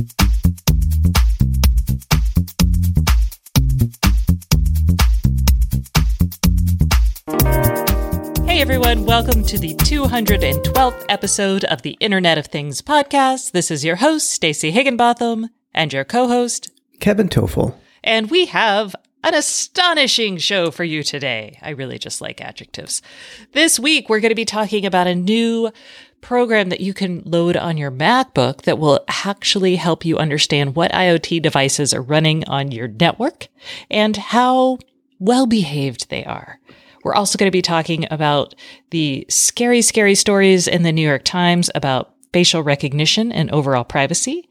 Hey 0.00 0.06
everyone, 8.62 9.04
welcome 9.04 9.44
to 9.44 9.58
the 9.58 9.74
212th 9.74 11.04
episode 11.10 11.64
of 11.64 11.82
the 11.82 11.98
Internet 12.00 12.38
of 12.38 12.46
Things 12.46 12.80
podcast. 12.80 13.52
This 13.52 13.70
is 13.70 13.84
your 13.84 13.96
host, 13.96 14.30
Stacey 14.30 14.70
Higginbotham, 14.70 15.50
and 15.74 15.92
your 15.92 16.04
co-host, 16.04 16.70
Kevin 17.00 17.28
Tofel. 17.28 17.74
And 18.02 18.30
we 18.30 18.46
have 18.46 18.96
an 19.22 19.34
astonishing 19.34 20.38
show 20.38 20.70
for 20.70 20.82
you 20.82 21.02
today. 21.02 21.58
I 21.60 21.70
really 21.70 21.98
just 21.98 22.22
like 22.22 22.40
adjectives. 22.40 23.02
This 23.52 23.78
week, 23.78 24.08
we're 24.08 24.20
going 24.20 24.30
to 24.30 24.34
be 24.34 24.46
talking 24.46 24.86
about 24.86 25.06
a 25.06 25.14
new 25.14 25.70
program 26.20 26.68
that 26.68 26.80
you 26.80 26.94
can 26.94 27.22
load 27.24 27.56
on 27.56 27.76
your 27.76 27.90
MacBook 27.90 28.62
that 28.62 28.78
will 28.78 29.04
actually 29.24 29.76
help 29.76 30.04
you 30.04 30.18
understand 30.18 30.74
what 30.74 30.92
IoT 30.92 31.42
devices 31.42 31.94
are 31.94 32.02
running 32.02 32.44
on 32.48 32.72
your 32.72 32.88
network 32.88 33.48
and 33.90 34.16
how 34.16 34.78
well 35.18 35.46
behaved 35.46 36.08
they 36.10 36.24
are. 36.24 36.60
We're 37.02 37.14
also 37.14 37.38
going 37.38 37.48
to 37.48 37.56
be 37.56 37.62
talking 37.62 38.06
about 38.10 38.54
the 38.90 39.26
scary, 39.28 39.82
scary 39.82 40.14
stories 40.14 40.68
in 40.68 40.82
the 40.82 40.92
New 40.92 41.06
York 41.06 41.24
Times 41.24 41.70
about 41.74 42.14
facial 42.32 42.62
recognition 42.62 43.32
and 43.32 43.50
overall 43.50 43.84
privacy. 43.84 44.48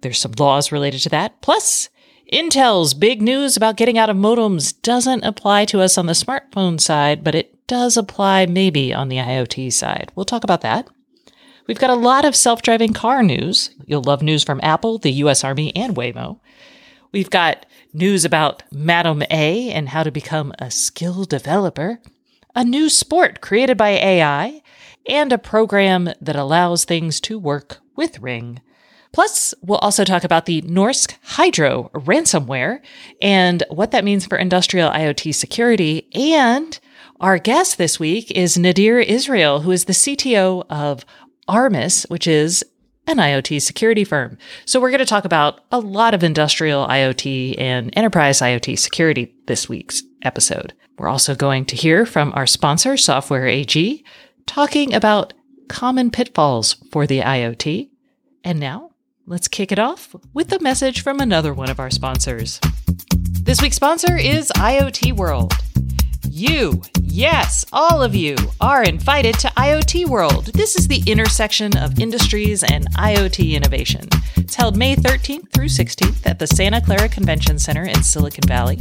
There's 0.00 0.18
some 0.18 0.32
laws 0.38 0.72
related 0.72 1.00
to 1.02 1.08
that. 1.10 1.40
Plus, 1.40 1.88
Intel's 2.32 2.94
big 2.94 3.20
news 3.20 3.56
about 3.56 3.76
getting 3.76 3.98
out 3.98 4.08
of 4.08 4.16
modems 4.16 4.80
doesn't 4.82 5.24
apply 5.24 5.66
to 5.66 5.80
us 5.80 5.98
on 5.98 6.06
the 6.06 6.14
smartphone 6.14 6.80
side, 6.80 7.22
but 7.22 7.34
it 7.34 7.66
does 7.66 7.96
apply 7.96 8.46
maybe 8.46 8.94
on 8.94 9.08
the 9.08 9.16
IoT 9.16 9.72
side. 9.72 10.10
We'll 10.14 10.24
talk 10.24 10.44
about 10.44 10.62
that. 10.62 10.88
We've 11.66 11.78
got 11.78 11.90
a 11.90 11.94
lot 11.94 12.24
of 12.24 12.34
self 12.34 12.62
driving 12.62 12.92
car 12.92 13.22
news. 13.22 13.70
You'll 13.86 14.02
love 14.02 14.22
news 14.22 14.42
from 14.42 14.60
Apple, 14.62 14.98
the 14.98 15.12
US 15.12 15.44
Army, 15.44 15.74
and 15.76 15.94
Waymo. 15.94 16.40
We've 17.12 17.30
got 17.30 17.66
news 17.92 18.24
about 18.24 18.62
Madam 18.72 19.22
A 19.30 19.70
and 19.70 19.90
how 19.90 20.02
to 20.02 20.10
become 20.10 20.52
a 20.58 20.70
skill 20.70 21.24
developer, 21.24 22.00
a 22.54 22.64
new 22.64 22.88
sport 22.88 23.40
created 23.40 23.76
by 23.76 23.90
AI, 23.90 24.62
and 25.06 25.32
a 25.32 25.38
program 25.38 26.10
that 26.20 26.36
allows 26.36 26.84
things 26.84 27.20
to 27.20 27.38
work 27.38 27.78
with 27.96 28.18
Ring. 28.20 28.60
Plus, 29.14 29.54
we'll 29.62 29.78
also 29.78 30.02
talk 30.02 30.24
about 30.24 30.46
the 30.46 30.60
Norsk 30.62 31.14
Hydro 31.22 31.88
ransomware 31.94 32.80
and 33.22 33.62
what 33.70 33.92
that 33.92 34.02
means 34.02 34.26
for 34.26 34.36
industrial 34.36 34.90
IoT 34.90 35.32
security. 35.36 36.08
And 36.12 36.76
our 37.20 37.38
guest 37.38 37.78
this 37.78 38.00
week 38.00 38.32
is 38.32 38.58
Nadir 38.58 38.98
Izrael, 38.98 39.60
who 39.60 39.70
is 39.70 39.84
the 39.84 39.92
CTO 39.92 40.64
of 40.68 41.06
Armis, 41.46 42.02
which 42.08 42.26
is 42.26 42.64
an 43.06 43.18
IoT 43.18 43.62
security 43.62 44.02
firm. 44.02 44.36
So 44.64 44.80
we're 44.80 44.90
going 44.90 44.98
to 44.98 45.04
talk 45.04 45.24
about 45.24 45.60
a 45.70 45.78
lot 45.78 46.12
of 46.12 46.24
industrial 46.24 46.84
IoT 46.88 47.54
and 47.56 47.96
enterprise 47.96 48.40
IoT 48.40 48.76
security 48.80 49.32
this 49.46 49.68
week's 49.68 50.02
episode. 50.22 50.74
We're 50.98 51.06
also 51.06 51.36
going 51.36 51.66
to 51.66 51.76
hear 51.76 52.04
from 52.04 52.32
our 52.34 52.48
sponsor, 52.48 52.96
Software 52.96 53.46
AG, 53.46 54.04
talking 54.46 54.92
about 54.92 55.34
common 55.68 56.10
pitfalls 56.10 56.74
for 56.90 57.06
the 57.06 57.20
IoT. 57.20 57.90
And 58.42 58.58
now 58.58 58.90
let's 59.26 59.48
kick 59.48 59.72
it 59.72 59.78
off 59.78 60.14
with 60.34 60.52
a 60.52 60.60
message 60.60 61.02
from 61.02 61.18
another 61.18 61.54
one 61.54 61.70
of 61.70 61.80
our 61.80 61.90
sponsors. 61.90 62.60
This 63.42 63.60
week's 63.62 63.76
sponsor 63.76 64.16
is 64.16 64.52
IoT 64.56 65.14
World. 65.14 65.52
You, 66.28 66.82
yes, 67.00 67.64
all 67.72 68.02
of 68.02 68.14
you, 68.14 68.36
are 68.60 68.82
invited 68.82 69.38
to 69.38 69.48
IoT 69.48 70.08
World. 70.08 70.46
This 70.46 70.76
is 70.76 70.88
the 70.88 71.02
intersection 71.06 71.76
of 71.76 71.98
industries 72.00 72.62
and 72.64 72.92
IoT 72.96 73.52
innovation. 73.52 74.08
It's 74.36 74.56
held 74.56 74.76
May 74.76 74.96
13th 74.96 75.50
through 75.52 75.68
16th 75.68 76.26
at 76.26 76.38
the 76.38 76.46
Santa 76.46 76.80
Clara 76.80 77.08
Convention 77.08 77.58
Center 77.58 77.84
in 77.84 78.02
Silicon 78.02 78.46
Valley. 78.46 78.78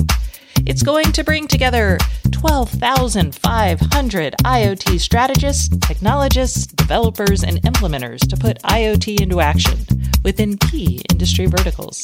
It's 0.66 0.82
going 0.82 1.12
to 1.12 1.26
bring 1.26 1.48
together 1.48 1.98
12,500 2.32 4.36
IoT 4.46 5.00
strategists, 5.00 5.68
technologists, 5.80 6.68
developers, 6.68 7.44
and 7.44 7.62
implementers 7.64 8.26
to 8.30 8.38
put 8.38 8.62
IoT 8.64 9.20
into 9.22 9.42
action 9.42 9.78
within 10.24 10.58
key 10.58 11.02
industry 11.12 11.48
verticals. 11.48 12.02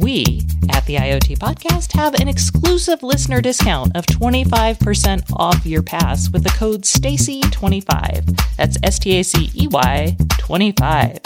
We 0.00 0.42
at 0.70 0.84
the 0.86 0.96
IoT 0.96 1.38
Podcast 1.38 1.92
have 1.92 2.14
an 2.14 2.26
exclusive 2.28 3.02
listener 3.02 3.40
discount 3.40 3.96
of 3.96 4.04
25% 4.06 5.32
off 5.34 5.66
your 5.66 5.82
pass 5.82 6.30
with 6.30 6.44
the 6.44 6.50
code 6.50 6.82
STACY25. 6.82 8.56
That's 8.56 8.78
S 8.82 8.98
T 8.98 9.18
A 9.18 9.24
C 9.24 9.50
E 9.54 9.66
Y 9.68 10.16
25. 10.38 11.18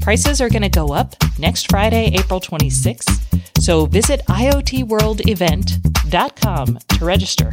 Prices 0.00 0.40
are 0.40 0.48
going 0.48 0.62
to 0.62 0.68
go 0.68 0.92
up 0.92 1.16
next 1.38 1.70
Friday, 1.70 2.06
April 2.14 2.40
26th. 2.40 3.20
So 3.60 3.86
visit 3.86 4.22
IoTWorldEvent.com 4.26 6.78
to 6.88 7.04
register. 7.04 7.52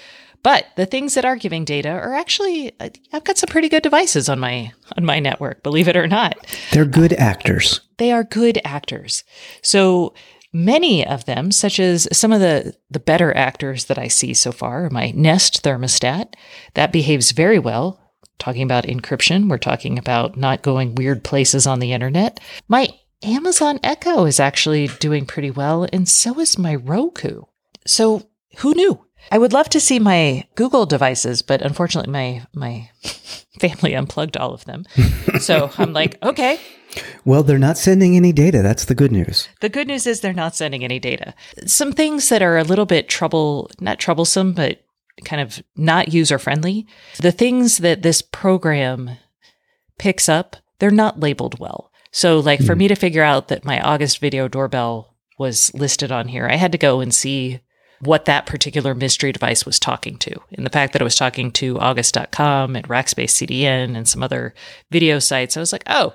But 0.43 0.67
the 0.75 0.87
things 0.87 1.15
that 1.15 1.25
are 1.25 1.37
giving 1.37 1.65
data 1.65 1.91
are 1.91 2.15
actually 2.15 2.73
uh, 2.81 2.89
I've 3.13 3.25
got 3.25 3.39
some 3.39 3.47
pretty 3.47 3.69
good 3.69 3.85
devices 3.85 4.29
on 4.29 4.41
my 4.41 4.73
on 4.97 5.05
my 5.05 5.21
network, 5.21 5.63
believe 5.63 5.87
it 5.87 5.97
or 5.97 6.09
not. 6.09 6.37
They're 6.73 6.85
good 6.85 7.13
actors. 7.13 7.81
They 7.99 8.11
are 8.11 8.25
good 8.25 8.61
actors. 8.65 9.23
So 9.63 10.15
many 10.53 11.07
of 11.07 11.25
them, 11.25 11.51
such 11.51 11.81
as 11.81 12.09
some 12.13 12.33
of 12.33 12.41
the 12.41 12.77
the 12.91 13.01
better 13.01 13.37
actors 13.37 13.87
that 13.87 13.99
I 13.99 14.09
see 14.09 14.35
so 14.35 14.53
far, 14.53 14.89
my 14.91 15.13
Nest 15.13 15.63
thermostat, 15.63 16.35
that 16.75 16.93
behaves 16.93 17.33
very 17.33 17.59
well. 17.59 17.99
Talking 18.39 18.63
about 18.63 18.85
encryption, 18.85 19.49
we're 19.49 19.59
talking 19.59 19.99
about 19.99 20.37
not 20.37 20.63
going 20.63 20.95
weird 20.95 21.23
places 21.23 21.67
on 21.67 21.79
the 21.79 21.93
internet. 21.93 22.41
My 22.69 22.89
Amazon 23.23 23.79
Echo 23.85 24.25
is 24.25 24.41
actually 24.41 24.89
doing 24.99 25.27
pretty 25.27 25.51
well, 25.51 25.87
and 25.93 26.09
so 26.09 26.41
is 26.41 26.59
my 26.59 26.75
Roku. 26.75 27.43
So 27.87 28.29
who 28.59 28.75
knew? 28.75 29.07
I 29.31 29.39
would 29.39 29.53
love 29.53 29.69
to 29.71 29.81
see 29.81 29.99
my 29.99 30.47
Google 30.55 30.87
devices, 30.87 31.43
but 31.43 31.63
unfortunately 31.63 32.13
my 32.13 32.47
my 32.55 32.91
family 33.61 33.95
unplugged 33.95 34.37
all 34.37 34.53
of 34.53 34.65
them. 34.65 34.85
so 35.41 35.71
I'm 35.79 35.93
like, 35.93 36.23
okay. 36.23 36.61
Well, 37.25 37.43
they're 37.43 37.59
not 37.59 37.79
sending 37.79 38.17
any 38.17 38.33
data. 38.33 38.61
That's 38.61 38.85
the 38.85 38.95
good 38.95 39.13
news. 39.13 39.49
The 39.61 39.71
good 39.71 39.87
news 39.87 40.07
is 40.07 40.21
they're 40.21 40.33
not 40.33 40.55
sending 40.55 40.85
any 40.85 40.99
data. 40.99 41.35
Some 41.67 41.93
things 41.93 42.29
that 42.29 42.43
are 42.43 42.59
a 42.59 42.65
little 42.65 42.85
bit 42.85 43.09
trouble, 43.09 43.71
not 43.81 43.99
troublesome, 43.99 44.53
but 44.53 44.83
kind 45.25 45.41
of 45.41 45.63
not 45.77 46.13
user 46.13 46.39
friendly. 46.39 46.87
The 47.19 47.33
things 47.33 47.79
that 47.79 48.03
this 48.03 48.21
program 48.21 49.13
picks 49.99 50.29
up, 50.29 50.57
they're 50.79 50.91
not 50.91 51.21
labeled 51.21 51.59
well. 51.59 51.91
So, 52.11 52.41
like 52.41 52.63
for 52.63 52.75
hmm. 52.75 52.81
me 52.81 52.89
to 52.89 52.95
figure 52.95 53.23
out 53.23 53.49
that 53.49 53.65
my 53.65 53.81
August 53.81 54.19
video 54.19 54.49
doorbell 54.49 55.15
was 55.39 55.73
listed 55.75 56.13
on 56.13 56.29
here, 56.29 56.47
I 56.47 56.57
had 56.57 56.73
to 56.73 56.79
go 56.79 57.01
and 57.01 57.15
see 57.15 57.61
what 58.03 58.25
that 58.25 58.47
particular 58.47 58.97
mystery 58.97 59.31
device 59.31 59.65
was 59.65 59.79
talking 59.79 60.19
to. 60.19 60.35
And 60.55 60.67
the 60.67 60.71
fact 60.71 60.93
that 60.93 61.01
it 61.01 61.05
was 61.05 61.15
talking 61.15 61.53
to 61.53 61.79
August.com 61.79 62.75
and 62.75 62.89
Rackspace 62.89 63.31
CDN 63.31 63.97
and 63.97 64.09
some 64.09 64.25
other 64.25 64.55
video 64.91 65.21
sites, 65.21 65.57
I 65.57 65.61
was 65.61 65.73
like, 65.73 65.85
oh, 65.87 66.13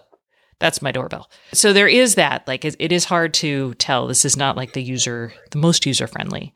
that's 0.59 0.81
my 0.81 0.91
doorbell. 0.91 1.29
So 1.53 1.71
there 1.71 1.87
is 1.87 2.15
that. 2.15 2.45
Like 2.45 2.65
it, 2.65 2.91
is 2.91 3.05
hard 3.05 3.33
to 3.35 3.73
tell. 3.75 4.05
This 4.07 4.25
is 4.25 4.35
not 4.35 4.57
like 4.57 4.73
the 4.73 4.83
user, 4.83 5.31
the 5.51 5.59
most 5.59 5.85
user 5.85 6.07
friendly. 6.07 6.53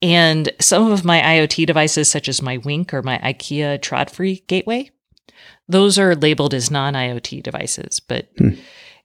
And 0.00 0.50
some 0.58 0.90
of 0.90 1.04
my 1.04 1.20
IoT 1.20 1.66
devices, 1.66 2.10
such 2.10 2.26
as 2.26 2.40
my 2.40 2.56
Wink 2.56 2.94
or 2.94 3.02
my 3.02 3.18
IKEA 3.18 3.78
Tradfri 3.78 4.46
gateway, 4.46 4.90
those 5.68 5.98
are 5.98 6.14
labeled 6.14 6.54
as 6.54 6.70
non 6.70 6.94
IoT 6.94 7.42
devices. 7.42 8.00
But, 8.00 8.30
hmm. 8.38 8.54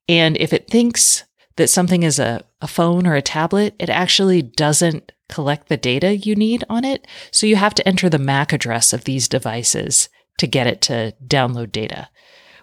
and 0.08 0.38
if 0.38 0.54
it 0.54 0.70
thinks 0.70 1.26
that 1.58 1.70
something 1.70 2.04
is 2.04 2.20
a, 2.20 2.46
a 2.62 2.68
phone 2.68 3.06
or 3.06 3.16
a 3.16 3.22
tablet, 3.22 3.76
it 3.80 3.90
actually 3.90 4.42
doesn't 4.44 5.12
collect 5.30 5.70
the 5.70 5.78
data 5.78 6.16
you 6.16 6.36
need 6.36 6.64
on 6.70 6.86
it. 6.86 7.06
So 7.32 7.46
you 7.46 7.56
have 7.56 7.74
to 7.76 7.88
enter 7.88 8.10
the 8.10 8.20
MAC 8.20 8.54
address 8.54 8.94
of 8.94 9.04
these 9.04 9.28
devices 9.28 10.10
to 10.38 10.48
get 10.48 10.68
it 10.68 10.82
to 10.82 11.14
download 11.26 11.72
data, 11.72 12.10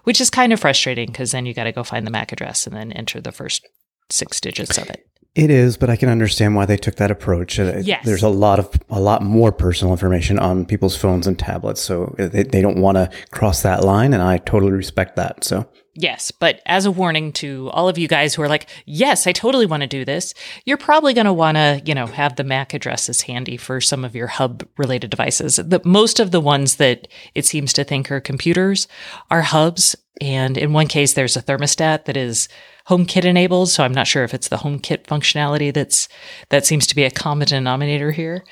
which 0.03 0.21
is 0.21 0.29
kind 0.29 0.53
of 0.53 0.59
frustrating 0.59 1.07
because 1.07 1.31
then 1.31 1.45
you 1.45 1.53
got 1.53 1.65
to 1.65 1.71
go 1.71 1.83
find 1.83 2.05
the 2.05 2.11
MAC 2.11 2.31
address 2.31 2.65
and 2.65 2.75
then 2.75 2.91
enter 2.91 3.21
the 3.21 3.31
first 3.31 3.67
six 4.09 4.39
digits 4.39 4.77
of 4.77 4.89
it. 4.89 5.05
It 5.35 5.49
is, 5.49 5.75
but 5.75 5.89
I 5.89 5.97
can 5.97 6.07
understand 6.07 6.55
why 6.55 6.65
they 6.65 6.77
took 6.77 6.95
that 6.95 7.11
approach. 7.11 7.59
Uh, 7.59 7.81
Yes. 7.83 8.05
There's 8.05 8.23
a 8.23 8.29
lot 8.29 8.57
of 8.57 8.69
a 8.89 9.01
lot 9.01 9.21
more 9.21 9.51
personal 9.51 9.93
information 9.93 10.39
on 10.39 10.65
people's 10.65 10.95
phones 10.95 11.27
and 11.27 11.37
tablets, 11.37 11.81
so 11.81 12.15
they, 12.17 12.43
they 12.43 12.61
don't 12.61 12.79
want 12.79 12.95
to 12.95 13.09
cross 13.31 13.61
that 13.63 13.83
line, 13.83 14.13
and 14.13 14.23
I 14.23 14.37
totally 14.37 14.71
respect 14.71 15.17
that. 15.17 15.43
So 15.43 15.67
Yes, 15.97 16.29
but 16.29 16.61
as 16.65 16.85
a 16.85 16.91
warning 16.91 17.31
to 17.33 17.69
all 17.71 17.87
of 17.87 17.97
you 17.97 18.09
guys 18.09 18.35
who 18.35 18.41
are 18.41 18.49
like, 18.49 18.67
yes, 18.85 19.27
I 19.27 19.31
totally 19.31 19.65
want 19.65 19.79
to 19.79 19.87
do 19.87 20.03
this, 20.03 20.33
you're 20.65 20.75
probably 20.75 21.13
going 21.13 21.25
to 21.25 21.31
want 21.31 21.55
to, 21.55 21.81
you 21.85 21.95
know, 21.95 22.05
have 22.05 22.35
the 22.35 22.43
MAC 22.43 22.73
addresses 22.73 23.21
handy 23.21 23.55
for 23.55 23.79
some 23.79 24.03
of 24.03 24.13
your 24.13 24.27
hub 24.27 24.67
related 24.77 25.09
devices. 25.09 25.55
The, 25.55 25.81
most 25.85 26.19
of 26.19 26.31
the 26.31 26.41
ones 26.41 26.75
that 26.75 27.07
it 27.33 27.45
seems 27.45 27.71
to 27.73 27.85
think 27.85 28.11
are 28.11 28.19
computers 28.19 28.89
are 29.31 29.43
hubs. 29.43 29.95
And 30.19 30.57
in 30.57 30.73
one 30.73 30.87
case, 30.87 31.13
there's 31.13 31.37
a 31.37 31.41
thermostat 31.41 32.03
that 32.05 32.17
is 32.17 32.49
HomeKit 32.89 33.23
enabled. 33.23 33.69
So 33.69 33.85
I'm 33.85 33.93
not 33.93 34.07
sure 34.07 34.25
if 34.25 34.33
it's 34.33 34.49
the 34.49 34.57
HomeKit 34.57 35.03
functionality 35.03 35.73
that's, 35.73 36.09
that 36.49 36.65
seems 36.65 36.87
to 36.87 36.95
be 36.95 37.05
a 37.05 37.11
common 37.11 37.47
denominator 37.47 38.11
here. 38.11 38.43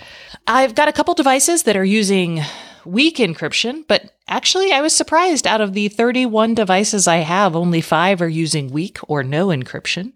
I've 0.48 0.76
got 0.76 0.88
a 0.88 0.94
couple 0.94 1.14
devices 1.14 1.64
that 1.64 1.76
are 1.76 1.84
using 1.84 2.42
weak 2.86 3.18
encryption, 3.18 3.86
but 3.88 4.12
actually, 4.28 4.72
I 4.72 4.82
was 4.82 4.96
surprised 4.96 5.48
out 5.48 5.62
of 5.62 5.74
the 5.74 5.88
31 5.90 6.56
devices 6.56 7.08
I 7.08 7.18
have, 7.18 7.56
only 7.56 7.82
five 7.82 8.22
are 8.22 8.30
using 8.30 8.72
weak 8.72 9.00
or 9.08 9.24
no 9.24 9.48
encryption. 9.48 10.14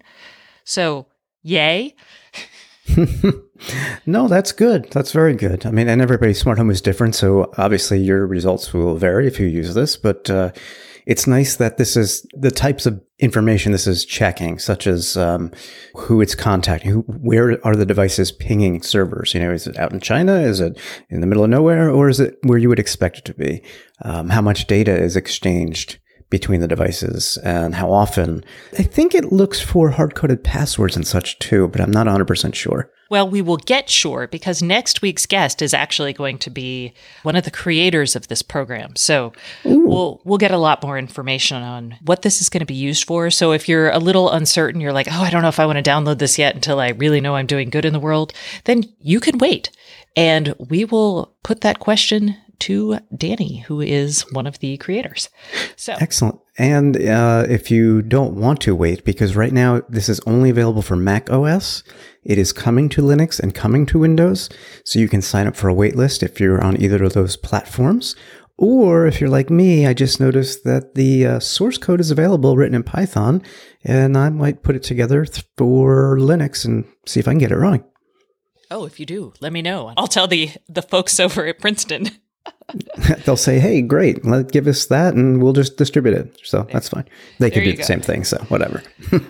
So, 0.63 1.07
yay. 1.43 1.95
no, 4.05 4.27
that's 4.27 4.51
good. 4.51 4.89
That's 4.91 5.11
very 5.11 5.33
good. 5.33 5.65
I 5.65 5.71
mean, 5.71 5.87
and 5.87 6.01
everybody's 6.01 6.39
smart 6.39 6.57
home 6.57 6.69
is 6.69 6.81
different, 6.81 7.15
so 7.15 7.51
obviously 7.57 7.99
your 7.99 8.25
results 8.25 8.73
will 8.73 8.95
vary 8.95 9.27
if 9.27 9.39
you 9.39 9.47
use 9.47 9.73
this, 9.73 9.97
but 9.97 10.29
uh, 10.29 10.51
it's 11.07 11.25
nice 11.25 11.55
that 11.55 11.77
this 11.77 11.95
is 11.95 12.27
the 12.33 12.51
types 12.51 12.85
of 12.85 13.01
information 13.17 13.71
this 13.71 13.87
is 13.87 14.03
checking, 14.03 14.59
such 14.59 14.85
as 14.85 15.15
um, 15.15 15.51
who 15.95 16.19
it's 16.19 16.35
contacting, 16.35 16.91
who, 16.91 16.99
where 17.03 17.65
are 17.65 17.77
the 17.77 17.85
devices 17.85 18.29
pinging 18.29 18.81
servers? 18.81 19.33
You 19.33 19.39
know, 19.39 19.51
is 19.51 19.67
it 19.67 19.77
out 19.77 19.93
in 19.93 20.01
China? 20.01 20.33
Is 20.33 20.59
it 20.59 20.77
in 21.09 21.21
the 21.21 21.27
middle 21.27 21.45
of 21.45 21.49
nowhere? 21.49 21.89
Or 21.89 22.09
is 22.09 22.19
it 22.19 22.37
where 22.43 22.57
you 22.57 22.67
would 22.67 22.77
expect 22.77 23.19
it 23.19 23.25
to 23.25 23.33
be? 23.33 23.63
Um, 24.01 24.27
how 24.27 24.41
much 24.41 24.67
data 24.67 24.93
is 24.93 25.15
exchanged? 25.15 25.97
Between 26.29 26.59
the 26.59 26.67
devices 26.67 27.37
and 27.43 27.75
how 27.75 27.91
often. 27.91 28.43
I 28.77 28.83
think 28.83 29.15
it 29.15 29.31
looks 29.31 29.61
for 29.61 29.91
hard 29.91 30.15
coded 30.15 30.43
passwords 30.43 30.95
and 30.95 31.07
such 31.07 31.39
too, 31.39 31.67
but 31.69 31.81
I'm 31.81 31.91
not 31.91 32.07
100% 32.07 32.53
sure. 32.53 32.91
Well, 33.09 33.29
we 33.29 33.41
will 33.41 33.57
get 33.57 33.89
sure 33.89 34.27
because 34.27 34.61
next 34.61 35.01
week's 35.01 35.25
guest 35.25 35.61
is 35.61 35.73
actually 35.73 36.11
going 36.11 36.39
to 36.39 36.49
be 36.49 36.93
one 37.23 37.37
of 37.37 37.45
the 37.45 37.51
creators 37.51 38.15
of 38.15 38.27
this 38.27 38.41
program. 38.41 38.97
So 38.97 39.31
we'll 39.63 40.21
we'll 40.25 40.37
get 40.37 40.51
a 40.51 40.57
lot 40.57 40.83
more 40.83 40.97
information 40.97 41.63
on 41.63 41.95
what 42.01 42.23
this 42.23 42.41
is 42.41 42.49
going 42.49 42.59
to 42.59 42.65
be 42.65 42.73
used 42.73 43.05
for. 43.05 43.29
So 43.29 43.53
if 43.53 43.69
you're 43.69 43.91
a 43.91 43.99
little 43.99 44.29
uncertain, 44.29 44.81
you're 44.81 44.91
like, 44.91 45.07
"Oh, 45.09 45.21
I 45.21 45.29
don't 45.29 45.41
know 45.41 45.47
if 45.47 45.59
I 45.59 45.65
want 45.65 45.83
to 45.83 45.89
download 45.89 46.19
this 46.19 46.37
yet 46.37 46.55
until 46.55 46.81
I 46.81 46.89
really 46.89 47.21
know 47.21 47.35
I'm 47.35 47.45
doing 47.45 47.69
good 47.69 47.85
in 47.85 47.93
the 47.93 47.99
world," 47.99 48.33
then 48.65 48.83
you 48.99 49.21
can 49.21 49.37
wait. 49.37 49.69
And 50.17 50.53
we 50.59 50.83
will 50.83 51.33
put 51.43 51.61
that 51.61 51.79
question 51.79 52.35
to 52.59 52.99
Danny, 53.15 53.59
who 53.59 53.81
is 53.81 54.21
one 54.31 54.47
of 54.47 54.59
the 54.59 54.77
creators. 54.77 55.29
So 55.75 55.95
Excellent. 55.99 56.39
And 56.57 56.97
uh, 56.97 57.45
if 57.47 57.69
you 57.69 58.01
don't 58.01 58.35
want 58.35 58.61
to 58.61 58.75
wait, 58.75 59.05
because 59.05 59.35
right 59.35 59.53
now 59.53 59.81
this 59.89 60.09
is 60.09 60.19
only 60.21 60.49
available 60.49 60.81
for 60.81 60.95
Mac 60.95 61.29
OS, 61.29 61.83
it 62.23 62.37
is 62.37 62.51
coming 62.51 62.89
to 62.89 63.01
Linux 63.01 63.39
and 63.39 63.53
coming 63.53 63.85
to 63.87 63.99
Windows. 63.99 64.49
So 64.83 64.99
you 64.99 65.07
can 65.07 65.21
sign 65.21 65.47
up 65.47 65.55
for 65.55 65.69
a 65.69 65.75
waitlist 65.75 66.23
if 66.23 66.39
you're 66.39 66.63
on 66.63 66.81
either 66.81 67.03
of 67.03 67.13
those 67.13 67.37
platforms. 67.37 68.15
Or 68.57 69.05
if 69.05 69.21
you're 69.21 69.29
like 69.29 69.51
me, 69.51 69.85
I 69.85 69.93
just 69.93 70.19
noticed 70.19 70.63
that 70.63 70.95
the 70.95 71.25
uh, 71.25 71.39
source 71.39 71.77
code 71.77 71.99
is 71.99 72.09
available 72.09 72.57
written 72.57 72.73
in 72.73 72.81
Python, 72.81 73.43
and 73.83 74.17
I 74.17 74.29
might 74.29 74.63
put 74.63 74.75
it 74.75 74.81
together 74.81 75.25
th- 75.25 75.45
for 75.57 76.17
Linux 76.17 76.65
and 76.65 76.85
see 77.05 77.19
if 77.19 77.27
I 77.27 77.31
can 77.31 77.37
get 77.37 77.51
it 77.51 77.57
running. 77.57 77.83
Oh, 78.71 78.85
if 78.85 78.99
you 78.99 79.05
do, 79.05 79.33
let 79.39 79.53
me 79.53 79.61
know. 79.61 79.93
I'll 79.95 80.07
tell 80.07 80.27
the 80.27 80.49
the 80.67 80.81
folks 80.81 81.19
over 81.19 81.45
at 81.45 81.59
Princeton. 81.59 82.09
They'll 83.25 83.37
say, 83.37 83.59
"Hey, 83.59 83.81
great, 83.81 84.25
let 84.25 84.51
give 84.51 84.67
us 84.67 84.85
that, 84.87 85.13
and 85.13 85.41
we'll 85.41 85.53
just 85.53 85.77
distribute 85.77 86.15
it." 86.15 86.39
So 86.43 86.67
that's 86.71 86.89
fine. 86.89 87.05
They 87.39 87.49
can 87.49 87.63
do 87.63 87.71
the 87.71 87.77
go. 87.77 87.83
same 87.83 88.01
thing. 88.01 88.23
So 88.23 88.37
whatever. 88.49 88.83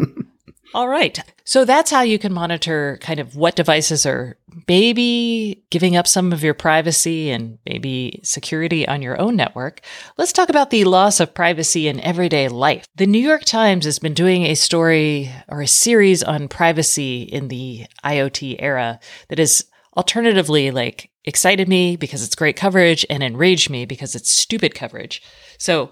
All 0.74 0.90
right. 0.90 1.20
So 1.46 1.64
that's 1.64 1.92
how 1.92 2.02
you 2.02 2.20
can 2.20 2.34
monitor 2.34 3.00
kind 3.02 3.20
of 3.20 3.36
what 3.36 3.56
devices 3.56 4.06
are 4.06 4.38
maybe 4.68 5.64
giving 5.70 5.96
up 5.96 6.08
some 6.08 6.34
of 6.34 6.44
your 6.44 6.54
privacy 6.54 7.32
and 7.32 7.58
maybe 7.66 8.20
security 8.24 8.88
on 8.88 9.02
your 9.02 9.20
own 9.20 9.36
network. 9.36 9.82
Let's 10.18 10.34
talk 10.34 10.50
about 10.50 10.70
the 10.70 10.84
loss 10.84 11.20
of 11.20 11.34
privacy 11.34 11.88
in 11.88 12.02
everyday 12.02 12.50
life. 12.50 12.86
The 12.96 13.08
New 13.08 13.20
York 13.20 13.46
Times 13.46 13.86
has 13.86 13.98
been 13.98 14.14
doing 14.14 14.44
a 14.44 14.56
story 14.56 15.32
or 15.48 15.62
a 15.62 15.68
series 15.68 16.22
on 16.22 16.48
privacy 16.48 17.22
in 17.22 17.48
the 17.48 17.86
IoT 18.04 18.58
era 18.60 19.00
that 19.30 19.40
is 19.40 19.66
alternatively 19.96 20.72
like 20.72 21.10
excited 21.28 21.68
me 21.68 21.98
because 21.98 22.24
it's 22.24 22.36
great 22.36 22.56
coverage 22.56 23.06
and 23.10 23.22
enraged 23.22 23.70
me 23.70 23.86
because 23.86 24.16
it's 24.16 24.32
stupid 24.32 24.74
coverage. 24.74 25.22
So 25.60 25.92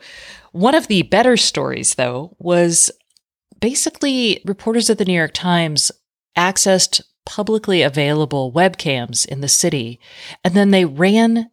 one 0.54 0.74
of 0.74 0.88
the 0.88 1.04
better 1.04 1.38
stories 1.38 1.96
though 1.96 2.36
was 2.40 2.90
basically 3.60 4.42
reporters 4.46 4.90
at 4.90 4.98
the 4.98 5.06
New 5.06 5.14
York 5.14 5.34
Times 5.34 5.92
accessed 6.38 7.02
publicly 7.26 7.82
available 7.82 8.52
webcams 8.52 9.26
in 9.26 9.42
the 9.42 9.48
city 9.48 10.00
and 10.44 10.54
then 10.54 10.72
they 10.72 10.86
ran 10.86 11.50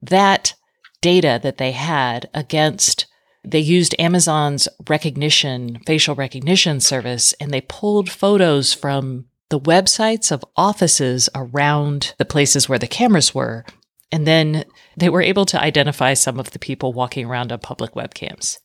that 0.00 0.54
data 1.00 1.40
that 1.42 1.58
they 1.58 1.72
had 1.72 2.28
against 2.32 3.06
they 3.42 3.60
used 3.60 3.94
Amazon's 3.98 4.68
Rekognition 4.84 5.84
facial 5.86 6.14
recognition 6.14 6.80
service 6.80 7.32
and 7.40 7.52
they 7.52 7.60
pulled 7.62 8.10
photos 8.10 8.74
from 8.74 9.26
the 9.48 9.60
websites 9.60 10.32
of 10.32 10.44
offices 10.56 11.28
around 11.34 12.14
the 12.18 12.24
places 12.24 12.68
where 12.68 12.78
the 12.78 12.86
cameras 12.86 13.34
were 13.34 13.64
and 14.12 14.26
then 14.26 14.64
they 14.96 15.08
were 15.08 15.20
able 15.20 15.44
to 15.46 15.60
identify 15.60 16.14
some 16.14 16.38
of 16.38 16.52
the 16.52 16.58
people 16.58 16.92
walking 16.92 17.26
around 17.26 17.50
on 17.50 17.58
public 17.58 17.92
webcams. 17.94 18.58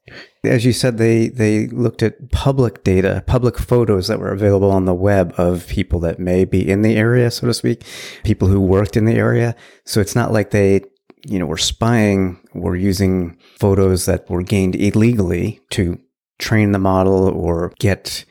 As 0.44 0.66
you 0.66 0.72
said, 0.72 0.98
they 0.98 1.30
they 1.30 1.68
looked 1.68 2.04
at 2.04 2.32
public 2.32 2.84
data, 2.84 3.24
public 3.26 3.58
photos 3.58 4.08
that 4.08 4.20
were 4.20 4.32
available 4.32 4.72
on 4.72 4.86
the 4.86 4.94
web 4.94 5.34
of 5.38 5.68
people 5.68 6.00
that 6.02 6.20
may 6.20 6.46
be 6.46 6.70
in 6.70 6.84
the 6.84 6.96
area, 6.96 7.32
so 7.32 7.48
to 7.48 7.54
speak, 7.54 7.84
people 8.24 8.48
who 8.48 8.62
worked 8.62 8.96
in 8.96 9.06
the 9.06 9.16
area. 9.16 9.56
So 9.84 10.00
it's 10.00 10.16
not 10.16 10.32
like 10.32 10.52
they, 10.52 10.82
you 11.26 11.40
know, 11.40 11.48
were 11.48 11.58
spying, 11.58 12.40
were 12.54 12.76
using 12.76 13.38
photos 13.60 14.06
that 14.06 14.30
were 14.30 14.44
gained 14.44 14.76
illegally 14.76 15.60
to 15.72 16.00
train 16.38 16.72
the 16.72 16.80
model 16.80 17.28
or 17.28 17.74
get 17.80 18.26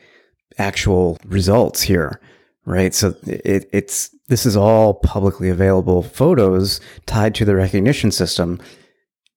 actual 0.57 1.17
results 1.25 1.81
here, 1.81 2.21
right? 2.65 2.93
So 2.93 3.15
it, 3.23 3.69
it's 3.71 4.09
this 4.27 4.45
is 4.45 4.55
all 4.55 4.93
publicly 4.93 5.49
available 5.49 6.03
photos 6.03 6.79
tied 7.05 7.35
to 7.35 7.45
the 7.45 7.53
Rekognition 7.53 8.13
system. 8.13 8.61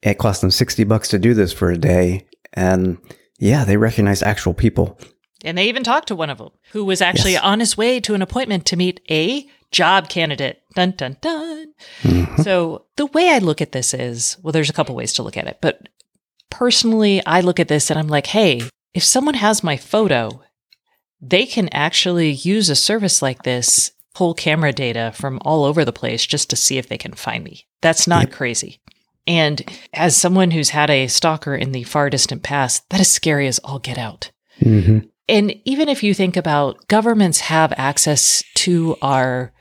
It 0.03 0.19
cost 0.19 0.41
them 0.41 0.51
60 0.51 0.85
bucks 0.85 1.09
to 1.09 1.19
do 1.19 1.35
this 1.35 1.53
for 1.53 1.71
a 1.71 1.79
day. 1.79 2.27
And 2.53 2.99
yeah, 3.39 3.65
they 3.65 3.77
recognize 3.77 4.23
actual 4.23 4.55
people. 4.55 4.99
And 5.45 5.59
they 5.59 5.69
even 5.69 5.83
talked 5.85 6.09
to 6.09 6.15
one 6.15 6.31
of 6.31 6.39
them 6.39 6.51
who 6.73 6.85
was 6.85 7.03
actually 7.03 7.33
Yes. 7.33 7.43
on 7.43 7.61
his 7.61 7.77
way 7.77 8.01
to 8.01 8.15
an 8.15 8.23
appointment 8.23 8.65
to 8.67 8.77
meet 8.77 9.01
a 9.11 9.47
job 9.73 10.09
candidate. 10.09 10.63
Dun, 10.75 10.93
dun, 10.93 11.17
dun. 11.21 11.73
Mm-hmm. 12.03 12.43
So 12.43 12.85
the 12.97 13.07
way 13.07 13.31
I 13.31 13.39
look 13.39 13.61
at 13.61 13.73
this 13.73 13.93
is 13.93 14.37
well, 14.43 14.53
there's 14.53 14.71
a 14.71 14.75
couple 14.75 14.95
ways 14.95 15.13
to 15.15 15.23
look 15.23 15.37
at 15.37 15.47
it, 15.47 15.59
but 15.61 15.89
personally, 16.51 17.25
I 17.27 17.41
look 17.41 17.59
at 17.61 17.69
this 17.69 17.91
and 17.91 17.99
I'm 17.99 18.09
like, 18.09 18.27
hey, 18.29 18.63
if 18.95 19.03
someone 19.03 19.35
has 19.35 19.65
my 19.65 19.77
photo, 19.77 20.43
they 21.21 21.47
can 21.47 21.69
actually 21.71 22.31
use 22.31 22.69
a 22.69 22.77
service 22.77 23.23
like 23.23 23.43
this, 23.43 23.93
pull 24.15 24.35
camera 24.35 24.73
data 24.73 25.13
from 25.15 25.39
all 25.43 25.65
over 25.65 25.85
the 25.85 25.93
place 25.93 26.27
just 26.27 26.51
to 26.51 26.57
see 26.57 26.79
if 26.79 26.89
they 26.89 26.99
can 26.99 27.13
find 27.13 27.45
me. 27.45 27.67
That's 27.81 28.07
not 28.07 28.25
yep. 28.25 28.33
crazy. 28.33 28.81
And 29.27 29.63
as 29.93 30.17
someone 30.17 30.51
who's 30.51 30.71
had 30.71 30.91
a 30.91 31.07
stalker 31.07 31.55
in 31.55 31.73
the 31.73 31.85
far 31.85 32.11
distant 32.11 32.43
past, 32.43 32.89
that 32.91 33.01
is 33.01 33.11
scary 33.11 33.47
as 33.47 33.59
all 33.61 33.79
get 33.79 33.99
out. 33.99 34.31
Mm-hmm. 34.61 35.07
And 35.29 35.59
even 35.65 35.89
if 35.89 36.03
you 36.03 36.13
think 36.13 36.37
about 36.37 36.87
governments 36.89 37.41
have 37.41 37.73
access 37.77 38.45
to 38.57 38.97
our 39.01 39.54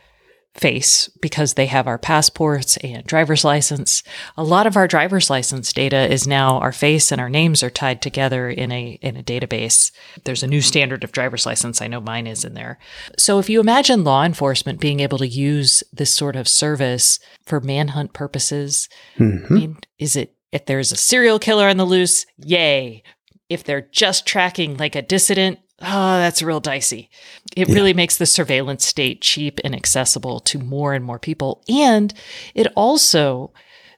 face 0.56 1.08
because 1.20 1.56
they 1.56 1.66
have 1.66 1.88
our 1.88 1.98
passports 1.98 2.78
and 2.78 3.06
driver's 3.06 3.44
license. 3.44 4.04
A 4.38 4.44
lot 4.44 4.68
of 4.68 4.78
our 4.78 4.88
driver's 4.88 5.30
license 5.30 5.74
data 5.74 6.12
is 6.12 6.28
now 6.28 6.60
our 6.60 6.72
face 6.72 7.12
and 7.12 7.20
our 7.20 7.30
names 7.30 7.64
are 7.64 7.72
tied 7.72 8.02
together 8.02 8.50
in 8.50 8.72
a 8.72 9.00
in 9.02 9.18
a 9.18 9.24
database. 9.24 9.92
There's 10.24 10.44
a 10.44 10.48
new 10.48 10.62
standard 10.62 11.04
of 11.04 11.12
driver's 11.12 11.46
license. 11.46 11.82
I 11.82 11.88
know 11.88 12.02
mine 12.02 12.28
is 12.28 12.46
in 12.46 12.54
there. 12.54 12.78
So 13.18 13.40
if 13.40 13.50
you 13.50 13.60
imagine 13.60 14.04
law 14.04 14.24
enforcement 14.24 14.80
being 14.80 15.00
able 15.00 15.18
to 15.18 15.28
use 15.28 15.84
this 15.92 16.14
sort 16.14 16.36
of 16.36 16.48
service 16.48 17.20
for 17.46 17.60
manhunt 17.60 18.14
purposes, 18.14 18.90
mm-hmm. 19.18 19.54
I 19.54 19.58
mean, 19.58 19.78
is 19.98 20.16
it 20.16 20.36
if 20.52 20.68
there's 20.68 20.92
a 20.92 20.98
serial 20.98 21.40
killer 21.40 21.68
on 21.68 21.78
the 21.78 21.86
loose, 21.86 22.28
yay. 22.38 23.02
If 23.50 23.64
they're 23.64 23.90
just 23.92 24.28
tracking 24.28 24.78
like 24.78 24.96
a 24.96 25.02
dissident, 25.02 25.60
oh, 25.84 26.18
that's 26.18 26.42
real 26.42 26.60
dicey. 26.60 27.10
It 27.56 27.70
yeah. 27.70 27.76
really 27.76 27.94
makes 27.94 28.18
the 28.18 28.26
surveillance 28.26 28.86
state 28.86 29.22
cheap 29.22 29.60
and 29.64 29.76
accessible 29.76 30.40
to 30.42 30.60
more 30.60 30.94
and 30.94 31.04
more 31.04 31.20
people. 31.20 31.64
And 31.70 32.14
it 32.56 32.68
also 32.76 33.52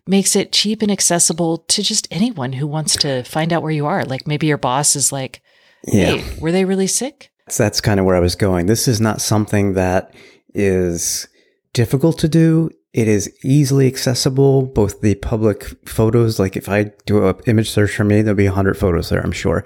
makes 0.08 0.36
it 0.36 0.52
cheap 0.52 0.82
and 0.82 0.92
accessible 0.92 1.60
to 1.60 1.82
just 1.82 2.08
anyone 2.12 2.54
who 2.54 2.68
wants 2.68 2.96
to 2.98 3.24
find 3.24 3.52
out 3.52 3.64
where 3.64 3.72
you 3.72 3.86
are. 3.86 4.04
Like 4.04 4.28
maybe 4.28 4.48
your 4.48 4.58
boss 4.58 4.96
is 4.96 5.12
like, 5.12 5.42
hey, 5.84 6.18
yeah. 6.18 6.24
were 6.40 6.52
they 6.52 6.66
really 6.66 6.88
sick? 6.88 7.32
So 7.50 7.64
that's 7.64 7.82
kind 7.82 8.00
of 8.00 8.06
where 8.06 8.16
I 8.16 8.20
was 8.20 8.36
going. 8.36 8.66
This 8.66 8.88
is 8.88 9.00
not 9.00 9.22
something 9.22 9.74
that 9.74 10.14
is 10.54 11.28
difficult 11.74 12.18
to 12.20 12.28
do. 12.28 12.70
It 12.96 13.08
is 13.08 13.30
easily 13.44 13.88
accessible, 13.88 14.64
both 14.68 15.02
the 15.02 15.16
public 15.16 15.66
photos, 15.88 16.40
like 16.40 16.56
if 16.56 16.70
I 16.70 16.94
do 17.06 17.28
an 17.28 17.36
image 17.46 17.70
search 17.70 17.92
for 17.92 18.06
me, 18.06 18.22
there'll 18.22 18.38
be 18.38 18.48
100 18.48 18.78
photos 18.78 19.10
there, 19.10 19.22
I'm 19.22 19.34
sure 19.34 19.66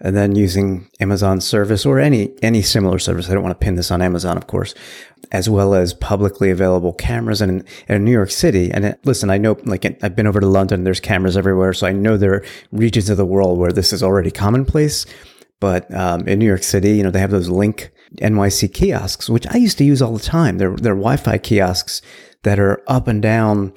and 0.00 0.16
then 0.16 0.34
using 0.34 0.88
Amazon 0.98 1.40
service 1.40 1.84
or 1.84 1.98
any 1.98 2.32
any 2.42 2.62
similar 2.62 2.98
service. 2.98 3.28
I 3.28 3.34
don't 3.34 3.42
want 3.42 3.58
to 3.58 3.64
pin 3.64 3.74
this 3.74 3.90
on 3.90 4.00
Amazon, 4.00 4.36
of 4.36 4.46
course, 4.46 4.74
as 5.30 5.48
well 5.48 5.74
as 5.74 5.92
publicly 5.94 6.50
available 6.50 6.92
cameras. 6.94 7.40
And 7.40 7.60
in, 7.60 7.94
in 7.94 8.04
New 8.04 8.12
York 8.12 8.30
City, 8.30 8.70
and 8.72 8.86
it, 8.86 9.00
listen, 9.04 9.30
I 9.30 9.38
know, 9.38 9.58
like 9.64 9.84
I've 10.02 10.16
been 10.16 10.26
over 10.26 10.40
to 10.40 10.46
London. 10.46 10.84
There's 10.84 11.00
cameras 11.00 11.36
everywhere, 11.36 11.74
so 11.74 11.86
I 11.86 11.92
know 11.92 12.16
there 12.16 12.34
are 12.34 12.44
regions 12.72 13.10
of 13.10 13.18
the 13.18 13.26
world 13.26 13.58
where 13.58 13.72
this 13.72 13.92
is 13.92 14.02
already 14.02 14.30
commonplace. 14.30 15.06
But 15.60 15.92
um, 15.94 16.26
in 16.26 16.38
New 16.38 16.46
York 16.46 16.62
City, 16.62 16.92
you 16.92 17.02
know, 17.02 17.10
they 17.10 17.20
have 17.20 17.30
those 17.30 17.50
Link 17.50 17.92
NYC 18.16 18.72
kiosks, 18.72 19.28
which 19.28 19.46
I 19.48 19.58
used 19.58 19.76
to 19.78 19.84
use 19.84 20.00
all 20.00 20.14
the 20.14 20.24
time. 20.24 20.56
They're 20.56 20.74
they're 20.74 20.94
Wi-Fi 20.94 21.36
kiosks 21.38 22.00
that 22.42 22.58
are 22.58 22.82
up 22.86 23.08
and 23.08 23.22
down 23.22 23.72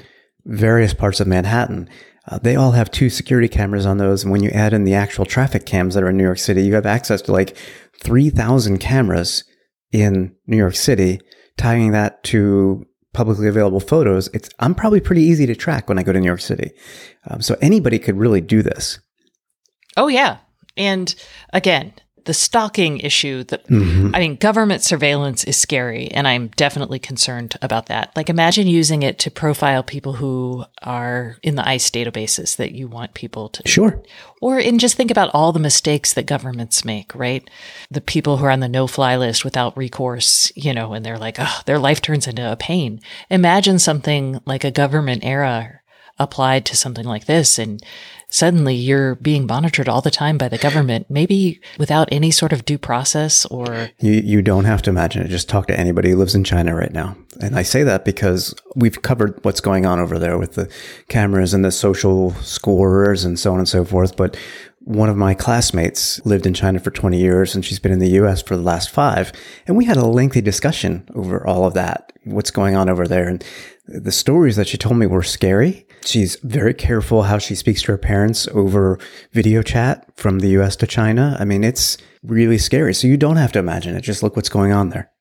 various 0.46 0.94
parts 0.94 1.20
of 1.20 1.28
Manhattan. 1.28 1.90
Uh, 2.28 2.40
they 2.40 2.56
all 2.56 2.72
have 2.72 2.90
two 2.90 3.10
security 3.10 3.48
cameras 3.48 3.86
on 3.86 3.98
those. 3.98 4.24
And 4.24 4.32
when 4.32 4.44
you 4.44 4.50
add 4.52 4.74
in 4.74 4.86
the 4.86 4.94
actual 4.94 5.26
traffic 5.26 5.66
cams 5.66 5.94
that 5.94 6.04
are 6.04 6.10
in 6.10 6.18
New 6.18 6.24
York 6.24 6.38
City, 6.38 6.64
you 6.64 6.74
have 6.76 6.86
access 6.86 7.22
to 7.24 7.32
like 7.32 7.58
3,000 8.02 8.78
cameras 8.78 9.44
in 9.92 10.36
New 10.48 10.58
York 10.58 10.76
City, 10.76 11.20
tying 11.58 11.92
that 11.92 12.24
to 12.26 12.86
publicly 13.14 13.48
available 13.48 13.80
photos. 13.80 14.30
It's, 14.34 14.50
I'm 14.60 14.74
probably 14.74 15.02
pretty 15.02 15.24
easy 15.24 15.46
to 15.46 15.56
track 15.56 15.90
when 15.90 16.00
I 16.00 16.04
go 16.04 16.14
to 16.14 16.20
New 16.20 16.26
York 16.26 16.42
City. 16.42 16.72
Um, 17.30 17.42
so 17.42 17.56
anybody 17.62 18.00
could 18.00 18.18
really 18.18 18.42
do 18.42 18.64
this. 18.64 19.00
Oh, 19.98 20.08
yeah. 20.08 20.38
And 20.76 21.14
again, 21.52 21.94
the 22.26 22.34
stalking 22.34 23.00
issue 23.00 23.44
that 23.46 23.68
mm-hmm. 23.68 24.16
I 24.16 24.20
mean, 24.20 24.36
government 24.36 24.82
surveillance 24.82 25.44
is 25.44 25.58
scary, 25.58 26.10
and 26.10 26.28
I'm 26.28 26.48
definitely 26.50 27.00
concerned 27.00 27.56
about 27.62 27.88
that. 27.88 28.12
Like, 28.16 28.30
imagine 28.30 28.68
using 28.68 29.04
it 29.04 29.20
to 29.20 29.32
profile 29.32 29.84
people 29.84 30.14
who 30.14 30.66
are 30.82 31.38
in 31.44 31.56
the 31.56 31.68
ICE 31.68 31.90
databases 31.90 32.56
that 32.58 32.72
you 32.72 32.88
want 32.88 33.14
people 33.14 33.50
to. 33.50 33.68
Sure. 33.68 34.02
Or, 34.42 34.58
and 34.58 34.80
just 34.80 34.96
think 34.96 35.12
about 35.12 35.32
all 35.34 35.52
the 35.52 35.60
mistakes 35.60 36.14
that 36.14 36.26
governments 36.26 36.86
make, 36.86 37.14
right? 37.16 37.50
The 37.92 38.02
people 38.02 38.38
who 38.38 38.46
are 38.46 38.52
on 38.52 38.60
the 38.60 38.70
no 38.70 38.88
fly 38.88 39.16
list 39.18 39.44
without 39.44 39.78
recourse, 39.78 40.52
you 40.56 40.74
know, 40.74 40.94
and 40.94 41.06
they're 41.06 41.18
like, 41.18 41.38
oh, 41.40 41.62
their 41.66 41.80
life 41.80 42.02
turns 42.02 42.28
into 42.28 42.50
a 42.50 42.56
pain. 42.56 43.02
Imagine 43.30 43.80
something 43.80 44.40
like 44.46 44.64
a 44.64 44.72
government 44.72 45.24
error 45.24 45.82
applied 46.20 46.66
to 46.66 46.76
something 46.76 47.06
like 47.06 47.26
this 47.26 47.58
and 47.58 47.84
suddenly 48.34 48.74
you're 48.74 49.14
being 49.16 49.46
monitored 49.46 49.88
all 49.88 50.02
the 50.02 50.10
time 50.10 50.40
by 50.40 50.50
the 50.50 50.58
government, 50.58 51.06
maybe 51.08 51.62
without 51.78 52.10
any 52.12 52.32
sort 52.32 52.52
of 52.52 52.66
due 52.66 52.80
process 52.80 53.46
or. 53.46 53.92
You, 54.00 54.14
you 54.14 54.42
don't 54.42 54.66
have 54.66 54.82
to 54.84 54.90
imagine 54.90 55.22
it. 55.22 55.30
Just 55.30 55.48
talk 55.48 55.68
to 55.68 55.80
anybody 55.80 56.10
who 56.10 56.18
lives 56.18 56.34
in 56.34 56.44
China 56.44 56.76
right 56.76 56.92
now. 56.92 57.16
And 57.40 57.56
I 57.56 57.62
say 57.62 57.84
that 57.84 58.06
because 58.06 58.56
we've 58.76 59.04
covered 59.04 59.38
what's 59.46 59.62
going 59.62 59.86
on 59.86 60.00
over 60.00 60.18
there 60.18 60.40
with 60.40 60.56
the 60.56 60.68
cameras 61.10 61.54
and 61.54 61.64
the 61.64 61.72
social 61.72 62.32
scorers 62.42 63.24
and 63.24 63.40
so 63.40 63.54
on 63.54 63.60
and 63.60 63.70
so 63.70 63.86
forth. 63.86 64.18
But 64.18 64.36
one 64.86 65.10
of 65.10 65.16
my 65.16 65.34
classmates 65.34 66.24
lived 66.26 66.46
in 66.46 66.54
China 66.54 66.80
for 66.80 66.92
20 66.92 67.18
years 67.18 67.56
and 67.56 67.64
she's 67.64 67.80
been 67.80 67.92
in 67.92 68.00
the 68.00 68.20
US 68.22 68.42
for 68.42 68.58
the 68.58 68.62
last 68.64 68.90
five. 68.90 69.32
And 69.66 69.78
we 69.78 69.86
had 69.86 69.98
a 69.98 70.06
lengthy 70.06 70.42
discussion 70.42 71.08
over 71.16 71.46
all 71.48 71.66
of 71.66 71.74
that, 71.74 72.12
what's 72.26 72.52
going 72.52 72.76
on 72.76 72.90
over 72.90 73.08
there. 73.08 73.28
And 73.28 73.44
the 73.88 74.12
stories 74.12 74.56
that 74.58 74.68
she 74.68 74.78
told 74.78 74.98
me 74.98 75.06
were 75.06 75.24
scary. 75.24 75.88
She's 76.06 76.36
very 76.44 76.74
careful 76.74 77.24
how 77.24 77.38
she 77.38 77.56
speaks 77.56 77.82
to 77.84 77.94
her 77.94 77.98
parents 77.98 78.48
over 78.50 79.00
video 79.32 79.62
chat 79.62 80.06
from 80.18 80.40
the 80.40 80.50
US 80.60 80.76
to 80.78 80.88
China. 80.88 81.38
I 81.40 81.46
mean, 81.46 81.64
it's 81.64 81.98
really 82.22 82.58
scary. 82.58 82.94
So 82.94 83.08
you 83.08 83.18
don't 83.18 83.38
have 83.38 83.54
to 83.54 83.60
imagine 83.60 83.96
it. 83.96 84.02
Just 84.02 84.22
look 84.22 84.36
what's 84.36 84.50
going 84.50 84.74
on 84.74 84.90
there. 84.90 85.12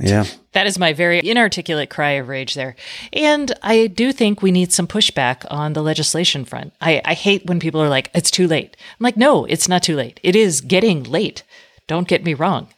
Yeah. 0.00 0.24
That 0.52 0.66
is 0.66 0.78
my 0.78 0.92
very 0.92 1.20
inarticulate 1.22 1.90
cry 1.90 2.12
of 2.12 2.28
rage 2.28 2.54
there. 2.54 2.74
And 3.12 3.52
I 3.62 3.86
do 3.86 4.12
think 4.12 4.42
we 4.42 4.50
need 4.50 4.72
some 4.72 4.86
pushback 4.86 5.44
on 5.50 5.74
the 5.74 5.82
legislation 5.82 6.44
front. 6.44 6.72
I, 6.80 7.00
I 7.04 7.14
hate 7.14 7.46
when 7.46 7.60
people 7.60 7.80
are 7.80 7.88
like, 7.88 8.10
it's 8.14 8.30
too 8.30 8.48
late. 8.48 8.76
I'm 8.78 9.04
like, 9.04 9.16
no, 9.16 9.44
it's 9.44 9.68
not 9.68 9.82
too 9.82 9.96
late. 9.96 10.18
It 10.22 10.34
is 10.34 10.60
getting 10.60 11.04
late. 11.04 11.42
Don't 11.86 12.08
get 12.08 12.24
me 12.24 12.34
wrong. 12.34 12.68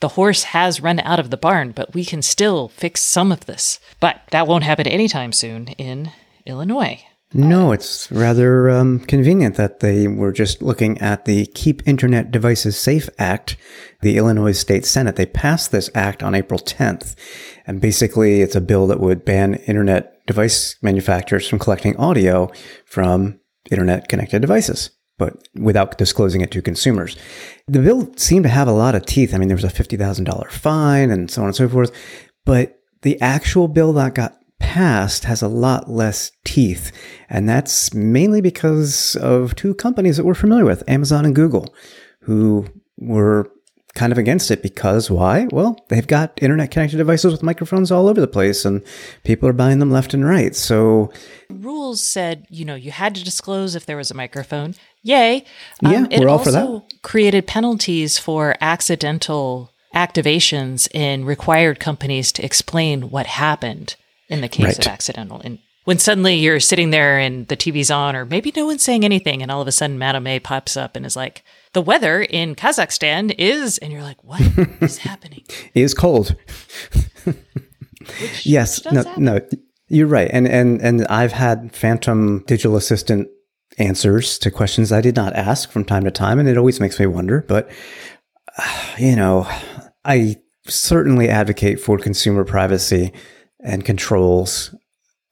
The 0.00 0.08
horse 0.08 0.44
has 0.44 0.80
run 0.80 0.98
out 1.00 1.20
of 1.20 1.30
the 1.30 1.36
barn, 1.36 1.72
but 1.72 1.92
we 1.92 2.04
can 2.04 2.22
still 2.22 2.68
fix 2.68 3.02
some 3.02 3.30
of 3.30 3.44
this. 3.46 3.78
But 4.00 4.22
that 4.30 4.46
won't 4.46 4.64
happen 4.64 4.86
anytime 4.86 5.32
soon 5.32 5.68
in 5.68 6.12
Illinois. 6.46 7.04
No, 7.32 7.70
it's 7.70 8.10
rather 8.10 8.68
um, 8.70 8.98
convenient 9.00 9.54
that 9.54 9.78
they 9.78 10.08
were 10.08 10.32
just 10.32 10.62
looking 10.62 10.98
at 10.98 11.26
the 11.26 11.46
Keep 11.46 11.86
Internet 11.86 12.32
Devices 12.32 12.76
Safe 12.76 13.08
Act, 13.18 13.56
the 14.00 14.16
Illinois 14.16 14.52
State 14.52 14.84
Senate. 14.84 15.14
They 15.14 15.26
passed 15.26 15.70
this 15.70 15.90
act 15.94 16.24
on 16.24 16.34
April 16.34 16.58
10th. 16.58 17.14
And 17.66 17.80
basically, 17.80 18.40
it's 18.40 18.56
a 18.56 18.60
bill 18.60 18.88
that 18.88 18.98
would 18.98 19.24
ban 19.24 19.54
internet 19.66 20.26
device 20.26 20.76
manufacturers 20.82 21.46
from 21.46 21.60
collecting 21.60 21.96
audio 21.98 22.50
from 22.84 23.38
internet 23.70 24.08
connected 24.08 24.40
devices 24.40 24.90
but 25.20 25.36
without 25.54 25.98
disclosing 25.98 26.40
it 26.40 26.50
to 26.50 26.62
consumers. 26.62 27.14
The 27.68 27.80
bill 27.80 28.10
seemed 28.16 28.44
to 28.44 28.48
have 28.48 28.66
a 28.66 28.72
lot 28.72 28.94
of 28.94 29.04
teeth. 29.04 29.34
I 29.34 29.38
mean, 29.38 29.48
there 29.48 29.56
was 29.56 29.64
a 29.64 29.68
$50,000 29.68 30.50
fine 30.50 31.10
and 31.10 31.30
so 31.30 31.42
on 31.42 31.48
and 31.48 31.54
so 31.54 31.68
forth, 31.68 31.92
but 32.46 32.80
the 33.02 33.20
actual 33.20 33.68
bill 33.68 33.92
that 33.92 34.14
got 34.14 34.39
passed 34.60 35.24
has 35.24 35.42
a 35.42 35.48
lot 35.48 35.90
less 35.90 36.30
teeth. 36.44 36.92
And 37.28 37.48
that's 37.48 37.92
mainly 37.92 38.40
because 38.40 39.16
of 39.16 39.56
two 39.56 39.74
companies 39.74 40.16
that 40.16 40.24
we're 40.24 40.34
familiar 40.34 40.64
with, 40.64 40.88
Amazon 40.88 41.24
and 41.24 41.34
Google, 41.34 41.74
who 42.20 42.66
were 42.96 43.50
kind 43.94 44.12
of 44.12 44.18
against 44.18 44.50
it 44.52 44.62
because 44.62 45.10
why? 45.10 45.48
Well, 45.50 45.84
they've 45.88 46.06
got 46.06 46.40
internet 46.40 46.70
connected 46.70 46.98
devices 46.98 47.32
with 47.32 47.42
microphones 47.42 47.90
all 47.90 48.06
over 48.06 48.20
the 48.20 48.28
place 48.28 48.64
and 48.64 48.82
people 49.24 49.48
are 49.48 49.52
buying 49.52 49.80
them 49.80 49.90
left 49.90 50.14
and 50.14 50.24
right. 50.24 50.54
So 50.54 51.12
rules 51.48 52.00
said, 52.00 52.46
you 52.50 52.64
know, 52.64 52.76
you 52.76 52.92
had 52.92 53.16
to 53.16 53.24
disclose 53.24 53.74
if 53.74 53.86
there 53.86 53.96
was 53.96 54.12
a 54.12 54.14
microphone. 54.14 54.76
Yay. 55.02 55.44
Um, 55.84 55.92
yeah, 55.92 56.20
we're 56.20 56.28
all 56.28 56.38
for 56.38 56.52
that. 56.52 56.82
created 57.02 57.48
penalties 57.48 58.18
for 58.18 58.54
accidental 58.60 59.72
activations 59.94 60.88
and 60.94 61.26
required 61.26 61.80
companies 61.80 62.30
to 62.32 62.44
explain 62.44 63.10
what 63.10 63.26
happened 63.26 63.96
in 64.30 64.40
the 64.40 64.48
case 64.48 64.66
right. 64.66 64.78
of 64.78 64.86
accidental. 64.86 65.40
And 65.44 65.58
when 65.84 65.98
suddenly 65.98 66.36
you're 66.36 66.60
sitting 66.60 66.90
there 66.90 67.18
and 67.18 67.48
the 67.48 67.56
TV's 67.56 67.90
on, 67.90 68.14
or 68.14 68.24
maybe 68.24 68.52
no 68.54 68.66
one's 68.66 68.82
saying 68.82 69.04
anything, 69.04 69.42
and 69.42 69.50
all 69.50 69.60
of 69.60 69.68
a 69.68 69.72
sudden 69.72 69.98
Madame 69.98 70.26
A 70.26 70.38
pops 70.38 70.76
up 70.76 70.96
and 70.96 71.04
is 71.04 71.16
like, 71.16 71.42
the 71.72 71.82
weather 71.82 72.22
in 72.22 72.54
Kazakhstan 72.54 73.34
is, 73.38 73.78
and 73.78 73.92
you're 73.92 74.02
like, 74.02 74.22
what 74.24 74.40
is 74.80 74.98
happening? 74.98 75.44
Is 75.74 75.94
cold. 75.94 76.36
which, 77.24 78.46
yes, 78.46 78.84
which 78.84 78.94
no, 78.94 79.02
happen. 79.02 79.24
no, 79.24 79.40
you're 79.88 80.06
right, 80.06 80.30
and 80.32 80.46
and 80.48 80.80
and 80.80 81.06
I've 81.06 81.32
had 81.32 81.74
Phantom 81.74 82.44
digital 82.46 82.76
assistant 82.76 83.28
answers 83.78 84.38
to 84.38 84.50
questions 84.50 84.92
I 84.92 85.00
did 85.00 85.16
not 85.16 85.34
ask 85.34 85.70
from 85.70 85.84
time 85.84 86.04
to 86.04 86.10
time, 86.10 86.38
and 86.38 86.48
it 86.48 86.56
always 86.56 86.80
makes 86.80 86.98
me 86.98 87.06
wonder. 87.06 87.44
But 87.46 87.70
you 88.98 89.16
know, 89.16 89.48
I 90.04 90.36
certainly 90.66 91.28
advocate 91.28 91.80
for 91.80 91.98
consumer 91.98 92.44
privacy 92.44 93.12
and 93.64 93.84
controls. 93.84 94.74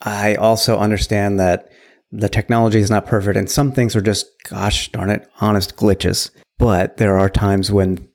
I 0.01 0.35
also 0.37 0.79
understand 0.79 1.41
that 1.41 1.69
the 2.11 2.29
technology 2.29 2.79
is 2.79 2.91
not 2.91 3.07
perfect 3.07 3.37
and 3.37 3.51
some 3.51 3.73
things 3.73 3.95
are 3.95 4.01
just, 4.01 4.27
gosh 4.49 4.91
darn 4.93 5.11
it, 5.11 5.29
honest 5.41 5.77
glitches. 5.77 6.31
But 6.59 6.97
there 6.97 7.19
are 7.19 7.29
times 7.29 7.71
when 7.71 8.09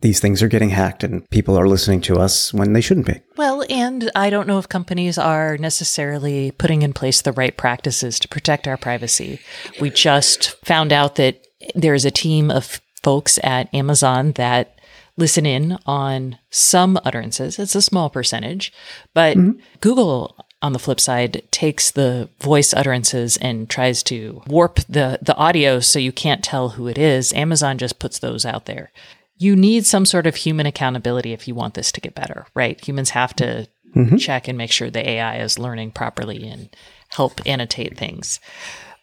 these 0.00 0.20
things 0.20 0.42
are 0.42 0.48
getting 0.48 0.70
hacked 0.70 1.02
and 1.02 1.28
people 1.30 1.58
are 1.58 1.68
listening 1.68 2.00
to 2.02 2.18
us 2.18 2.54
when 2.54 2.72
they 2.72 2.80
shouldn't 2.80 3.06
be. 3.06 3.20
Well, 3.36 3.64
and 3.68 4.10
I 4.14 4.30
don't 4.30 4.46
know 4.46 4.58
if 4.58 4.68
companies 4.68 5.18
are 5.18 5.58
necessarily 5.58 6.52
putting 6.52 6.82
in 6.82 6.92
place 6.92 7.22
the 7.22 7.32
right 7.32 7.56
practices 7.56 8.18
to 8.20 8.28
protect 8.28 8.68
our 8.68 8.76
privacy. 8.76 9.40
We 9.80 9.90
just 9.90 10.52
found 10.64 10.92
out 10.92 11.16
that 11.16 11.44
there's 11.74 12.04
a 12.04 12.10
team 12.10 12.50
of 12.50 12.80
folks 13.02 13.38
at 13.42 13.72
Amazon 13.74 14.32
that 14.32 14.77
listen 15.18 15.44
in 15.44 15.76
on 15.84 16.38
some 16.48 16.98
utterances. 17.04 17.58
It's 17.58 17.74
a 17.74 17.82
small 17.82 18.08
percentage, 18.08 18.72
but 19.12 19.36
mm-hmm. 19.36 19.60
Google 19.80 20.34
on 20.62 20.72
the 20.72 20.78
flip 20.78 20.98
side 20.98 21.42
takes 21.50 21.90
the 21.90 22.30
voice 22.40 22.72
utterances 22.72 23.36
and 23.36 23.68
tries 23.68 24.02
to 24.04 24.42
warp 24.46 24.76
the 24.88 25.18
the 25.20 25.36
audio 25.36 25.80
so 25.80 25.98
you 25.98 26.12
can't 26.12 26.42
tell 26.42 26.70
who 26.70 26.88
it 26.88 26.96
is. 26.96 27.32
Amazon 27.34 27.76
just 27.76 27.98
puts 27.98 28.18
those 28.18 28.46
out 28.46 28.64
there 28.64 28.90
you 29.38 29.54
need 29.54 29.86
some 29.86 30.04
sort 30.04 30.26
of 30.26 30.36
human 30.36 30.66
accountability 30.66 31.32
if 31.32 31.48
you 31.48 31.54
want 31.54 31.74
this 31.74 31.92
to 31.92 32.00
get 32.00 32.14
better, 32.14 32.46
right? 32.54 32.84
Humans 32.84 33.10
have 33.10 33.34
to 33.36 33.68
mm-hmm. 33.94 34.16
check 34.16 34.48
and 34.48 34.58
make 34.58 34.72
sure 34.72 34.90
the 34.90 35.08
AI 35.08 35.38
is 35.38 35.58
learning 35.58 35.92
properly 35.92 36.46
and 36.48 36.68
help 37.08 37.40
annotate 37.46 37.96
things. 37.96 38.40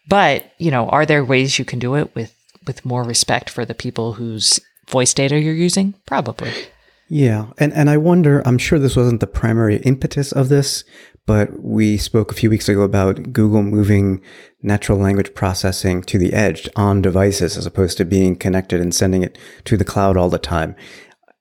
But, 0.07 0.51
you 0.57 0.72
know, 0.72 0.88
are 0.89 1.05
there 1.05 1.24
ways 1.24 1.57
you 1.57 1.65
can 1.65 1.79
do 1.79 1.95
it 1.95 2.13
with 2.13 2.34
with 2.67 2.84
more 2.84 3.03
respect 3.03 3.50
for 3.50 3.63
the 3.63 3.75
people 3.75 4.13
whose 4.13 4.60
voice 4.87 5.13
data 5.13 5.39
you're 5.39 5.53
using? 5.53 5.95
Probably. 6.05 6.51
Yeah. 7.07 7.47
And 7.57 7.73
and 7.73 7.89
I 7.89 7.97
wonder, 7.97 8.41
I'm 8.45 8.57
sure 8.57 8.79
this 8.79 8.95
wasn't 8.95 9.19
the 9.19 9.27
primary 9.27 9.77
impetus 9.77 10.31
of 10.31 10.49
this, 10.49 10.83
but 11.25 11.63
we 11.63 11.97
spoke 11.97 12.31
a 12.31 12.35
few 12.35 12.49
weeks 12.49 12.69
ago 12.69 12.81
about 12.81 13.33
Google 13.33 13.63
moving 13.63 14.21
natural 14.61 14.97
language 14.97 15.33
processing 15.33 16.03
to 16.03 16.17
the 16.17 16.33
edge 16.33 16.67
on 16.75 17.01
devices 17.01 17.57
as 17.57 17.65
opposed 17.65 17.97
to 17.97 18.05
being 18.05 18.35
connected 18.35 18.81
and 18.81 18.93
sending 18.93 19.23
it 19.23 19.37
to 19.65 19.77
the 19.77 19.85
cloud 19.85 20.17
all 20.17 20.29
the 20.29 20.39
time. 20.39 20.75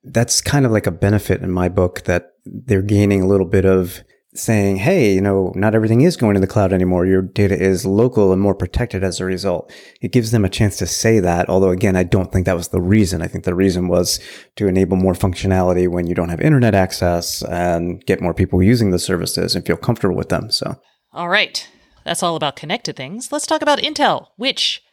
That's 0.03 0.41
kind 0.41 0.65
of 0.65 0.71
like 0.71 0.85
a 0.85 0.91
benefit 0.91 1.41
in 1.41 1.51
my 1.51 1.67
book 1.67 2.03
that 2.03 2.33
they're 2.45 2.83
gaining 2.83 3.23
a 3.23 3.27
little 3.27 3.47
bit 3.47 3.65
of 3.65 4.03
saying, 4.37 4.77
hey, 4.77 5.13
you 5.13 5.21
know, 5.21 5.51
not 5.55 5.75
everything 5.75 6.01
is 6.01 6.17
going 6.17 6.33
to 6.33 6.39
the 6.39 6.47
cloud 6.47 6.73
anymore. 6.73 7.05
Your 7.05 7.21
data 7.21 7.57
is 7.59 7.85
local 7.85 8.31
and 8.31 8.41
more 8.41 8.55
protected 8.55 9.03
as 9.03 9.19
a 9.19 9.25
result. 9.25 9.71
It 10.01 10.11
gives 10.11 10.31
them 10.31 10.45
a 10.45 10.49
chance 10.49 10.77
to 10.77 10.87
say 10.87 11.19
that. 11.19 11.49
Although 11.49 11.69
again, 11.69 11.95
I 11.95 12.03
don't 12.03 12.31
think 12.31 12.45
that 12.45 12.55
was 12.55 12.69
the 12.69 12.81
reason. 12.81 13.21
I 13.21 13.27
think 13.27 13.43
the 13.43 13.55
reason 13.55 13.87
was 13.87 14.19
to 14.55 14.67
enable 14.67 14.97
more 14.97 15.13
functionality 15.13 15.87
when 15.87 16.07
you 16.07 16.15
don't 16.15 16.29
have 16.29 16.41
internet 16.41 16.75
access 16.75 17.43
and 17.43 18.05
get 18.05 18.21
more 18.21 18.33
people 18.33 18.61
using 18.61 18.91
the 18.91 18.99
services 18.99 19.55
and 19.55 19.65
feel 19.65 19.77
comfortable 19.77 20.15
with 20.15 20.29
them. 20.29 20.51
So, 20.51 20.79
all 21.13 21.29
right. 21.29 21.67
That's 22.05 22.21
all 22.21 22.35
about 22.35 22.55
connected 22.55 22.95
things. 22.95 23.31
Let's 23.31 23.47
talk 23.47 23.63
about 23.63 23.79
Intel, 23.79 24.27
which 24.37 24.83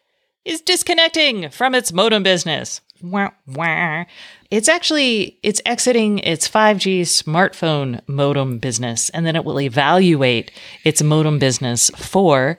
is 0.45 0.61
disconnecting 0.61 1.51
from 1.51 1.75
its 1.75 1.93
modem 1.93 2.23
business. 2.23 2.81
Wah, 3.03 3.31
wah. 3.47 4.05
It's 4.51 4.69
actually 4.69 5.39
it's 5.43 5.61
exiting 5.67 6.19
its 6.21 6.49
5G 6.49 7.03
smartphone 7.03 8.01
modem 8.07 8.59
business 8.59 9.09
and 9.11 9.27
then 9.27 9.35
it 9.35 9.45
will 9.45 9.61
evaluate 9.61 10.53
its 10.85 11.03
modem 11.03 11.39
business 11.39 11.91
for 11.97 12.59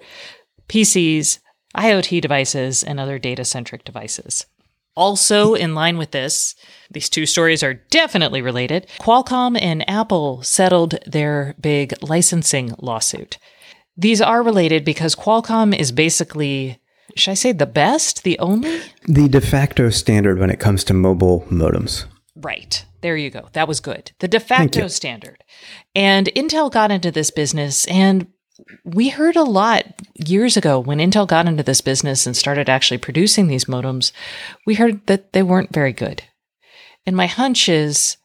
PCs, 0.67 1.39
IoT 1.77 2.21
devices 2.21 2.83
and 2.83 2.99
other 2.99 3.19
data-centric 3.19 3.83
devices. 3.83 4.45
Also, 4.95 5.55
in 5.55 5.73
line 5.73 5.97
with 5.97 6.11
this, 6.11 6.55
these 6.91 7.09
two 7.09 7.25
stories 7.25 7.63
are 7.63 7.73
definitely 7.73 8.41
related. 8.41 8.87
Qualcomm 8.99 9.59
and 9.59 9.87
Apple 9.89 10.43
settled 10.43 10.99
their 11.07 11.55
big 11.59 11.93
licensing 12.03 12.75
lawsuit. 12.77 13.39
These 13.97 14.21
are 14.21 14.43
related 14.43 14.85
because 14.85 15.15
Qualcomm 15.15 15.75
is 15.75 15.91
basically 15.91 16.79
should 17.15 17.31
I 17.31 17.35
say 17.35 17.51
the 17.51 17.65
best, 17.65 18.23
the 18.23 18.39
only? 18.39 18.81
The 19.07 19.27
de 19.27 19.41
facto 19.41 19.89
standard 19.89 20.39
when 20.39 20.49
it 20.49 20.59
comes 20.59 20.83
to 20.85 20.93
mobile 20.93 21.45
modems. 21.49 22.05
Right. 22.35 22.85
There 23.01 23.17
you 23.17 23.29
go. 23.29 23.49
That 23.53 23.67
was 23.67 23.79
good. 23.79 24.11
The 24.19 24.27
de 24.27 24.39
facto 24.39 24.87
standard. 24.87 25.43
And 25.93 26.27
Intel 26.35 26.71
got 26.71 26.91
into 26.91 27.11
this 27.11 27.31
business 27.31 27.85
and 27.85 28.27
we 28.83 29.09
heard 29.09 29.35
a 29.35 29.43
lot 29.43 29.85
years 30.15 30.55
ago 30.57 30.79
when 30.79 30.99
Intel 30.99 31.27
got 31.27 31.47
into 31.47 31.63
this 31.63 31.81
business 31.81 32.25
and 32.25 32.37
started 32.37 32.69
actually 32.69 32.99
producing 32.99 33.47
these 33.47 33.65
modems. 33.65 34.11
We 34.65 34.75
heard 34.75 35.05
that 35.07 35.33
they 35.33 35.43
weren't 35.43 35.73
very 35.73 35.93
good. 35.93 36.23
And 37.05 37.15
my 37.15 37.25
hunch 37.25 37.67
is 37.67 38.17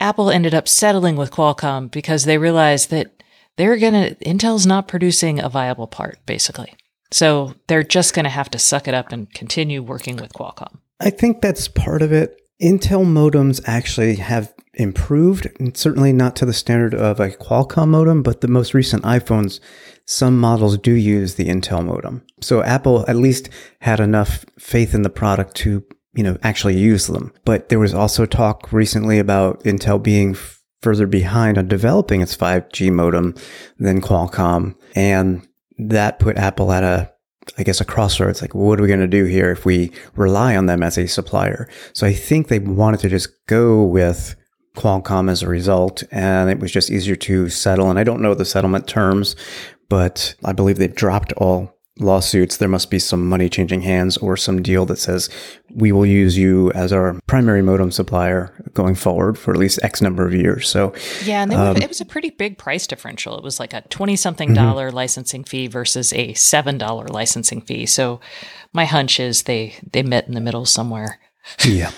Apple 0.00 0.30
ended 0.30 0.54
up 0.54 0.68
settling 0.68 1.16
with 1.16 1.30
Qualcomm 1.30 1.90
because 1.90 2.24
they 2.24 2.38
realized 2.38 2.90
that 2.90 3.22
they're 3.56 3.76
going 3.76 3.92
to, 3.92 4.14
Intel's 4.16 4.66
not 4.66 4.88
producing 4.88 5.38
a 5.38 5.48
viable 5.48 5.86
part, 5.86 6.18
basically. 6.26 6.74
So 7.12 7.54
they're 7.68 7.82
just 7.82 8.14
going 8.14 8.24
to 8.24 8.30
have 8.30 8.50
to 8.50 8.58
suck 8.58 8.88
it 8.88 8.94
up 8.94 9.12
and 9.12 9.32
continue 9.32 9.82
working 9.82 10.16
with 10.16 10.32
Qualcomm. 10.32 10.78
I 11.00 11.10
think 11.10 11.40
that's 11.40 11.68
part 11.68 12.02
of 12.02 12.12
it. 12.12 12.40
Intel 12.60 13.04
modems 13.04 13.60
actually 13.66 14.16
have 14.16 14.52
improved, 14.74 15.48
and 15.58 15.76
certainly 15.76 16.12
not 16.12 16.36
to 16.36 16.46
the 16.46 16.52
standard 16.52 16.94
of 16.94 17.20
a 17.20 17.30
Qualcomm 17.30 17.88
modem, 17.88 18.22
but 18.22 18.40
the 18.40 18.48
most 18.48 18.72
recent 18.72 19.02
iPhones, 19.02 19.60
some 20.06 20.38
models 20.38 20.78
do 20.78 20.92
use 20.92 21.34
the 21.34 21.48
Intel 21.48 21.84
modem. 21.84 22.24
So 22.40 22.62
Apple 22.62 23.04
at 23.08 23.16
least 23.16 23.50
had 23.80 24.00
enough 24.00 24.44
faith 24.58 24.94
in 24.94 25.02
the 25.02 25.10
product 25.10 25.56
to, 25.56 25.84
you 26.14 26.22
know, 26.22 26.38
actually 26.42 26.78
use 26.78 27.08
them. 27.08 27.32
But 27.44 27.68
there 27.68 27.80
was 27.80 27.94
also 27.94 28.26
talk 28.26 28.72
recently 28.72 29.18
about 29.18 29.64
Intel 29.64 30.02
being 30.02 30.36
further 30.80 31.06
behind 31.06 31.58
on 31.58 31.68
developing 31.68 32.20
its 32.20 32.36
5G 32.36 32.92
modem 32.92 33.34
than 33.78 34.00
Qualcomm. 34.00 34.74
And 34.94 35.46
that 35.78 36.18
put 36.18 36.36
Apple 36.36 36.72
at 36.72 36.84
a, 36.84 37.12
I 37.58 37.62
guess, 37.62 37.80
a 37.80 37.84
crossroads. 37.84 38.40
Like, 38.40 38.54
what 38.54 38.78
are 38.78 38.82
we 38.82 38.88
going 38.88 39.00
to 39.00 39.06
do 39.06 39.24
here 39.24 39.50
if 39.50 39.64
we 39.64 39.92
rely 40.14 40.56
on 40.56 40.66
them 40.66 40.82
as 40.82 40.98
a 40.98 41.06
supplier? 41.06 41.68
So 41.92 42.06
I 42.06 42.12
think 42.12 42.48
they 42.48 42.58
wanted 42.58 43.00
to 43.00 43.08
just 43.08 43.30
go 43.46 43.82
with 43.82 44.36
Qualcomm 44.76 45.30
as 45.30 45.42
a 45.42 45.48
result, 45.48 46.02
and 46.10 46.50
it 46.50 46.58
was 46.58 46.72
just 46.72 46.90
easier 46.90 47.16
to 47.16 47.48
settle. 47.48 47.90
And 47.90 47.98
I 47.98 48.04
don't 48.04 48.22
know 48.22 48.34
the 48.34 48.44
settlement 48.44 48.86
terms, 48.86 49.36
but 49.88 50.34
I 50.44 50.52
believe 50.52 50.78
they've 50.78 50.94
dropped 50.94 51.32
all 51.34 51.76
lawsuits, 51.98 52.56
there 52.56 52.68
must 52.68 52.90
be 52.90 52.98
some 52.98 53.28
money 53.28 53.48
changing 53.48 53.82
hands 53.82 54.16
or 54.16 54.36
some 54.36 54.62
deal 54.62 54.86
that 54.86 54.98
says 54.98 55.28
we 55.74 55.92
will 55.92 56.06
use 56.06 56.36
you 56.36 56.70
as 56.72 56.92
our 56.92 57.18
primary 57.26 57.62
modem 57.62 57.90
supplier 57.90 58.52
going 58.74 58.94
forward 58.94 59.38
for 59.38 59.52
at 59.52 59.58
least 59.58 59.78
X 59.82 60.00
number 60.00 60.26
of 60.26 60.34
years. 60.34 60.68
So 60.68 60.94
yeah, 61.24 61.42
and 61.42 61.52
um, 61.52 61.76
it 61.76 61.88
was 61.88 62.00
a 62.00 62.04
pretty 62.04 62.30
big 62.30 62.58
price 62.58 62.86
differential. 62.86 63.36
It 63.38 63.44
was 63.44 63.60
like 63.60 63.72
a 63.72 63.82
twenty 63.82 64.16
something 64.16 64.48
mm-hmm. 64.48 64.64
dollar 64.64 64.90
licensing 64.90 65.44
fee 65.44 65.66
versus 65.66 66.12
a 66.12 66.34
seven 66.34 66.78
dollar 66.78 67.06
licensing 67.08 67.60
fee. 67.60 67.86
So 67.86 68.20
my 68.72 68.84
hunch 68.84 69.20
is 69.20 69.44
they 69.44 69.74
they 69.92 70.02
met 70.02 70.26
in 70.26 70.34
the 70.34 70.40
middle 70.40 70.64
somewhere. 70.64 71.18
yeah. 71.64 71.90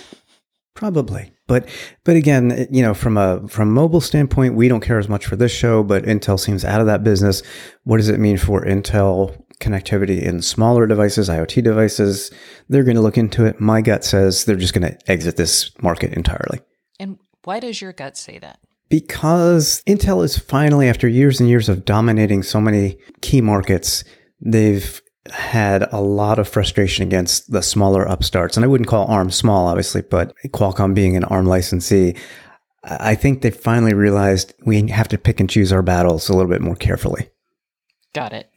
Probably. 0.74 1.32
But 1.46 1.68
but 2.04 2.16
again, 2.16 2.66
you 2.70 2.82
know, 2.82 2.94
from 2.94 3.16
a 3.16 3.46
from 3.48 3.68
a 3.68 3.72
mobile 3.72 4.00
standpoint, 4.00 4.54
we 4.54 4.68
don't 4.68 4.80
care 4.80 4.98
as 4.98 5.08
much 5.08 5.26
for 5.26 5.36
this 5.36 5.52
show, 5.52 5.84
but 5.84 6.04
Intel 6.04 6.38
seems 6.38 6.64
out 6.64 6.80
of 6.80 6.86
that 6.86 7.04
business. 7.04 7.42
What 7.84 7.98
does 7.98 8.08
it 8.08 8.18
mean 8.18 8.38
for 8.38 8.64
Intel 8.64 9.43
connectivity 9.60 10.22
in 10.22 10.42
smaller 10.42 10.86
devices, 10.86 11.28
IoT 11.28 11.62
devices. 11.62 12.30
They're 12.68 12.84
going 12.84 12.96
to 12.96 13.02
look 13.02 13.18
into 13.18 13.44
it. 13.44 13.60
My 13.60 13.80
gut 13.80 14.04
says 14.04 14.44
they're 14.44 14.56
just 14.56 14.74
going 14.74 14.90
to 14.90 15.10
exit 15.10 15.36
this 15.36 15.70
market 15.82 16.12
entirely. 16.12 16.60
And 16.98 17.18
why 17.44 17.60
does 17.60 17.80
your 17.80 17.92
gut 17.92 18.16
say 18.16 18.38
that? 18.38 18.58
Because 18.88 19.82
Intel 19.86 20.24
is 20.24 20.38
finally, 20.38 20.88
after 20.88 21.08
years 21.08 21.40
and 21.40 21.48
years 21.48 21.68
of 21.68 21.84
dominating 21.84 22.42
so 22.42 22.60
many 22.60 22.98
key 23.22 23.40
markets, 23.40 24.04
they've 24.40 25.00
had 25.30 25.88
a 25.90 26.00
lot 26.00 26.38
of 26.38 26.46
frustration 26.48 27.02
against 27.02 27.50
the 27.50 27.62
smaller 27.62 28.04
upstarts. 28.04 28.56
And 28.56 28.64
I 28.64 28.68
wouldn't 28.68 28.88
call 28.88 29.06
ARM 29.06 29.30
small, 29.30 29.66
obviously, 29.66 30.02
but 30.02 30.34
Qualcomm 30.48 30.94
being 30.94 31.16
an 31.16 31.24
ARM 31.24 31.46
licensee, 31.46 32.14
I 32.84 33.14
think 33.14 33.40
they 33.40 33.50
finally 33.50 33.94
realized 33.94 34.52
we 34.66 34.86
have 34.88 35.08
to 35.08 35.18
pick 35.18 35.40
and 35.40 35.48
choose 35.48 35.72
our 35.72 35.82
battles 35.82 36.28
a 36.28 36.34
little 36.34 36.50
bit 36.50 36.60
more 36.60 36.76
carefully. 36.76 37.30
Got 38.12 38.34
it. 38.34 38.50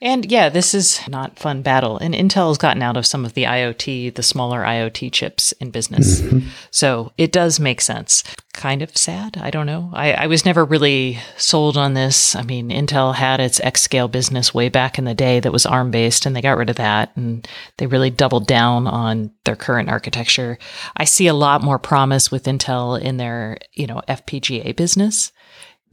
And 0.00 0.30
yeah, 0.30 0.50
this 0.50 0.74
is 0.74 1.00
not 1.08 1.38
fun 1.38 1.62
battle. 1.62 1.96
And 1.96 2.14
Intel's 2.14 2.58
gotten 2.58 2.82
out 2.82 2.96
of 2.96 3.06
some 3.06 3.24
of 3.24 3.32
the 3.32 3.44
IoT, 3.44 4.14
the 4.14 4.22
smaller 4.22 4.62
IoT 4.62 5.10
chips 5.12 5.52
in 5.52 5.70
business. 5.70 6.20
Mm-hmm. 6.20 6.48
So 6.70 7.12
it 7.16 7.32
does 7.32 7.58
make 7.58 7.80
sense. 7.80 8.22
Kind 8.52 8.82
of 8.82 8.96
sad. 8.96 9.38
I 9.38 9.50
don't 9.50 9.66
know. 9.66 9.90
I, 9.94 10.12
I 10.12 10.26
was 10.26 10.44
never 10.44 10.64
really 10.64 11.18
sold 11.38 11.76
on 11.76 11.94
this. 11.94 12.36
I 12.36 12.42
mean, 12.42 12.68
Intel 12.68 13.14
had 13.14 13.40
its 13.40 13.58
XScale 13.60 14.10
business 14.10 14.52
way 14.52 14.68
back 14.68 14.98
in 14.98 15.04
the 15.04 15.14
day 15.14 15.40
that 15.40 15.52
was 15.52 15.66
ARM 15.66 15.90
based, 15.90 16.26
and 16.26 16.36
they 16.36 16.42
got 16.42 16.58
rid 16.58 16.70
of 16.70 16.76
that. 16.76 17.16
And 17.16 17.46
they 17.78 17.86
really 17.86 18.10
doubled 18.10 18.46
down 18.46 18.86
on 18.86 19.30
their 19.44 19.56
current 19.56 19.88
architecture. 19.88 20.58
I 20.96 21.04
see 21.04 21.26
a 21.26 21.34
lot 21.34 21.62
more 21.62 21.78
promise 21.78 22.30
with 22.30 22.44
Intel 22.44 23.00
in 23.00 23.16
their, 23.16 23.58
you 23.72 23.86
know, 23.86 24.02
FPGA 24.08 24.76
business. 24.76 25.32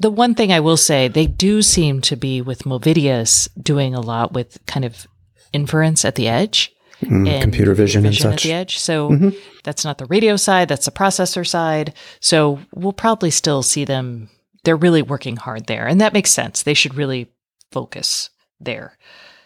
The 0.03 0.11
one 0.11 0.35
thing 0.35 0.51
I 0.51 0.59
will 0.59 0.75
say, 0.75 1.07
they 1.07 1.25
do 1.25 1.61
seem 1.61 2.01
to 2.01 2.17
be 2.17 2.41
with 2.41 2.63
Movidius 2.63 3.47
doing 3.57 3.95
a 3.95 4.01
lot 4.01 4.33
with 4.33 4.59
kind 4.65 4.83
of 4.83 5.07
inference 5.53 6.03
at 6.03 6.15
the 6.15 6.27
edge. 6.27 6.75
Mm, 7.01 7.25
and 7.25 7.41
computer 7.41 7.73
vision 7.73 8.05
and 8.05 8.13
at 8.25 8.41
the 8.41 8.51
edge. 8.51 8.77
So 8.79 9.31
that's 9.63 9.85
not 9.85 9.99
the 9.99 10.05
radio 10.07 10.35
side, 10.35 10.67
that's 10.67 10.83
the 10.83 10.91
processor 10.91 11.47
side. 11.47 11.93
So 12.19 12.59
we'll 12.73 12.91
probably 12.91 13.31
still 13.31 13.63
see 13.63 13.85
them. 13.85 14.29
They're 14.65 14.75
really 14.75 15.01
working 15.01 15.37
hard 15.37 15.67
there. 15.67 15.87
And 15.87 16.01
that 16.01 16.11
makes 16.11 16.31
sense. 16.31 16.63
They 16.63 16.73
should 16.73 16.95
really 16.95 17.31
focus 17.71 18.29
there. 18.59 18.97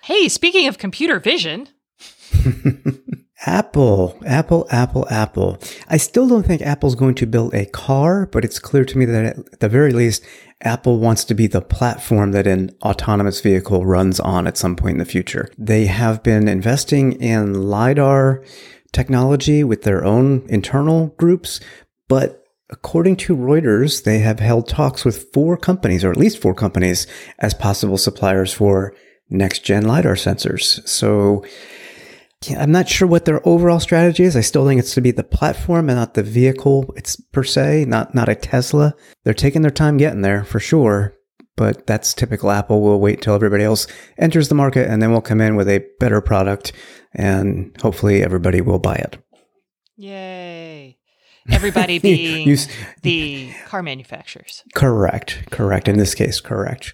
Hey, 0.06 0.28
speaking 0.28 0.68
of 0.68 0.80
computer 0.80 1.20
vision, 1.20 1.70
Apple, 3.46 4.20
Apple, 4.26 4.68
Apple, 4.72 5.08
Apple. 5.10 5.60
I 5.90 5.98
still 5.98 6.28
don't 6.28 6.46
think 6.46 6.62
Apple's 6.62 6.96
going 6.96 7.16
to 7.16 7.28
build 7.28 7.54
a 7.54 7.68
car, 7.68 8.26
but 8.26 8.44
it's 8.44 8.58
clear 8.60 8.84
to 8.86 8.98
me 8.98 9.06
that 9.06 9.38
at 9.38 9.60
the 9.60 9.70
very 9.70 9.94
least, 9.94 10.24
Apple 10.62 10.98
wants 10.98 11.24
to 11.26 11.36
be 11.36 11.46
the 11.46 11.62
platform 11.62 12.32
that 12.32 12.48
an 12.48 12.72
autonomous 12.82 13.42
vehicle 13.42 13.86
runs 13.86 14.20
on 14.20 14.48
at 14.48 14.58
some 14.58 14.76
point 14.76 14.94
in 14.94 15.00
the 15.00 15.06
future. 15.06 15.50
They 15.58 15.86
have 15.86 16.24
been 16.24 16.48
investing 16.48 17.14
in 17.14 17.54
LiDAR 17.54 18.44
technology 18.92 19.64
with 19.64 19.84
their 19.84 20.04
own 20.04 20.46
internal 20.50 21.08
groups, 21.18 21.60
but 22.08 22.44
according 22.72 23.18
to 23.18 23.36
Reuters, 23.36 24.04
they 24.04 24.20
have 24.20 24.40
held 24.40 24.68
talks 24.68 25.06
with 25.06 25.32
four 25.32 25.58
companies, 25.58 26.04
or 26.04 26.10
at 26.10 26.18
least 26.18 26.42
four 26.42 26.56
companies, 26.56 27.06
as 27.38 27.54
possible 27.54 27.98
suppliers 27.98 28.52
for 28.52 28.96
next 29.30 29.60
gen 29.64 29.86
LiDAR 29.86 30.16
sensors. 30.16 30.86
So, 30.88 31.46
yeah, 32.46 32.62
I'm 32.62 32.72
not 32.72 32.88
sure 32.88 33.08
what 33.08 33.26
their 33.26 33.46
overall 33.48 33.80
strategy 33.80 34.24
is. 34.24 34.36
I 34.36 34.42
still 34.42 34.66
think 34.68 34.80
it's 34.80 34.94
to 34.94 35.02
be 35.02 35.12
the 35.12 35.24
platform 35.24 35.90
and 35.90 35.98
not 35.98 36.14
the 36.14 36.24
vehicle 36.24 36.94
it's 36.96 37.16
per 37.16 37.44
se, 37.44 37.86
not 37.86 38.14
not 38.14 38.30
a 38.30 38.36
Tesla. 38.36 38.94
They're 39.24 39.34
taking 39.34 39.64
their 39.64 39.72
time 39.72 39.98
getting 39.98 40.22
there 40.22 40.44
for 40.44 40.60
sure, 40.60 41.16
but 41.56 41.88
that's 41.88 42.14
typical 42.14 42.52
Apple. 42.52 42.82
We'll 42.82 43.00
wait 43.00 43.16
until 43.20 43.34
everybody 43.34 43.64
else 43.64 43.88
enters 44.18 44.50
the 44.50 44.56
market 44.56 44.88
and 44.90 45.02
then 45.02 45.12
we'll 45.12 45.22
come 45.22 45.42
in 45.42 45.56
with 45.56 45.68
a 45.68 45.84
better 46.00 46.22
product 46.22 46.74
and 47.14 47.76
hopefully 47.82 48.22
everybody 48.24 48.62
will 48.62 48.80
buy 48.80 48.96
it. 48.96 49.18
yay. 49.96 50.98
Everybody 51.50 51.98
being 52.08 52.48
You 52.48 52.58
the 53.04 53.52
car 53.68 53.82
manufacturers. 53.82 54.64
correct, 54.76 55.50
correct. 55.50 55.88
In 55.88 55.98
this 55.98 56.14
case, 56.14 56.40
correct. 56.42 56.94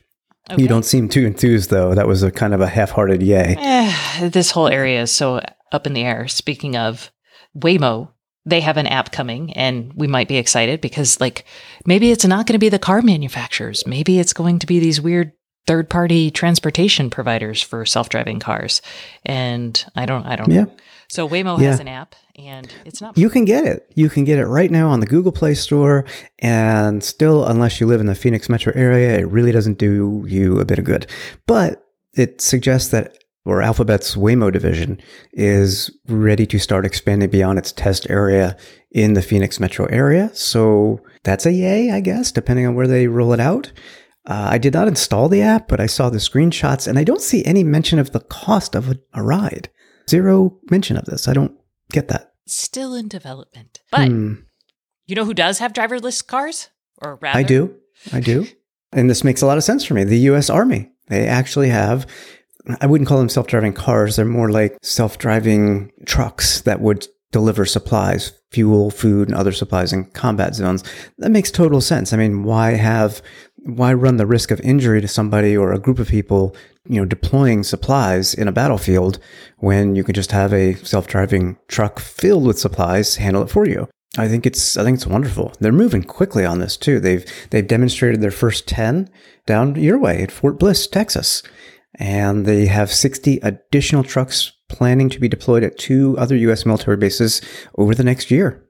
Okay. 0.52 0.62
You 0.62 0.68
don't 0.68 0.84
seem 0.86 1.08
too 1.08 1.26
enthused 1.26 1.70
though. 1.70 1.96
That 1.96 2.08
was 2.08 2.22
a 2.24 2.32
kind 2.32 2.54
of 2.54 2.62
a 2.62 2.68
half-hearted 2.68 3.24
yay. 3.24 3.56
Eh, 3.58 4.30
this 4.30 4.52
whole 4.52 4.68
area 4.68 5.02
is 5.04 5.12
so 5.12 5.42
up 5.72 5.88
in 5.88 5.94
the 5.94 6.02
air. 6.04 6.28
Speaking 6.28 6.76
of 6.76 7.12
Waymo, 7.58 8.10
they 8.46 8.60
have 8.60 8.76
an 8.78 8.88
app 8.88 9.12
coming 9.14 9.54
and 9.54 9.94
we 9.94 10.06
might 10.08 10.28
be 10.28 10.36
excited 10.38 10.82
because 10.82 11.22
like 11.22 11.46
maybe 11.86 12.12
it's 12.12 12.26
not 12.26 12.46
going 12.46 12.56
to 12.56 12.60
be 12.60 12.68
the 12.70 12.78
car 12.80 13.02
manufacturers. 13.02 13.88
Maybe 13.88 14.20
it's 14.20 14.34
going 14.34 14.60
to 14.60 14.68
be 14.68 14.80
these 14.80 15.00
weird 15.00 15.32
third 15.66 15.90
party 15.90 16.30
transportation 16.30 17.10
providers 17.10 17.62
for 17.62 17.86
self-driving 17.86 18.40
cars. 18.42 18.82
And 19.26 19.82
I 19.96 20.06
don't 20.06 20.26
I 20.26 20.36
don't 20.36 20.52
Yeah. 20.52 20.64
know. 20.64 20.72
So 21.14 21.30
Waymo 21.30 21.60
Yeah. 21.62 21.70
has 21.70 21.80
an 21.80 21.88
app 21.88 22.16
and 22.36 22.68
it's 22.86 23.00
not 23.00 23.16
You 23.16 23.30
can 23.30 23.46
get 23.46 23.66
it. 23.66 23.86
You 23.94 24.10
can 24.10 24.24
get 24.24 24.40
it 24.40 24.48
right 24.48 24.72
now 24.72 24.90
on 24.90 25.00
the 25.00 25.06
Google 25.06 25.32
Play 25.32 25.54
Store. 25.54 26.06
And 26.40 27.04
still, 27.04 27.46
unless 27.46 27.80
you 27.80 27.86
live 27.86 28.00
in 28.00 28.08
the 28.08 28.16
Phoenix 28.16 28.50
metro 28.50 28.74
area, 28.76 29.20
it 29.20 29.28
really 29.28 29.52
doesn't 29.52 29.78
do 29.78 30.26
you 30.28 30.60
a 30.60 30.66
bit 30.66 30.80
of 30.80 30.86
good. 30.86 31.06
But 31.46 31.86
it 32.16 32.42
suggests 32.42 32.90
that, 32.90 33.16
or 33.46 33.62
Alphabet's 33.62 34.16
Waymo 34.16 34.52
division 34.52 35.00
is 35.34 35.92
ready 36.08 36.48
to 36.48 36.58
start 36.58 36.84
expanding 36.84 37.30
beyond 37.30 37.60
its 37.60 37.72
test 37.72 38.10
area 38.10 38.58
in 38.90 39.14
the 39.14 39.22
Phoenix 39.22 39.60
metro 39.60 39.86
area. 39.92 40.32
So 40.34 41.00
that's 41.24 41.46
a 41.46 41.52
yay, 41.52 41.92
I 41.92 42.00
guess, 42.00 42.32
depending 42.32 42.66
on 42.66 42.74
where 42.74 42.88
they 42.88 43.06
roll 43.06 43.34
it 43.34 43.40
out. 43.40 43.72
Uh, 44.26 44.48
I 44.50 44.58
did 44.58 44.74
not 44.74 44.88
install 44.88 45.30
the 45.30 45.44
app, 45.44 45.68
but 45.68 45.80
I 45.80 45.86
saw 45.86 46.10
the 46.10 46.18
screenshots 46.18 46.88
and 46.88 46.98
I 46.98 47.04
don't 47.04 47.22
see 47.22 47.46
any 47.46 47.64
mention 47.64 48.00
of 48.00 48.14
the 48.14 48.22
cost 48.22 48.74
of 48.74 48.90
a, 48.90 48.98
a 49.14 49.22
ride. 49.22 49.70
Zero 50.10 50.58
mention 50.70 50.98
of 50.98 51.06
this. 51.06 51.28
I 51.28 51.34
don't 51.34 51.54
get 51.92 52.08
that. 52.10 52.32
still 52.46 52.94
in 52.94 53.08
development. 53.08 53.80
But 53.90 54.10
Hmm. 54.10 54.34
you 55.06 55.16
know 55.16 55.24
who 55.26 55.34
does 55.34 55.60
have 55.60 55.72
driverless 55.72 56.26
cars? 56.26 56.68
Or 57.02 57.18
rather 57.22 57.40
I 57.40 57.44
do. 57.44 57.74
I 58.12 58.20
do. 58.20 58.48
And 58.92 59.10
this 59.10 59.24
makes 59.24 59.42
a 59.42 59.46
lot 59.46 59.58
of 59.58 59.64
sense 59.64 59.86
for 59.86 59.94
me. 59.94 60.04
The 60.04 60.20
US 60.32 60.50
Army, 60.50 60.92
they 61.08 61.26
actually 61.28 61.70
have, 61.70 62.06
I 62.82 62.86
wouldn't 62.86 63.08
call 63.08 63.18
them 63.20 63.30
self 63.30 63.48
driving 63.48 63.72
cars. 63.74 64.18
They're 64.18 64.26
more 64.26 64.52
like 64.52 64.78
self 64.82 65.18
driving 65.18 65.92
trucks 66.06 66.60
that 66.62 66.82
would 66.82 67.08
deliver 67.32 67.66
supplies, 67.66 68.34
fuel, 68.52 68.92
food, 68.92 69.30
and 69.30 69.36
other 69.38 69.52
supplies 69.54 69.92
in 69.94 70.06
combat 70.12 70.54
zones. 70.54 70.84
That 71.20 71.32
makes 71.32 71.50
total 71.50 71.80
sense. 71.82 72.12
I 72.14 72.18
mean, 72.18 72.44
why 72.44 72.72
have, 72.74 73.22
why 73.64 73.94
run 73.94 74.18
the 74.18 74.26
risk 74.26 74.52
of 74.52 74.60
injury 74.62 75.02
to 75.02 75.08
somebody 75.08 75.56
or 75.56 75.72
a 75.72 75.80
group 75.80 76.00
of 76.00 76.10
people, 76.10 76.56
you 76.88 77.00
know, 77.00 77.06
deploying 77.06 77.64
supplies 77.64 78.34
in 78.34 78.48
a 78.48 78.52
battlefield 78.52 79.20
when 79.58 79.96
you 79.96 80.04
can 80.04 80.14
just 80.14 80.32
have 80.32 80.54
a 80.54 80.76
self 80.76 81.08
driving 81.08 81.58
truck 81.68 82.00
filled 82.00 82.46
with 82.46 82.60
supplies 82.60 83.16
handle 83.16 83.44
it 83.44 83.50
for 83.50 83.68
you? 83.68 83.88
I 84.18 84.28
think 84.28 84.46
it's 84.46 84.78
I 84.78 84.84
think 84.84 84.96
it's 84.96 85.08
wonderful. 85.08 85.54
They're 85.60 85.72
moving 85.72 86.04
quickly 86.04 86.46
on 86.46 86.60
this 86.60 86.78
too. 86.78 87.00
They've 87.00 87.26
they've 87.50 87.68
demonstrated 87.68 88.22
their 88.22 88.32
first 88.32 88.68
10 88.68 89.10
down 89.46 89.76
your 89.76 89.98
way 89.98 90.22
at 90.22 90.32
Fort 90.32 90.60
Bliss, 90.60 90.86
Texas. 90.88 91.42
And 92.00 92.46
they 92.46 92.66
have 92.66 92.92
60 92.92 93.40
additional 93.44 94.04
trucks 94.04 94.52
planning 94.68 95.10
to 95.10 95.20
be 95.20 95.28
deployed 95.28 95.64
at 95.64 95.78
two 95.78 96.16
other 96.18 96.36
US 96.36 96.66
military 96.66 96.98
bases 96.98 97.42
over 97.78 97.94
the 97.96 98.04
next 98.04 98.32
year. 98.32 98.64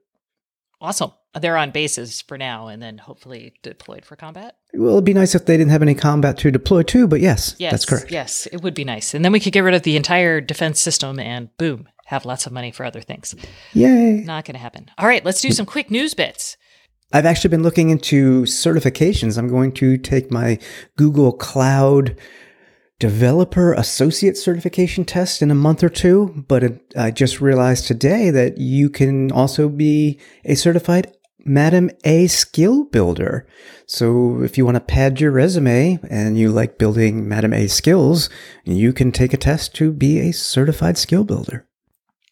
Awesome. 0.84 1.12
They're 1.40 1.56
on 1.56 1.70
bases 1.70 2.20
for 2.20 2.38
now 2.38 2.68
and 2.68 2.80
then 2.80 2.98
hopefully 2.98 3.54
deployed 3.62 4.04
for 4.04 4.14
combat. 4.16 4.56
Well, 4.74 4.92
it'd 4.92 5.04
be 5.04 5.14
nice 5.14 5.34
if 5.34 5.46
they 5.46 5.56
didn't 5.56 5.72
have 5.72 5.82
any 5.82 5.94
combat 5.94 6.38
to 6.38 6.50
deploy 6.50 6.82
to, 6.84 7.08
but 7.08 7.20
yes, 7.20 7.56
Yes, 7.58 7.72
that's 7.72 7.84
correct. 7.84 8.10
Yes, 8.10 8.46
it 8.52 8.62
would 8.62 8.74
be 8.74 8.84
nice. 8.84 9.14
And 9.14 9.24
then 9.24 9.32
we 9.32 9.40
could 9.40 9.52
get 9.52 9.60
rid 9.60 9.74
of 9.74 9.82
the 9.82 9.96
entire 9.96 10.40
defense 10.40 10.80
system 10.80 11.18
and 11.18 11.56
boom, 11.56 11.88
have 12.06 12.24
lots 12.24 12.46
of 12.46 12.52
money 12.52 12.70
for 12.70 12.84
other 12.84 13.00
things. 13.00 13.34
Yay. 13.72 14.22
Not 14.24 14.44
going 14.44 14.54
to 14.54 14.60
happen. 14.60 14.90
All 14.98 15.08
right, 15.08 15.24
let's 15.24 15.40
do 15.40 15.50
some 15.50 15.66
quick 15.66 15.90
news 15.90 16.14
bits. 16.14 16.56
I've 17.12 17.26
actually 17.26 17.50
been 17.50 17.62
looking 17.62 17.90
into 17.90 18.42
certifications. 18.42 19.38
I'm 19.38 19.48
going 19.48 19.72
to 19.72 19.96
take 19.96 20.30
my 20.30 20.58
Google 20.96 21.32
Cloud 21.32 22.16
Developer 23.00 23.72
Associate 23.72 24.36
Certification 24.36 25.04
test 25.04 25.42
in 25.42 25.50
a 25.50 25.54
month 25.54 25.82
or 25.82 25.88
two, 25.88 26.44
but 26.48 26.62
it, 26.62 26.94
I 26.96 27.10
just 27.10 27.40
realized 27.40 27.86
today 27.86 28.30
that 28.30 28.58
you 28.58 28.88
can 28.88 29.32
also 29.32 29.68
be 29.68 30.20
a 30.44 30.54
certified 30.54 31.12
Madam 31.44 31.90
A 32.04 32.26
skill 32.28 32.84
builder. 32.84 33.46
So 33.86 34.42
if 34.42 34.56
you 34.56 34.64
want 34.64 34.76
to 34.76 34.80
pad 34.80 35.20
your 35.20 35.30
resume 35.30 35.98
and 36.08 36.38
you 36.38 36.50
like 36.50 36.78
building 36.78 37.28
Madam 37.28 37.52
A 37.52 37.66
skills, 37.66 38.30
you 38.64 38.92
can 38.92 39.12
take 39.12 39.34
a 39.34 39.38
test 39.38 39.74
to 39.76 39.92
be 39.92 40.20
a 40.20 40.32
certified 40.32 40.96
skill 40.96 41.24
builder. 41.24 41.66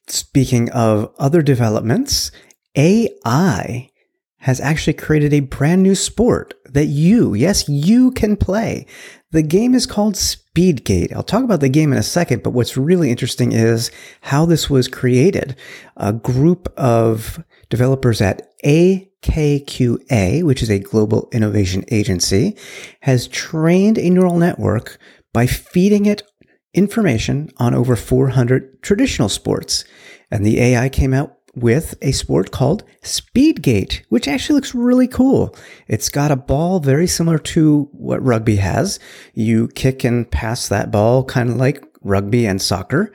Speaking 0.07 0.71
of 0.71 1.13
other 1.19 1.43
developments, 1.43 2.31
AI 2.77 3.91
has 4.39 4.61
actually 4.61 4.95
created 4.95 5.33
a 5.33 5.41
brand 5.41 5.83
new 5.83 5.95
sport 5.95 6.55
that 6.65 6.87
you, 6.87 7.35
yes, 7.35 7.69
you 7.69 8.11
can 8.13 8.37
play. 8.37 8.87
The 9.33 9.43
game 9.43 9.75
is 9.75 9.87
called 9.87 10.15
Speedgate. 10.15 11.11
I'll 11.15 11.23
talk 11.23 11.43
about 11.43 11.61
the 11.61 11.71
game 11.71 11.91
in 11.91 11.99
a 11.99 12.03
second, 12.03 12.43
but 12.43 12.51
what's 12.51 12.77
really 12.77 13.11
interesting 13.11 13.53
is 13.53 13.91
how 14.21 14.45
this 14.45 14.69
was 14.69 14.89
created. 14.89 15.57
A 15.97 16.13
group 16.13 16.71
of 16.77 17.43
developers 17.71 18.21
at 18.21 18.53
AKQA, 18.63 20.43
which 20.43 20.63
is 20.63 20.71
a 20.71 20.79
global 20.79 21.31
innovation 21.33 21.83
agency, 21.91 22.59
has 23.01 23.27
trained 23.27 23.97
a 23.97 24.11
neural 24.11 24.37
network 24.37 24.99
by 25.33 25.47
feeding 25.47 26.05
it 26.05 26.25
information 26.75 27.51
on 27.57 27.75
over 27.75 27.97
400 27.97 28.83
traditional 28.83 29.31
sports. 29.31 29.87
And 30.31 30.45
the 30.45 30.61
AI 30.61 30.91
came 30.91 31.15
out 31.15 31.42
with 31.55 31.95
a 32.01 32.13
sport 32.13 32.51
called 32.51 32.85
Speedgate, 33.03 34.03
which 34.09 34.27
actually 34.27 34.57
looks 34.57 34.75
really 34.75 35.09
cool. 35.09 35.55
It's 35.87 36.09
got 36.09 36.31
a 36.31 36.37
ball 36.37 36.81
very 36.81 37.07
similar 37.07 37.39
to 37.39 37.89
what 37.93 38.25
rugby 38.25 38.57
has. 38.57 38.99
You 39.35 39.69
kick 39.69 40.05
and 40.05 40.31
pass 40.31 40.69
that 40.69 40.91
ball 40.91 41.25
kind 41.25 41.51
of 41.51 41.57
like 41.57 41.85
rugby 42.03 42.47
and 42.47 42.61
soccer. 42.61 43.13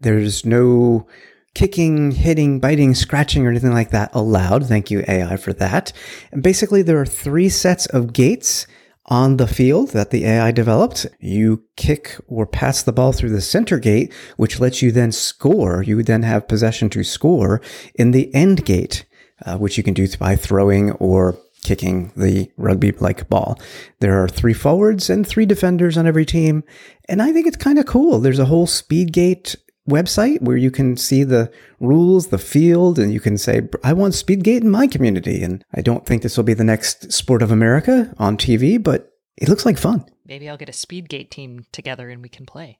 There's 0.00 0.44
no 0.44 1.06
kicking, 1.54 2.12
hitting, 2.12 2.60
biting, 2.60 2.94
scratching, 2.94 3.46
or 3.46 3.50
anything 3.50 3.72
like 3.72 3.90
that 3.90 4.10
allowed. 4.14 4.66
Thank 4.66 4.90
you, 4.90 5.04
AI, 5.08 5.36
for 5.36 5.52
that. 5.54 5.92
And 6.30 6.42
basically, 6.42 6.82
there 6.82 7.00
are 7.00 7.06
three 7.06 7.48
sets 7.48 7.86
of 7.86 8.12
gates 8.12 8.66
on 9.08 9.38
the 9.38 9.46
field 9.46 9.90
that 9.90 10.10
the 10.10 10.24
AI 10.24 10.50
developed. 10.52 11.06
You 11.18 11.64
kick 11.76 12.16
or 12.28 12.46
pass 12.46 12.82
the 12.82 12.92
ball 12.92 13.12
through 13.12 13.30
the 13.30 13.40
center 13.40 13.78
gate, 13.78 14.12
which 14.36 14.60
lets 14.60 14.82
you 14.82 14.92
then 14.92 15.12
score. 15.12 15.82
You 15.82 16.02
then 16.02 16.22
have 16.22 16.48
possession 16.48 16.90
to 16.90 17.02
score 17.02 17.60
in 17.94 18.12
the 18.12 18.32
end 18.34 18.64
gate, 18.64 19.04
uh, 19.44 19.56
which 19.56 19.76
you 19.76 19.82
can 19.82 19.94
do 19.94 20.06
by 20.18 20.36
throwing 20.36 20.92
or 20.92 21.38
kicking 21.64 22.12
the 22.16 22.50
rugby 22.56 22.92
like 22.92 23.28
ball. 23.28 23.58
There 24.00 24.22
are 24.22 24.28
three 24.28 24.54
forwards 24.54 25.10
and 25.10 25.26
three 25.26 25.46
defenders 25.46 25.98
on 25.98 26.06
every 26.06 26.24
team. 26.24 26.62
And 27.08 27.20
I 27.20 27.32
think 27.32 27.46
it's 27.46 27.56
kind 27.56 27.78
of 27.78 27.86
cool. 27.86 28.20
There's 28.20 28.38
a 28.38 28.46
whole 28.46 28.66
speed 28.66 29.12
gate 29.12 29.56
website 29.88 30.40
where 30.42 30.56
you 30.56 30.70
can 30.70 30.96
see 30.96 31.24
the 31.24 31.50
rules, 31.80 32.28
the 32.28 32.38
field, 32.38 32.98
and 32.98 33.12
you 33.12 33.20
can 33.20 33.36
say, 33.38 33.62
I 33.82 33.92
want 33.92 34.14
Speedgate 34.14 34.60
in 34.62 34.70
my 34.70 34.86
community. 34.86 35.42
And 35.42 35.64
I 35.74 35.80
don't 35.80 36.04
think 36.06 36.22
this 36.22 36.36
will 36.36 36.44
be 36.44 36.54
the 36.54 36.64
next 36.64 37.12
Sport 37.12 37.42
of 37.42 37.50
America 37.50 38.14
on 38.18 38.36
TV, 38.36 38.82
but 38.82 39.12
it 39.36 39.48
looks 39.48 39.64
like 39.66 39.78
fun. 39.78 40.04
Maybe 40.26 40.48
I'll 40.48 40.56
get 40.58 40.68
a 40.68 40.72
Speedgate 40.72 41.30
team 41.30 41.64
together 41.72 42.10
and 42.10 42.22
we 42.22 42.28
can 42.28 42.44
play. 42.46 42.78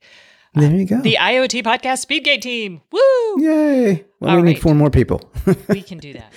There 0.55 0.71
you 0.75 0.87
go. 0.87 1.01
The 1.03 1.19
IoT 1.21 1.63
podcast 1.63 2.05
Speedgate 2.07 2.41
team. 2.41 2.81
Woo! 2.91 3.43
Yay! 3.43 4.05
Well, 4.21 4.31
All 4.31 4.37
we 4.37 4.43
right. 4.43 4.49
need 4.55 4.61
four 4.61 4.75
more 4.75 4.91
people. 4.91 5.21
We 5.69 5.83
can 5.83 5.99
do 5.99 6.13
that. 6.15 6.33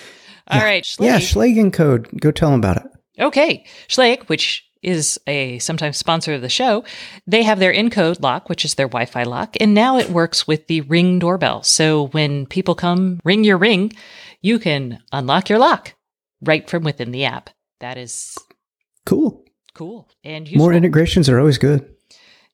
All 0.48 0.60
right, 0.62 0.84
Schlage. 0.84 1.06
yeah, 1.06 1.18
Schlage 1.20 1.56
Encode. 1.56 2.20
Go 2.20 2.32
tell 2.32 2.52
them 2.52 2.60
about 2.60 2.78
it. 2.78 2.84
Okay. 3.20 3.66
Schlage, 3.88 4.28
which 4.28 4.66
is 4.82 5.20
a 5.28 5.60
sometimes 5.60 5.98
sponsor 5.98 6.34
of 6.34 6.42
the 6.42 6.50
show, 6.50 6.84
they 7.28 7.44
have 7.44 7.60
their 7.60 7.74
Encode 7.74 8.22
lock, 8.22 8.50
which 8.50 8.66
is 8.66 8.76
their 8.76 8.88
Wi 8.88 9.06
Fi 9.06 9.24
lock, 9.24 9.56
and 9.60 9.74
now 9.74 9.98
it 9.98 10.10
works 10.10 10.48
with 10.48 10.68
the 10.68 10.82
Ring 10.82 11.20
doorbell. 11.20 11.64
So 11.64 12.08
when 12.08 12.46
people 12.46 12.76
come 12.76 13.20
ring 13.24 13.44
your 13.44 13.58
ring, 13.58 13.94
you 14.42 14.58
can 14.60 15.02
unlock 15.12 15.50
your 15.50 15.60
lock 15.60 15.94
right 16.42 16.70
from 16.70 16.84
within 16.84 17.12
the 17.12 17.26
app. 17.26 17.50
That 17.80 17.98
is 17.98 18.38
Cool. 19.06 19.44
cool 19.74 20.10
and 20.24 20.48
useful. 20.48 20.66
More 20.66 20.74
integrations 20.74 21.30
are 21.30 21.40
always 21.40 21.58
good. 21.58 21.88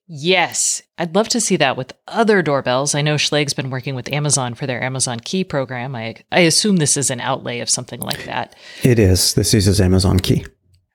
Yes, 0.09 0.81
I'd 0.97 1.15
love 1.15 1.27
to 1.29 1.41
see 1.41 1.57
that 1.57 1.75
with 1.75 1.91
other 2.07 2.41
doorbells. 2.41 2.95
I 2.95 3.01
know 3.01 3.15
Schlage's 3.15 3.53
been 3.53 3.69
working 3.69 3.93
with 3.93 4.11
Amazon 4.13 4.53
for 4.55 4.65
their 4.65 4.81
Amazon 4.81 5.19
Key 5.19 5.43
program. 5.43 5.95
I 5.97 6.15
I 6.31 6.41
assume 6.41 6.77
this 6.77 6.95
is 6.95 7.09
an 7.09 7.19
outlay 7.19 7.59
of 7.59 7.69
something 7.69 7.99
like 7.99 8.23
that. 8.23 8.55
It 8.83 8.99
is. 8.99 9.33
This 9.33 9.53
uses 9.53 9.81
Amazon 9.81 10.19
Key. 10.19 10.45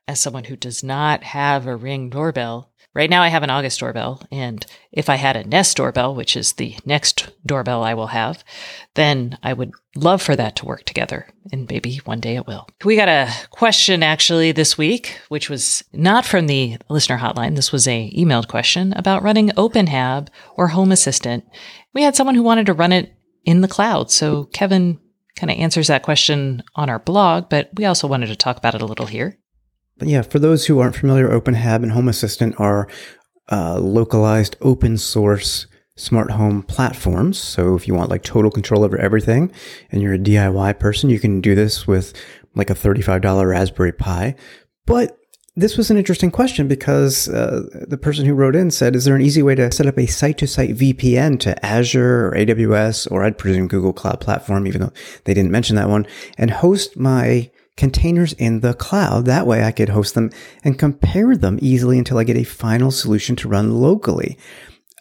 As 0.09 0.21
someone 0.21 0.45
who 0.45 0.57
does 0.57 0.83
not 0.83 1.23
have 1.23 1.67
a 1.67 1.77
Ring 1.77 2.11
doorbell, 2.11 2.73
right 2.93 3.09
now 3.09 3.23
I 3.23 3.29
have 3.29 3.45
an 3.45 3.51
August 3.51 3.79
doorbell, 3.79 4.21
and 4.33 4.67
if 4.91 5.09
I 5.09 5.15
had 5.15 5.37
a 5.37 5.45
Nest 5.45 5.77
doorbell, 5.77 6.15
which 6.15 6.37
is 6.37 6.55
the 6.55 6.77
next 6.85 7.31
doorbell 7.47 7.85
I 7.85 7.95
will 7.95 8.09
have, 8.09 8.43
then 8.95 9.39
I 9.45 9.53
would 9.53 9.71
love 9.95 10.21
for 10.21 10.35
that 10.35 10.57
to 10.57 10.67
work 10.67 10.85
together, 10.85 11.29
and 11.53 11.71
maybe 11.71 12.01
one 12.05 12.19
day 12.19 12.35
it 12.35 12.49
will. 12.49 12.69
We 12.85 12.97
got 12.97 13.09
a 13.09 13.33
question 13.51 14.03
actually 14.03 14.51
this 14.51 14.77
week, 14.77 15.21
which 15.29 15.49
was 15.49 15.85
not 15.93 16.27
from 16.27 16.49
the 16.49 16.79
listener 16.89 17.19
hotline. 17.19 17.55
This 17.55 17.71
was 17.71 17.87
a 17.87 18.11
emailed 18.11 18.49
question 18.49 18.93
about 18.95 19.23
running 19.23 19.51
OpenHab 19.51 20.29
or 20.57 20.69
Home 20.69 20.91
Assistant. 20.91 21.45
We 21.95 22.03
had 22.03 22.17
someone 22.17 22.35
who 22.35 22.43
wanted 22.43 22.67
to 22.67 22.75
run 22.75 22.93
it 22.93 23.15
in 23.45 23.61
the 23.61 23.69
cloud, 23.69 24.11
so 24.11 24.45
Kevin 24.47 24.99
kind 25.37 25.51
of 25.51 25.59
answers 25.59 25.87
that 25.87 26.03
question 26.03 26.63
on 26.75 26.91
our 26.91 26.99
blog, 26.99 27.49
but 27.49 27.71
we 27.77 27.85
also 27.85 28.09
wanted 28.09 28.27
to 28.27 28.37
talk 28.37 28.57
about 28.57 28.75
it 28.75 28.83
a 28.83 28.87
little 28.87 29.07
here. 29.07 29.39
But 29.99 30.09
yeah, 30.09 30.23
for 30.23 30.39
those 30.39 30.67
who 30.67 30.79
aren't 30.81 30.97
familiar, 30.97 31.29
OpenHab 31.29 31.83
and 31.83 31.93
Home 31.93 32.09
Assistant 32.09 32.55
are 32.59 32.89
uh, 33.51 33.79
localized 33.79 34.57
open 34.61 34.99
source 34.99 35.67
smart 35.97 36.31
home 36.31 36.63
platforms. 36.63 37.39
So 37.39 37.77
if 37.77 37.87
you 37.87 37.95
want 37.95 38.11
like 38.11 38.23
total 38.23 38.51
control 38.51 38.85
over 38.85 38.99
everything 38.99 39.53
and 39.91 40.01
you're 40.01 40.15
a 40.15 40.19
DIY 40.19 40.79
person, 40.79 41.11
you 41.11 41.21
can 41.21 41.41
do 41.41 41.55
this 41.55 41.87
with 41.87 42.15
like 42.55 42.71
a 42.71 42.75
$35 42.75 43.49
Raspberry 43.49 43.93
Pi. 43.93 44.35
But 44.87 45.19
this 45.55 45.77
was 45.77 45.91
an 45.91 45.99
interesting 45.99 46.31
question 46.31 46.67
because 46.67 47.29
uh, 47.29 47.65
the 47.87 47.99
person 47.99 48.25
who 48.25 48.33
wrote 48.33 48.57
in 48.57 48.71
said, 48.71 48.97
Is 48.97 49.05
there 49.05 49.15
an 49.15 49.21
easy 49.21 49.43
way 49.43 49.55
to 49.55 49.71
set 49.71 49.87
up 49.87 49.99
a 49.99 50.07
site 50.07 50.39
to 50.39 50.47
site 50.47 50.71
VPN 50.71 51.39
to 51.41 51.65
Azure 51.65 52.29
or 52.29 52.33
AWS 52.33 53.11
or 53.11 53.23
I'd 53.23 53.37
presume 53.37 53.69
Google 53.69 53.93
Cloud 53.93 54.21
Platform, 54.21 54.67
even 54.67 54.81
though 54.81 54.93
they 55.25 55.35
didn't 55.35 55.51
mention 55.51 55.77
that 55.77 55.91
one, 55.91 56.07
and 56.39 56.51
host 56.51 56.97
my 56.97 57.51
containers 57.77 58.33
in 58.35 58.61
the 58.61 58.75
cloud? 58.75 59.27
That 59.27 59.47
way 59.47 59.65
I 59.65 59.73
could 59.73 59.91
host 59.91 60.15
them 60.15 60.31
and 60.65 60.79
compare 60.79 61.37
them 61.37 61.59
easily 61.63 61.99
until 61.99 62.19
I 62.19 62.25
get 62.25 62.37
a 62.37 62.45
final 62.45 62.91
solution 62.91 63.37
to 63.37 63.49
run 63.49 63.81
locally. 63.81 64.39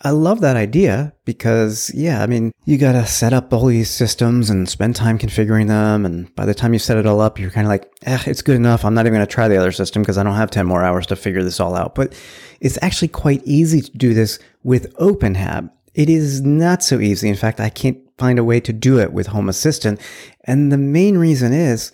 I 0.03 0.10
love 0.10 0.41
that 0.41 0.55
idea 0.55 1.13
because, 1.25 1.91
yeah, 1.93 2.23
I 2.23 2.27
mean, 2.27 2.51
you 2.65 2.79
got 2.79 2.93
to 2.93 3.05
set 3.05 3.34
up 3.34 3.53
all 3.53 3.67
these 3.67 3.89
systems 3.89 4.49
and 4.49 4.67
spend 4.67 4.95
time 4.95 5.19
configuring 5.19 5.67
them. 5.67 6.05
And 6.05 6.34
by 6.36 6.45
the 6.45 6.55
time 6.55 6.73
you 6.73 6.79
set 6.79 6.97
it 6.97 7.05
all 7.05 7.21
up, 7.21 7.38
you're 7.38 7.51
kind 7.51 7.67
of 7.67 7.69
like, 7.69 7.91
eh, 8.03 8.23
it's 8.25 8.41
good 8.41 8.55
enough. 8.55 8.84
I'm 8.84 8.95
not 8.95 9.05
even 9.05 9.13
going 9.13 9.25
to 9.25 9.31
try 9.31 9.47
the 9.47 9.57
other 9.57 9.71
system 9.71 10.01
because 10.01 10.17
I 10.17 10.23
don't 10.23 10.36
have 10.36 10.49
10 10.49 10.65
more 10.65 10.84
hours 10.84 11.05
to 11.07 11.15
figure 11.15 11.43
this 11.43 11.60
all 11.60 11.75
out. 11.75 11.93
But 11.93 12.19
it's 12.60 12.79
actually 12.81 13.10
quite 13.10 13.43
easy 13.45 13.81
to 13.81 13.91
do 13.91 14.15
this 14.15 14.39
with 14.63 14.91
OpenHab. 14.95 15.69
It 15.93 16.10
is 16.10 16.41
not 16.41 16.81
so 16.81 16.99
easy. 16.99 17.29
In 17.29 17.36
fact, 17.36 17.60
I 17.60 17.69
can't 17.69 17.99
find 18.17 18.39
a 18.39 18.43
way 18.43 18.60
to 18.62 18.73
do 18.73 18.99
it 18.99 19.13
with 19.13 19.27
Home 19.27 19.49
Assistant. 19.49 20.01
And 20.45 20.71
the 20.71 20.77
main 20.77 21.17
reason 21.17 21.53
is 21.53 21.91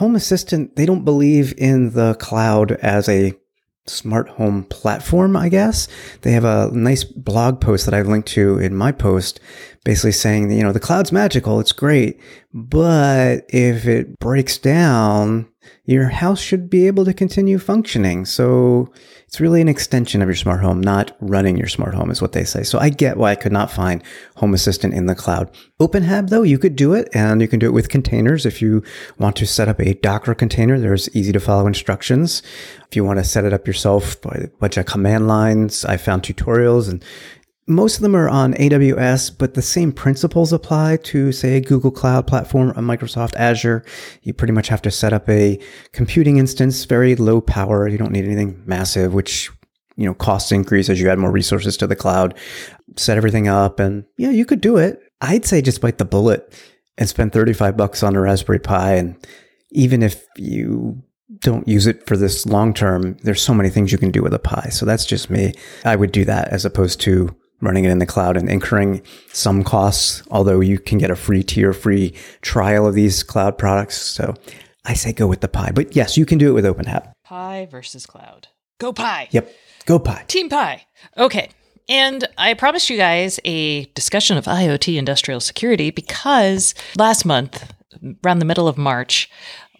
Home 0.00 0.16
Assistant, 0.16 0.76
they 0.76 0.86
don't 0.86 1.04
believe 1.04 1.52
in 1.58 1.92
the 1.92 2.14
cloud 2.14 2.72
as 2.72 3.06
a 3.06 3.34
smart 3.86 4.30
home 4.30 4.64
platform, 4.64 5.36
I 5.36 5.50
guess. 5.50 5.88
They 6.22 6.32
have 6.32 6.46
a 6.46 6.70
nice 6.72 7.04
blog 7.04 7.60
post 7.60 7.84
that 7.84 7.92
I've 7.92 8.08
linked 8.08 8.28
to 8.28 8.58
in 8.58 8.74
my 8.74 8.92
post, 8.92 9.40
basically 9.84 10.12
saying 10.12 10.52
you 10.52 10.62
know, 10.62 10.72
the 10.72 10.80
cloud's 10.80 11.12
magical, 11.12 11.60
it's 11.60 11.72
great, 11.72 12.18
but 12.54 13.44
if 13.50 13.86
it 13.86 14.18
breaks 14.18 14.56
down, 14.56 15.49
your 15.90 16.08
house 16.08 16.40
should 16.40 16.70
be 16.70 16.86
able 16.86 17.04
to 17.04 17.12
continue 17.12 17.58
functioning. 17.58 18.24
So 18.24 18.92
it's 19.26 19.40
really 19.40 19.60
an 19.60 19.68
extension 19.68 20.22
of 20.22 20.28
your 20.28 20.36
smart 20.36 20.60
home, 20.60 20.80
not 20.80 21.16
running 21.20 21.56
your 21.56 21.66
smart 21.66 21.94
home, 21.94 22.12
is 22.12 22.22
what 22.22 22.30
they 22.30 22.44
say. 22.44 22.62
So 22.62 22.78
I 22.78 22.90
get 22.90 23.16
why 23.16 23.32
I 23.32 23.34
could 23.34 23.50
not 23.50 23.72
find 23.72 24.00
Home 24.36 24.54
Assistant 24.54 24.94
in 24.94 25.06
the 25.06 25.16
cloud. 25.16 25.50
OpenHab, 25.80 26.28
though, 26.28 26.44
you 26.44 26.60
could 26.60 26.76
do 26.76 26.94
it, 26.94 27.08
and 27.12 27.40
you 27.40 27.48
can 27.48 27.58
do 27.58 27.66
it 27.66 27.72
with 27.72 27.88
containers. 27.88 28.46
If 28.46 28.62
you 28.62 28.84
want 29.18 29.34
to 29.36 29.46
set 29.46 29.68
up 29.68 29.80
a 29.80 29.94
Docker 29.94 30.32
container, 30.32 30.78
there's 30.78 31.12
easy 31.14 31.32
to 31.32 31.40
follow 31.40 31.66
instructions. 31.66 32.40
If 32.86 32.94
you 32.94 33.04
want 33.04 33.18
to 33.18 33.24
set 33.24 33.44
it 33.44 33.52
up 33.52 33.66
yourself 33.66 34.20
by 34.20 34.42
a 34.44 34.48
bunch 34.58 34.76
of 34.76 34.86
command 34.86 35.26
lines, 35.26 35.84
I 35.84 35.96
found 35.96 36.22
tutorials 36.22 36.88
and 36.88 37.04
most 37.70 37.96
of 37.96 38.02
them 38.02 38.16
are 38.16 38.28
on 38.28 38.54
AWS, 38.54 39.38
but 39.38 39.54
the 39.54 39.62
same 39.62 39.92
principles 39.92 40.52
apply 40.52 40.98
to, 41.04 41.32
say, 41.32 41.56
a 41.56 41.60
Google 41.60 41.90
Cloud 41.90 42.26
platform, 42.26 42.70
a 42.70 42.82
Microsoft 42.82 43.36
Azure. 43.36 43.84
You 44.22 44.34
pretty 44.34 44.52
much 44.52 44.68
have 44.68 44.82
to 44.82 44.90
set 44.90 45.12
up 45.12 45.28
a 45.28 45.58
computing 45.92 46.36
instance, 46.36 46.84
very 46.84 47.14
low 47.14 47.40
power. 47.40 47.88
You 47.88 47.96
don't 47.96 48.12
need 48.12 48.24
anything 48.24 48.62
massive, 48.66 49.14
which, 49.14 49.50
you 49.96 50.04
know, 50.04 50.14
costs 50.14 50.52
increase 50.52 50.90
as 50.90 51.00
you 51.00 51.08
add 51.08 51.18
more 51.18 51.30
resources 51.30 51.76
to 51.78 51.86
the 51.86 51.96
cloud. 51.96 52.36
Set 52.96 53.16
everything 53.16 53.46
up 53.46 53.78
and 53.78 54.04
yeah, 54.16 54.30
you 54.30 54.44
could 54.44 54.60
do 54.60 54.76
it. 54.76 55.00
I'd 55.20 55.44
say 55.44 55.62
just 55.62 55.80
bite 55.80 55.98
the 55.98 56.04
bullet 56.04 56.52
and 56.98 57.08
spend 57.08 57.32
35 57.32 57.76
bucks 57.76 58.02
on 58.02 58.16
a 58.16 58.20
Raspberry 58.20 58.58
Pi. 58.58 58.94
And 58.94 59.16
even 59.70 60.02
if 60.02 60.26
you 60.36 61.02
don't 61.38 61.68
use 61.68 61.86
it 61.86 62.06
for 62.06 62.16
this 62.16 62.46
long 62.46 62.74
term, 62.74 63.16
there's 63.22 63.42
so 63.42 63.54
many 63.54 63.70
things 63.70 63.92
you 63.92 63.98
can 63.98 64.10
do 64.10 64.22
with 64.22 64.34
a 64.34 64.38
Pi. 64.38 64.70
So 64.70 64.84
that's 64.84 65.06
just 65.06 65.30
me. 65.30 65.52
I 65.84 65.94
would 65.94 66.10
do 66.10 66.24
that 66.24 66.48
as 66.48 66.64
opposed 66.64 67.00
to 67.02 67.34
running 67.60 67.84
it 67.84 67.90
in 67.90 67.98
the 67.98 68.06
cloud 68.06 68.36
and 68.36 68.48
incurring 68.48 69.02
some 69.32 69.62
costs, 69.62 70.22
although 70.30 70.60
you 70.60 70.78
can 70.78 70.98
get 70.98 71.10
a 71.10 71.16
free 71.16 71.42
tier, 71.42 71.72
free 71.72 72.14
trial 72.42 72.86
of 72.86 72.94
these 72.94 73.22
cloud 73.22 73.58
products. 73.58 73.96
So 74.00 74.34
I 74.84 74.94
say 74.94 75.12
go 75.12 75.26
with 75.26 75.40
the 75.40 75.48
Pi. 75.48 75.70
But 75.72 75.94
yes, 75.94 76.16
you 76.16 76.26
can 76.26 76.38
do 76.38 76.50
it 76.50 76.52
with 76.52 76.64
OpenHab. 76.64 77.12
Pi 77.24 77.66
versus 77.70 78.06
cloud. 78.06 78.48
Go 78.78 78.92
Pi. 78.92 79.28
Yep. 79.30 79.52
Go 79.86 79.98
Pi. 79.98 80.24
Team 80.26 80.48
Pi. 80.48 80.84
Okay. 81.16 81.50
And 81.88 82.26
I 82.38 82.54
promised 82.54 82.88
you 82.88 82.96
guys 82.96 83.40
a 83.44 83.84
discussion 83.86 84.36
of 84.36 84.44
IoT 84.44 84.96
industrial 84.96 85.40
security 85.40 85.90
because 85.90 86.74
last 86.96 87.24
month, 87.24 87.72
around 88.24 88.38
the 88.38 88.44
middle 88.44 88.68
of 88.68 88.78
March, 88.78 89.28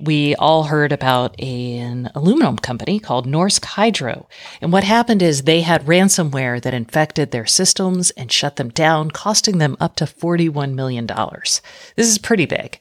we 0.00 0.34
all 0.36 0.64
heard 0.64 0.92
about 0.92 1.38
an 1.40 2.10
aluminum 2.14 2.56
company 2.56 2.98
called 2.98 3.26
Norsk 3.26 3.64
Hydro. 3.64 4.28
And 4.60 4.72
what 4.72 4.84
happened 4.84 5.22
is 5.22 5.42
they 5.42 5.60
had 5.60 5.84
ransomware 5.84 6.60
that 6.62 6.74
infected 6.74 7.30
their 7.30 7.46
systems 7.46 8.10
and 8.12 8.32
shut 8.32 8.56
them 8.56 8.70
down, 8.70 9.10
costing 9.10 9.58
them 9.58 9.76
up 9.78 9.96
to 9.96 10.04
$41 10.06 10.74
million. 10.74 11.06
This 11.06 12.08
is 12.08 12.18
pretty 12.18 12.46
big. 12.46 12.78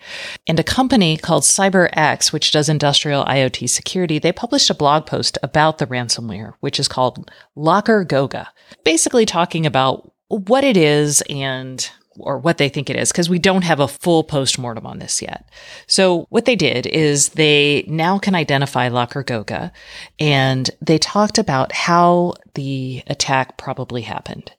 And 0.48 0.60
a 0.60 0.64
company 0.64 1.18
called 1.18 1.44
CyberX, 1.44 2.32
which 2.32 2.52
does 2.52 2.70
industrial 2.70 3.26
IoT 3.26 3.70
security, 3.70 4.20
they 4.20 4.32
published 4.32 4.70
a 4.70 4.76
blog 4.76 5.06
post 5.06 5.38
about 5.44 5.78
the 5.78 5.88
ransomware, 5.88 6.54
which 6.62 6.80
is 6.80 6.88
called 6.88 7.30
LockerGoga, 7.58 8.48
basically 8.84 9.26
talking 9.26 9.66
about 9.66 10.14
what 10.30 10.64
it 10.64 10.78
is 10.78 11.24
and 11.30 11.90
or 12.22 12.38
what 12.38 12.58
they 12.58 12.70
think 12.70 12.90
it 12.90 12.96
is, 12.96 13.12
because 13.12 13.30
we 13.30 13.40
don't 13.40 13.64
have 13.64 13.80
a 13.80 13.88
full 13.88 14.24
postmortem 14.24 14.86
on 14.86 15.00
this 15.00 15.22
yet. 15.22 15.50
So 15.88 16.28
what 16.30 16.46
they 16.46 16.56
did 16.56 16.86
is 16.86 17.30
they 17.30 17.84
now 17.88 18.20
can 18.20 18.36
identify 18.36 18.90
LockerGoga, 18.90 19.72
and 20.20 20.70
they 20.82 20.98
talked 20.98 21.38
about 21.38 21.72
how 21.72 22.34
the 22.54 23.04
attack 23.08 23.58
probably 23.58 24.02
happened. 24.02 24.52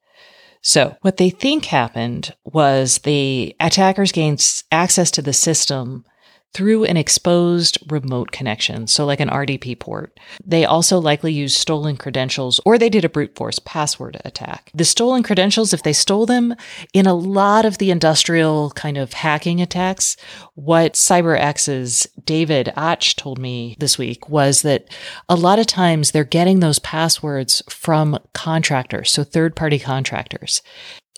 So 0.62 0.96
what 1.00 1.16
they 1.16 1.30
think 1.30 1.64
happened 1.64 2.34
was 2.44 2.98
the 2.98 3.56
attackers 3.60 4.12
gained 4.12 4.62
access 4.70 5.10
to 5.12 5.22
the 5.22 5.32
system 5.32 6.04
through 6.52 6.84
an 6.84 6.96
exposed 6.96 7.78
remote 7.90 8.32
connection, 8.32 8.86
so 8.86 9.06
like 9.06 9.20
an 9.20 9.28
RDP 9.28 9.78
port. 9.78 10.18
They 10.44 10.64
also 10.64 10.98
likely 10.98 11.32
used 11.32 11.56
stolen 11.56 11.96
credentials 11.96 12.60
or 12.64 12.76
they 12.76 12.88
did 12.88 13.04
a 13.04 13.08
brute 13.08 13.36
force 13.36 13.58
password 13.60 14.20
attack. 14.24 14.70
The 14.74 14.84
stolen 14.84 15.22
credentials, 15.22 15.72
if 15.72 15.82
they 15.82 15.92
stole 15.92 16.26
them 16.26 16.54
in 16.92 17.06
a 17.06 17.14
lot 17.14 17.64
of 17.64 17.78
the 17.78 17.90
industrial 17.90 18.70
kind 18.72 18.98
of 18.98 19.12
hacking 19.12 19.60
attacks, 19.60 20.16
what 20.54 20.94
CyberX's 20.94 22.08
David 22.24 22.72
Atch 22.76 23.16
told 23.16 23.38
me 23.38 23.76
this 23.78 23.96
week 23.96 24.28
was 24.28 24.62
that 24.62 24.92
a 25.28 25.36
lot 25.36 25.58
of 25.58 25.66
times 25.66 26.10
they're 26.10 26.24
getting 26.24 26.60
those 26.60 26.80
passwords 26.80 27.62
from 27.68 28.18
contractors, 28.34 29.10
so 29.10 29.22
third 29.22 29.54
party 29.54 29.78
contractors 29.78 30.62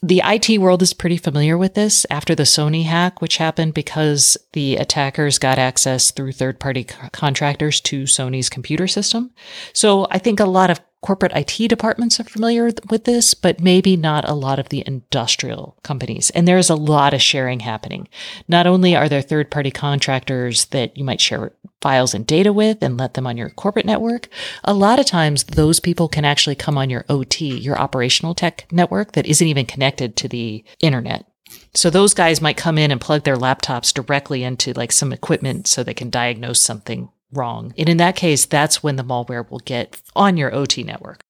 the 0.02 0.20
IT 0.24 0.58
world 0.58 0.82
is 0.82 0.92
pretty 0.92 1.16
familiar 1.16 1.56
with 1.56 1.74
this 1.74 2.04
after 2.10 2.34
the 2.34 2.42
Sony 2.42 2.84
hack, 2.84 3.22
which 3.22 3.36
happened 3.36 3.72
because 3.72 4.36
the 4.52 4.76
attackers 4.76 5.38
got 5.38 5.58
access 5.58 6.10
through 6.10 6.32
third 6.32 6.58
party 6.58 6.82
contractors 7.12 7.80
to 7.82 8.02
Sony's 8.02 8.50
computer 8.50 8.88
system. 8.88 9.30
So 9.72 10.08
I 10.10 10.18
think 10.18 10.40
a 10.40 10.44
lot 10.44 10.70
of 10.70 10.80
corporate 11.02 11.32
IT 11.34 11.68
departments 11.68 12.18
are 12.18 12.24
familiar 12.24 12.70
with 12.90 13.04
this, 13.04 13.34
but 13.34 13.60
maybe 13.60 13.96
not 13.96 14.28
a 14.28 14.34
lot 14.34 14.58
of 14.58 14.70
the 14.70 14.84
industrial 14.86 15.76
companies. 15.82 16.30
And 16.30 16.46
there's 16.46 16.70
a 16.70 16.76
lot 16.76 17.12
of 17.14 17.20
sharing 17.20 17.60
happening. 17.60 18.08
Not 18.48 18.66
only 18.66 18.96
are 18.96 19.08
there 19.08 19.22
third 19.22 19.50
party 19.50 19.70
contractors 19.70 20.66
that 20.66 20.96
you 20.96 21.04
might 21.04 21.20
share 21.20 21.52
files 21.82 22.14
and 22.14 22.26
data 22.26 22.52
with 22.52 22.82
and 22.82 22.96
let 22.96 23.14
them 23.14 23.26
on 23.26 23.36
your 23.36 23.50
corporate 23.50 23.84
network, 23.84 24.28
a 24.64 24.72
lot 24.72 24.98
of 24.98 25.06
times 25.06 25.44
those 25.44 25.80
people 25.80 26.08
can 26.08 26.24
actually 26.24 26.54
come 26.54 26.78
on 26.78 26.88
your 26.88 27.04
OT, 27.08 27.58
your 27.58 27.78
operational 27.78 28.34
tech 28.34 28.66
network 28.72 29.12
that 29.12 29.26
isn't 29.26 29.46
even 29.46 29.66
connected 29.66 30.16
to 30.16 30.28
the 30.28 30.64
internet. 30.80 31.26
So 31.74 31.90
those 31.90 32.14
guys 32.14 32.40
might 32.40 32.56
come 32.56 32.78
in 32.78 32.90
and 32.90 33.00
plug 33.00 33.24
their 33.24 33.36
laptops 33.36 33.92
directly 33.92 34.42
into 34.42 34.72
like 34.72 34.92
some 34.92 35.12
equipment 35.12 35.66
so 35.66 35.82
they 35.82 35.94
can 35.94 36.10
diagnose 36.10 36.62
something 36.62 37.10
wrong. 37.32 37.74
And 37.76 37.88
in 37.88 37.96
that 37.96 38.16
case, 38.16 38.46
that's 38.46 38.82
when 38.82 38.96
the 38.96 39.04
malware 39.04 39.48
will 39.50 39.58
get 39.58 40.00
on 40.14 40.36
your 40.36 40.54
OT 40.54 40.82
network. 40.82 41.20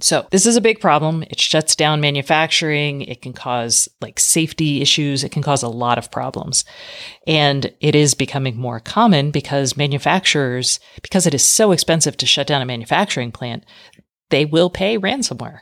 So 0.00 0.26
this 0.30 0.44
is 0.44 0.56
a 0.56 0.60
big 0.60 0.80
problem. 0.80 1.22
It 1.30 1.38
shuts 1.38 1.76
down 1.76 2.00
manufacturing. 2.00 3.02
It 3.02 3.22
can 3.22 3.32
cause 3.32 3.88
like 4.00 4.18
safety 4.18 4.82
issues. 4.82 5.22
It 5.22 5.30
can 5.30 5.42
cause 5.42 5.62
a 5.62 5.68
lot 5.68 5.98
of 5.98 6.10
problems. 6.10 6.64
And 7.26 7.72
it 7.80 7.94
is 7.94 8.14
becoming 8.14 8.56
more 8.56 8.80
common 8.80 9.30
because 9.30 9.76
manufacturers, 9.76 10.80
because 11.02 11.26
it 11.26 11.34
is 11.34 11.44
so 11.44 11.70
expensive 11.72 12.16
to 12.18 12.26
shut 12.26 12.46
down 12.46 12.60
a 12.60 12.66
manufacturing 12.66 13.30
plant, 13.30 13.64
they 14.30 14.44
will 14.44 14.68
pay 14.68 14.98
ransomware. 14.98 15.60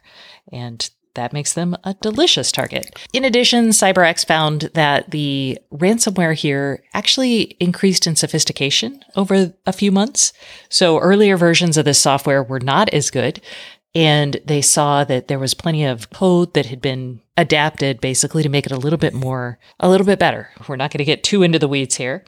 And 0.50 0.88
that 1.14 1.34
makes 1.34 1.52
them 1.52 1.76
a 1.84 1.92
delicious 1.94 2.50
target. 2.50 2.98
In 3.12 3.24
addition, 3.24 3.68
CyberX 3.68 4.26
found 4.26 4.70
that 4.72 5.10
the 5.10 5.58
ransomware 5.70 6.34
here 6.34 6.82
actually 6.94 7.56
increased 7.60 8.06
in 8.06 8.16
sophistication 8.16 9.04
over 9.14 9.52
a 9.66 9.72
few 9.72 9.92
months. 9.92 10.32
So 10.70 10.98
earlier 10.98 11.36
versions 11.36 11.76
of 11.76 11.84
this 11.84 12.00
software 12.00 12.42
were 12.42 12.60
not 12.60 12.88
as 12.94 13.10
good. 13.10 13.42
And 13.94 14.40
they 14.44 14.62
saw 14.62 15.04
that 15.04 15.28
there 15.28 15.38
was 15.38 15.54
plenty 15.54 15.84
of 15.84 16.10
code 16.10 16.54
that 16.54 16.66
had 16.66 16.80
been 16.80 17.20
adapted 17.36 18.00
basically 18.00 18.42
to 18.42 18.48
make 18.48 18.66
it 18.66 18.72
a 18.72 18.78
little 18.78 18.98
bit 18.98 19.12
more, 19.12 19.58
a 19.80 19.88
little 19.88 20.06
bit 20.06 20.18
better. 20.18 20.50
We're 20.66 20.76
not 20.76 20.90
going 20.90 20.98
to 20.98 21.04
get 21.04 21.24
too 21.24 21.42
into 21.42 21.58
the 21.58 21.68
weeds 21.68 21.96
here. 21.96 22.24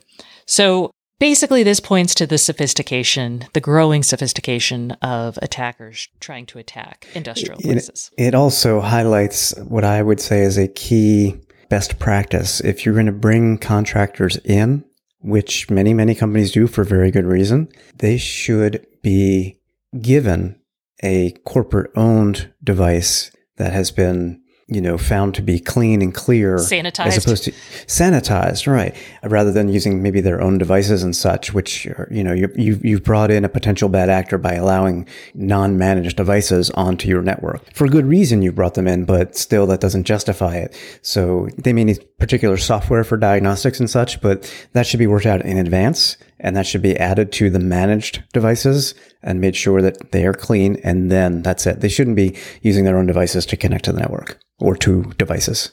So 0.46 0.90
Basically, 1.20 1.62
this 1.62 1.78
points 1.78 2.14
to 2.16 2.26
the 2.26 2.38
sophistication, 2.38 3.46
the 3.52 3.60
growing 3.60 4.02
sophistication 4.02 4.90
of 5.00 5.38
attackers 5.40 6.08
trying 6.18 6.44
to 6.46 6.58
attack 6.58 7.06
industrial 7.14 7.60
places. 7.60 8.10
It, 8.18 8.24
it 8.24 8.34
also 8.34 8.80
highlights 8.80 9.56
what 9.60 9.84
I 9.84 10.02
would 10.02 10.20
say 10.20 10.42
is 10.42 10.58
a 10.58 10.66
key 10.66 11.40
best 11.70 11.98
practice. 11.98 12.60
If 12.60 12.84
you're 12.84 12.94
going 12.94 13.06
to 13.06 13.12
bring 13.12 13.58
contractors 13.58 14.36
in, 14.38 14.84
which 15.20 15.70
many, 15.70 15.94
many 15.94 16.14
companies 16.14 16.50
do 16.52 16.66
for 16.66 16.82
very 16.82 17.10
good 17.10 17.26
reason, 17.26 17.68
they 17.96 18.18
should 18.18 18.84
be 19.02 19.60
given 20.00 20.60
a 21.04 21.32
corporate 21.44 21.90
owned 21.94 22.52
device 22.62 23.30
that 23.56 23.72
has 23.72 23.90
been 23.90 24.40
you 24.66 24.80
know, 24.80 24.96
found 24.96 25.34
to 25.34 25.42
be 25.42 25.60
clean 25.60 26.00
and 26.00 26.14
clear, 26.14 26.56
sanitized, 26.56 27.06
as 27.06 27.18
opposed 27.18 27.44
to 27.44 27.52
sanitized, 27.86 28.70
right? 28.70 28.96
Rather 29.22 29.52
than 29.52 29.68
using 29.68 30.02
maybe 30.02 30.20
their 30.20 30.40
own 30.40 30.56
devices 30.56 31.02
and 31.02 31.14
such, 31.14 31.52
which 31.52 31.86
are, 31.86 32.08
you 32.10 32.24
know, 32.24 32.32
you 32.32 32.50
you 32.56 32.80
you've 32.82 33.04
brought 33.04 33.30
in 33.30 33.44
a 33.44 33.48
potential 33.48 33.90
bad 33.90 34.08
actor 34.08 34.38
by 34.38 34.54
allowing 34.54 35.06
non-managed 35.34 36.16
devices 36.16 36.70
onto 36.70 37.08
your 37.08 37.20
network 37.20 37.74
for 37.74 37.86
good 37.88 38.06
reason. 38.06 38.40
You 38.40 38.52
brought 38.52 38.74
them 38.74 38.88
in, 38.88 39.04
but 39.04 39.36
still 39.36 39.66
that 39.66 39.80
doesn't 39.80 40.04
justify 40.04 40.56
it. 40.56 40.74
So 41.02 41.48
they 41.58 41.74
may 41.74 41.84
need 41.84 42.04
particular 42.18 42.56
software 42.56 43.04
for 43.04 43.18
diagnostics 43.18 43.80
and 43.80 43.90
such, 43.90 44.20
but 44.22 44.50
that 44.72 44.86
should 44.86 44.98
be 44.98 45.06
worked 45.06 45.26
out 45.26 45.42
in 45.42 45.58
advance 45.58 46.16
and 46.44 46.54
that 46.54 46.66
should 46.66 46.82
be 46.82 46.96
added 46.98 47.32
to 47.32 47.48
the 47.48 47.58
managed 47.58 48.22
devices 48.34 48.94
and 49.22 49.40
made 49.40 49.56
sure 49.56 49.80
that 49.80 50.12
they 50.12 50.26
are 50.26 50.34
clean. 50.34 50.76
And 50.84 51.10
then 51.10 51.40
that's 51.42 51.66
it. 51.66 51.80
They 51.80 51.88
shouldn't 51.88 52.16
be 52.16 52.36
using 52.60 52.84
their 52.84 52.98
own 52.98 53.06
devices 53.06 53.46
to 53.46 53.56
connect 53.56 53.86
to 53.86 53.92
the 53.92 54.00
network 54.00 54.38
or 54.60 54.76
to 54.76 55.04
devices. 55.16 55.72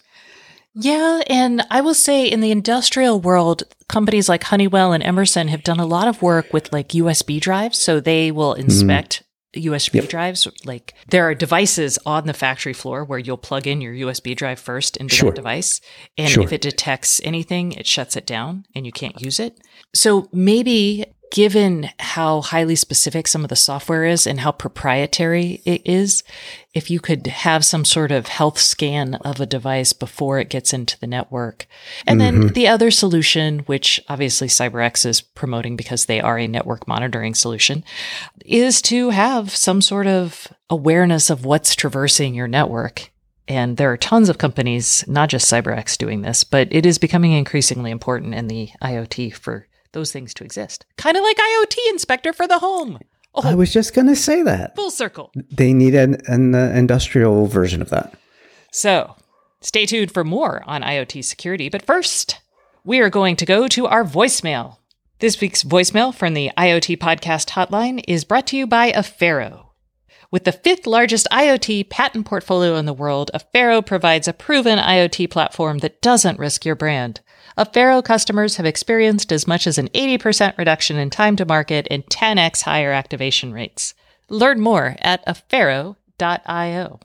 Yeah, 0.74 1.20
and 1.28 1.66
I 1.70 1.82
will 1.82 1.94
say 1.94 2.26
in 2.26 2.40
the 2.40 2.52
industrial 2.52 3.20
world, 3.20 3.64
companies 3.90 4.30
like 4.30 4.44
Honeywell 4.44 4.94
and 4.94 5.04
Emerson 5.04 5.50
have 5.50 5.64
done 5.64 5.82
a 5.82 5.86
lot 5.86 6.08
of 6.08 6.22
work 6.22 6.54
with 6.54 6.72
like 6.72 6.90
USB 6.90 7.42
drives. 7.42 7.78
So 7.78 8.00
they 8.00 8.32
will 8.32 8.54
inspect 8.54 9.24
mm. 9.24 9.26
USB 9.56 9.96
yep. 9.96 10.10
drives. 10.10 10.48
Like 10.66 10.94
there 11.10 11.28
are 11.28 11.36
devices 11.36 12.00
on 12.06 12.28
the 12.28 12.34
factory 12.34 12.74
floor 12.74 13.04
where 13.04 13.20
you'll 13.20 13.38
plug 13.38 13.68
in 13.68 13.82
your 13.82 13.94
USB 13.94 14.36
drive 14.36 14.60
first 14.60 14.98
into 14.98 15.16
sure. 15.16 15.30
that 15.30 15.36
device. 15.36 15.82
And 16.18 16.30
sure. 16.30 16.44
if 16.44 16.54
it 16.54 16.62
detects 16.62 17.22
anything, 17.24 17.74
it 17.74 17.88
shuts 17.88 18.16
it 18.16 18.26
down 18.26 18.66
and 18.76 18.86
you 18.86 18.92
can't 18.92 19.22
use 19.22 19.40
it. 19.40 19.60
So 19.94 20.30
maybe 20.32 21.06
given 21.32 21.90
how 21.98 22.42
highly 22.42 22.76
specific 22.76 23.26
some 23.26 23.44
of 23.44 23.50
the 23.50 23.56
software 23.56 24.06
is 24.06 24.28
and 24.28 24.42
how 24.42 24.52
proprietary 24.52 25.62
it 25.66 25.82
is, 25.86 26.24
if 26.74 26.92
you 26.92 27.00
could 27.00 27.26
have 27.28 27.66
some 27.66 27.84
sort 27.84 28.12
of 28.12 28.28
health 28.28 28.60
scan 28.60 29.16
of 29.16 29.40
a 29.40 29.46
device 29.46 29.94
before 29.94 30.40
it 30.40 30.50
gets 30.50 30.74
into 30.74 31.00
the 31.00 31.08
network. 31.08 31.66
And 32.06 32.22
mm-hmm. 32.22 32.42
then 32.42 32.54
the 32.54 32.68
other 32.68 32.92
solution, 32.92 33.60
which 33.60 34.00
obviously 34.10 34.48
CyberX 34.48 35.06
is 35.06 35.22
promoting 35.22 35.76
because 35.76 36.06
they 36.06 36.22
are 36.22 36.38
a 36.38 36.48
network 36.48 36.88
monitoring 36.88 37.34
solution, 37.34 37.84
is 38.46 38.82
to 38.84 39.10
have 39.10 39.56
some 39.56 39.82
sort 39.82 40.08
of 40.08 40.48
awareness 40.70 41.30
of 41.30 41.46
what's 41.46 41.76
traversing 41.76 42.36
your 42.36 42.48
network. 42.48 43.10
And 43.48 43.78
there 43.78 43.92
are 43.92 43.98
tons 43.98 44.30
of 44.30 44.38
companies, 44.38 45.06
not 45.08 45.30
just 45.30 45.52
CyberX, 45.52 45.98
doing 45.98 46.22
this, 46.22 46.44
but 46.44 46.68
it 46.72 46.86
is 46.86 46.98
becoming 46.98 47.32
increasingly 47.32 47.92
important 47.92 48.36
in 48.36 48.48
the 48.48 48.70
IoT 48.82 49.34
for 49.34 49.68
those 49.94 50.12
things 50.12 50.34
to 50.36 50.44
exist. 50.44 50.86
Kind 50.98 51.18
of 51.18 51.24
like 51.24 51.38
IoT 51.38 51.78
Inspector 51.90 52.34
for 52.34 52.48
the 52.48 52.60
home. 52.60 53.00
Oh, 53.34 53.42
I 53.46 53.56
was 53.56 53.72
just 53.72 53.94
going 53.94 54.08
to 54.08 54.16
say 54.16 54.42
that. 54.44 54.76
Full 54.76 54.92
circle. 54.92 55.32
They 55.36 55.74
need 55.74 55.96
an, 55.96 56.18
an 56.28 56.54
uh, 56.54 56.74
industrial 56.76 57.48
version 57.48 57.82
of 57.82 57.90
that. 57.90 58.14
So 58.72 59.16
stay 59.62 59.86
tuned 59.86 60.12
for 60.12 60.24
more 60.24 60.64
on 60.68 60.82
IoT 60.82 61.24
security. 61.24 61.70
But 61.70 61.86
first, 61.86 62.40
we 62.84 63.00
are 63.00 63.10
going 63.10 63.36
to 63.38 63.46
go 63.46 63.68
to 63.70 63.88
our 63.88 64.04
voicemail. 64.04 64.78
This 65.20 65.40
week's 65.40 65.64
voicemail 65.64 66.14
from 66.14 66.34
the 66.34 66.52
IoT 66.58 66.98
Podcast 66.98 67.52
Hotline 67.52 68.04
is 68.08 68.26
brought 68.26 68.48
to 68.48 68.58
you 68.58 68.68
by 68.68 68.92
Afero. 68.92 69.68
With 70.32 70.46
the 70.46 70.52
fifth 70.52 70.88
largest 70.88 71.28
IoT 71.32 71.90
patent 71.90 72.26
portfolio 72.26 72.76
in 72.78 72.86
the 72.86 72.94
world, 72.94 73.30
Afero 73.34 73.86
provides 73.86 74.28
a 74.28 74.34
proven 74.34 74.80
IoT 74.80 75.30
platform 75.30 75.80
that 75.80 76.02
doesn't 76.02 76.40
risk 76.40 76.66
your 76.66 76.76
brand. 76.76 77.20
Afero 77.58 78.04
customers 78.04 78.58
have 78.58 78.66
experienced 78.66 79.32
as 79.32 79.48
much 79.48 79.68
as 79.68 79.78
an 79.78 79.90
80% 79.90 80.58
reduction 80.58 80.98
in 80.98 81.10
time 81.10 81.36
to 81.36 81.46
market 81.46 81.88
and 81.92 82.06
10x 82.06 82.64
higher 82.64 82.92
activation 82.92 83.54
rates. 83.54 83.94
Learn 84.30 84.60
more 84.60 84.96
at 85.00 85.26
afero.io. 85.26 87.00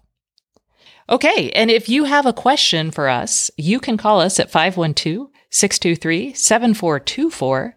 Okay, 1.08 1.50
and 1.50 1.70
if 1.70 1.88
you 1.88 2.04
have 2.04 2.26
a 2.26 2.32
question 2.32 2.90
for 2.90 3.08
us, 3.08 3.50
you 3.56 3.78
can 3.78 3.96
call 3.96 4.20
us 4.20 4.40
at 4.40 4.50
512 4.50 5.28
623 5.50 6.34
7424. 6.34 7.76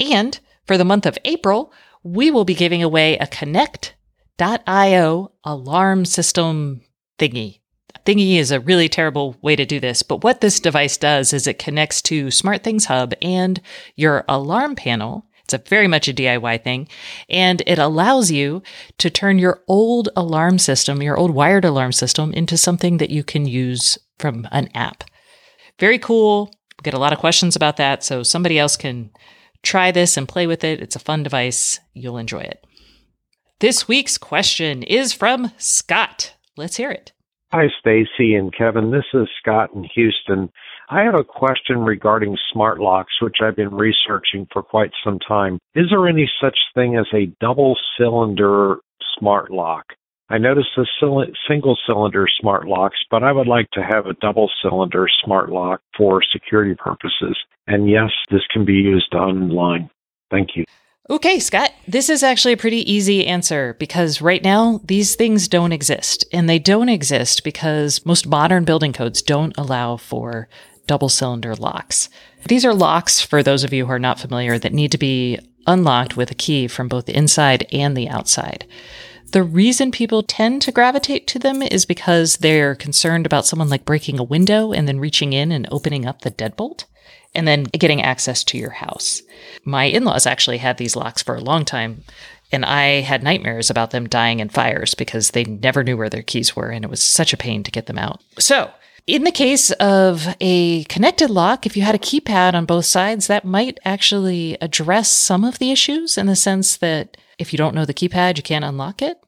And 0.00 0.38
for 0.64 0.78
the 0.78 0.84
month 0.84 1.06
of 1.06 1.18
April, 1.24 1.72
we 2.02 2.30
will 2.30 2.44
be 2.44 2.54
giving 2.54 2.82
away 2.82 3.18
a 3.18 3.26
Konnected.io 3.26 5.32
alarm 5.44 6.04
system 6.04 6.82
thingy. 7.18 7.60
Thingy 8.04 8.36
is 8.36 8.50
a 8.50 8.60
really 8.60 8.88
terrible 8.88 9.36
way 9.42 9.56
to 9.56 9.66
do 9.66 9.80
this, 9.80 10.02
but 10.02 10.24
what 10.24 10.40
this 10.40 10.60
device 10.60 10.96
does 10.96 11.32
is 11.32 11.46
it 11.46 11.58
connects 11.58 12.00
to 12.02 12.26
SmartThings 12.26 12.86
Hub 12.86 13.14
and 13.20 13.60
your 13.96 14.24
alarm 14.28 14.74
panel. 14.74 15.26
It's 15.44 15.54
a 15.54 15.58
very 15.58 15.88
much 15.88 16.08
a 16.08 16.14
DIY 16.14 16.62
thing, 16.62 16.88
and 17.28 17.62
it 17.66 17.78
allows 17.78 18.30
you 18.30 18.62
to 18.98 19.08
turn 19.08 19.38
your 19.38 19.62
old 19.66 20.10
alarm 20.14 20.58
system, 20.58 21.02
your 21.02 21.16
old 21.16 21.30
wired 21.30 21.64
alarm 21.64 21.92
system, 21.92 22.32
into 22.32 22.56
something 22.56 22.98
that 22.98 23.10
you 23.10 23.24
can 23.24 23.46
use 23.46 23.98
from 24.18 24.46
an 24.52 24.68
app. 24.74 25.04
Very 25.78 25.98
cool. 25.98 26.50
We 26.78 26.82
get 26.82 26.94
a 26.94 26.98
lot 26.98 27.12
of 27.12 27.18
questions 27.18 27.56
about 27.56 27.78
that, 27.78 28.04
so 28.04 28.22
somebody 28.22 28.58
else 28.58 28.76
can 28.76 29.10
try 29.62 29.90
this 29.90 30.16
and 30.16 30.28
play 30.28 30.46
with 30.46 30.64
it. 30.64 30.80
It's 30.80 30.96
a 30.96 31.00
fun 31.00 31.22
device. 31.22 31.80
You'll 31.94 32.18
enjoy 32.18 32.40
it. 32.40 32.64
This 33.60 33.88
week's 33.88 34.18
question 34.18 34.82
is 34.82 35.12
from 35.12 35.52
Scott. 35.58 36.34
Let's 36.56 36.76
hear 36.76 36.90
it. 36.90 37.12
Hi, 37.50 37.64
Stacey 37.80 38.34
and 38.34 38.54
Kevin. 38.54 38.90
This 38.90 39.06
is 39.14 39.26
Scott 39.40 39.70
in 39.74 39.82
Houston. 39.94 40.50
I 40.90 41.00
have 41.00 41.14
a 41.14 41.24
question 41.24 41.78
regarding 41.78 42.36
smart 42.52 42.78
locks, 42.78 43.22
which 43.22 43.36
I've 43.42 43.56
been 43.56 43.74
researching 43.74 44.46
for 44.52 44.62
quite 44.62 44.90
some 45.02 45.18
time. 45.18 45.58
Is 45.74 45.86
there 45.88 46.06
any 46.06 46.30
such 46.42 46.58
thing 46.74 46.96
as 46.96 47.06
a 47.14 47.32
double 47.40 47.74
cylinder 47.96 48.80
smart 49.18 49.50
lock? 49.50 49.86
I 50.28 50.36
noticed 50.36 50.68
the 50.76 50.86
single 51.48 51.78
cylinder 51.86 52.26
smart 52.38 52.68
locks, 52.68 52.98
but 53.10 53.22
I 53.22 53.32
would 53.32 53.46
like 53.46 53.70
to 53.70 53.82
have 53.82 54.04
a 54.04 54.14
double 54.20 54.50
cylinder 54.60 55.06
smart 55.24 55.48
lock 55.48 55.80
for 55.96 56.20
security 56.22 56.74
purposes. 56.74 57.34
And 57.66 57.88
yes, 57.88 58.10
this 58.30 58.42
can 58.52 58.66
be 58.66 58.74
used 58.74 59.14
online. 59.14 59.88
Thank 60.30 60.50
you. 60.54 60.66
Okay, 61.10 61.38
Scott, 61.38 61.72
this 61.86 62.10
is 62.10 62.22
actually 62.22 62.52
a 62.52 62.58
pretty 62.58 62.90
easy 62.90 63.26
answer 63.26 63.74
because 63.78 64.20
right 64.20 64.44
now 64.44 64.82
these 64.84 65.14
things 65.14 65.48
don't 65.48 65.72
exist. 65.72 66.26
And 66.34 66.50
they 66.50 66.58
don't 66.58 66.90
exist 66.90 67.44
because 67.44 68.04
most 68.04 68.26
modern 68.26 68.64
building 68.64 68.92
codes 68.92 69.22
don't 69.22 69.56
allow 69.56 69.96
for 69.96 70.50
double 70.86 71.08
cylinder 71.08 71.54
locks. 71.54 72.10
These 72.46 72.62
are 72.66 72.74
locks, 72.74 73.22
for 73.22 73.42
those 73.42 73.64
of 73.64 73.72
you 73.72 73.86
who 73.86 73.92
are 73.92 73.98
not 73.98 74.20
familiar, 74.20 74.58
that 74.58 74.74
need 74.74 74.92
to 74.92 74.98
be 74.98 75.38
unlocked 75.66 76.18
with 76.18 76.30
a 76.30 76.34
key 76.34 76.68
from 76.68 76.88
both 76.88 77.06
the 77.06 77.16
inside 77.16 77.66
and 77.72 77.96
the 77.96 78.10
outside. 78.10 78.66
The 79.32 79.42
reason 79.42 79.90
people 79.90 80.22
tend 80.22 80.60
to 80.62 80.72
gravitate 80.72 81.26
to 81.28 81.38
them 81.38 81.62
is 81.62 81.86
because 81.86 82.38
they're 82.38 82.74
concerned 82.74 83.24
about 83.24 83.46
someone 83.46 83.70
like 83.70 83.86
breaking 83.86 84.18
a 84.18 84.24
window 84.24 84.72
and 84.72 84.86
then 84.86 85.00
reaching 85.00 85.32
in 85.32 85.52
and 85.52 85.66
opening 85.70 86.04
up 86.04 86.20
the 86.20 86.30
deadbolt 86.30 86.84
and 87.34 87.46
then 87.46 87.64
getting 87.64 88.02
access 88.02 88.42
to 88.44 88.58
your 88.58 88.70
house. 88.70 89.22
My 89.64 89.84
in 89.84 90.04
laws 90.04 90.26
actually 90.26 90.58
had 90.58 90.78
these 90.78 90.96
locks 90.96 91.22
for 91.22 91.34
a 91.34 91.40
long 91.40 91.64
time, 91.64 92.04
and 92.50 92.64
I 92.64 93.00
had 93.00 93.22
nightmares 93.22 93.70
about 93.70 93.90
them 93.90 94.08
dying 94.08 94.40
in 94.40 94.48
fires 94.48 94.94
because 94.94 95.30
they 95.30 95.44
never 95.44 95.84
knew 95.84 95.96
where 95.96 96.08
their 96.08 96.22
keys 96.22 96.56
were, 96.56 96.70
and 96.70 96.84
it 96.84 96.90
was 96.90 97.02
such 97.02 97.32
a 97.32 97.38
pain 97.38 97.62
to 97.62 97.70
get 97.70 97.86
them 97.86 97.98
out. 97.98 98.22
So, 98.38 98.70
in 99.06 99.24
the 99.24 99.32
case 99.32 99.70
of 99.72 100.26
a 100.40 100.84
connected 100.84 101.30
lock, 101.30 101.64
if 101.64 101.76
you 101.76 101.82
had 101.82 101.94
a 101.94 101.98
keypad 101.98 102.54
on 102.54 102.66
both 102.66 102.84
sides, 102.84 103.26
that 103.26 103.44
might 103.44 103.78
actually 103.84 104.56
address 104.60 105.10
some 105.10 105.44
of 105.44 105.58
the 105.58 105.70
issues 105.70 106.18
in 106.18 106.26
the 106.26 106.36
sense 106.36 106.76
that 106.76 107.16
if 107.38 107.52
you 107.52 107.56
don't 107.56 107.74
know 107.74 107.86
the 107.86 107.94
keypad, 107.94 108.36
you 108.36 108.42
can't 108.42 108.64
unlock 108.64 109.00
it. 109.00 109.18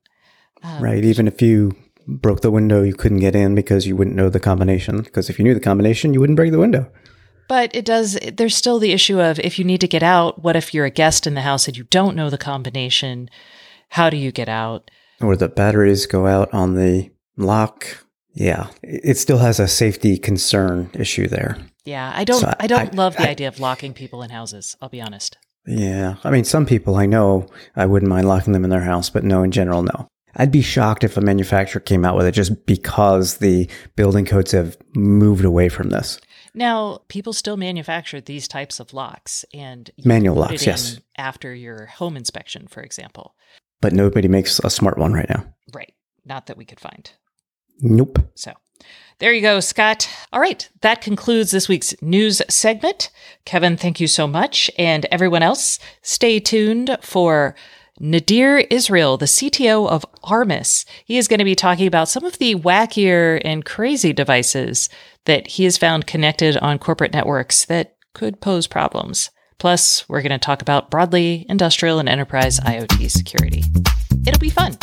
Um, 0.62 0.82
right. 0.82 1.02
Even 1.02 1.26
if 1.26 1.40
you 1.40 1.74
broke 2.06 2.40
the 2.40 2.50
window, 2.50 2.82
you 2.82 2.94
couldn't 2.94 3.20
get 3.20 3.34
in 3.34 3.54
because 3.54 3.86
you 3.86 3.96
wouldn't 3.96 4.16
know 4.16 4.28
the 4.28 4.40
combination. 4.40 5.00
Because 5.00 5.30
if 5.30 5.38
you 5.38 5.44
knew 5.44 5.54
the 5.54 5.60
combination, 5.60 6.12
you 6.12 6.20
wouldn't 6.20 6.36
break 6.36 6.52
the 6.52 6.58
window. 6.58 6.90
But 7.50 7.74
it 7.74 7.84
does, 7.84 8.16
there's 8.32 8.54
still 8.54 8.78
the 8.78 8.92
issue 8.92 9.20
of 9.20 9.40
if 9.40 9.58
you 9.58 9.64
need 9.64 9.80
to 9.80 9.88
get 9.88 10.04
out, 10.04 10.40
what 10.40 10.54
if 10.54 10.72
you're 10.72 10.84
a 10.84 10.90
guest 10.90 11.26
in 11.26 11.34
the 11.34 11.40
house 11.40 11.66
and 11.66 11.76
you 11.76 11.82
don't 11.82 12.14
know 12.14 12.30
the 12.30 12.38
combination? 12.38 13.28
How 13.88 14.08
do 14.08 14.16
you 14.16 14.30
get 14.30 14.48
out? 14.48 14.88
Or 15.20 15.34
the 15.34 15.48
batteries 15.48 16.06
go 16.06 16.28
out 16.28 16.54
on 16.54 16.76
the 16.76 17.10
lock. 17.36 18.06
Yeah. 18.34 18.68
It 18.84 19.18
still 19.18 19.38
has 19.38 19.58
a 19.58 19.66
safety 19.66 20.16
concern 20.16 20.92
issue 20.94 21.26
there. 21.26 21.58
Yeah. 21.84 22.12
I 22.14 22.22
don't, 22.22 22.40
so 22.40 22.46
I, 22.46 22.56
I, 22.60 22.66
don't 22.68 22.94
I, 22.94 22.96
love 22.96 23.16
the 23.16 23.26
I, 23.26 23.30
idea 23.30 23.48
of 23.48 23.58
locking 23.58 23.94
people 23.94 24.22
in 24.22 24.30
houses. 24.30 24.76
I'll 24.80 24.88
be 24.88 25.00
honest. 25.00 25.36
Yeah. 25.66 26.18
I 26.22 26.30
mean, 26.30 26.44
some 26.44 26.66
people 26.66 26.94
I 26.94 27.06
know, 27.06 27.48
I 27.74 27.84
wouldn't 27.84 28.10
mind 28.10 28.28
locking 28.28 28.52
them 28.52 28.62
in 28.62 28.70
their 28.70 28.82
house, 28.82 29.10
but 29.10 29.24
no, 29.24 29.42
in 29.42 29.50
general, 29.50 29.82
no. 29.82 30.06
I'd 30.36 30.52
be 30.52 30.62
shocked 30.62 31.02
if 31.02 31.16
a 31.16 31.20
manufacturer 31.20 31.80
came 31.80 32.04
out 32.04 32.16
with 32.16 32.26
it 32.26 32.32
just 32.32 32.64
because 32.64 33.38
the 33.38 33.68
building 33.96 34.24
codes 34.24 34.52
have 34.52 34.78
moved 34.94 35.44
away 35.44 35.68
from 35.68 35.88
this. 35.88 36.20
Now, 36.54 37.00
people 37.08 37.32
still 37.32 37.56
manufacture 37.56 38.20
these 38.20 38.48
types 38.48 38.80
of 38.80 38.92
locks 38.92 39.44
and 39.54 39.90
manual 40.04 40.36
locks, 40.36 40.66
yes. 40.66 41.00
After 41.16 41.54
your 41.54 41.86
home 41.86 42.16
inspection, 42.16 42.66
for 42.66 42.82
example. 42.82 43.34
But 43.80 43.92
nobody 43.92 44.28
makes 44.28 44.58
a 44.60 44.70
smart 44.70 44.98
one 44.98 45.12
right 45.12 45.28
now. 45.28 45.44
Right. 45.72 45.94
Not 46.24 46.46
that 46.46 46.56
we 46.56 46.64
could 46.64 46.80
find. 46.80 47.10
Nope. 47.80 48.18
So 48.34 48.52
there 49.18 49.32
you 49.32 49.42
go, 49.42 49.60
Scott. 49.60 50.08
All 50.32 50.40
right. 50.40 50.68
That 50.80 51.00
concludes 51.00 51.50
this 51.50 51.68
week's 51.68 51.94
news 52.02 52.42
segment. 52.48 53.10
Kevin, 53.44 53.76
thank 53.76 54.00
you 54.00 54.06
so 54.06 54.26
much. 54.26 54.70
And 54.78 55.06
everyone 55.06 55.42
else, 55.42 55.78
stay 56.02 56.40
tuned 56.40 56.96
for 57.02 57.54
Nadir 57.98 58.60
Izrael, 58.70 59.18
the 59.18 59.26
CTO 59.26 59.86
of 59.86 60.06
Armis. 60.24 60.86
He 61.04 61.18
is 61.18 61.28
going 61.28 61.38
to 61.38 61.44
be 61.44 61.54
talking 61.54 61.86
about 61.86 62.08
some 62.08 62.24
of 62.24 62.38
the 62.38 62.54
wackier 62.54 63.42
and 63.44 63.64
crazy 63.64 64.14
devices 64.14 64.88
that 65.24 65.48
he 65.48 65.64
has 65.64 65.76
found 65.76 66.06
connected 66.06 66.56
on 66.58 66.78
corporate 66.78 67.12
networks 67.12 67.64
that 67.66 67.96
could 68.14 68.40
pose 68.40 68.66
problems. 68.66 69.30
Plus, 69.58 70.08
we're 70.08 70.22
going 70.22 70.30
to 70.30 70.38
talk 70.38 70.62
about 70.62 70.90
broadly 70.90 71.44
industrial 71.48 71.98
and 71.98 72.08
enterprise 72.08 72.58
IoT 72.60 73.10
security. 73.10 73.62
It'll 74.26 74.40
be 74.40 74.50
fun. 74.50 74.76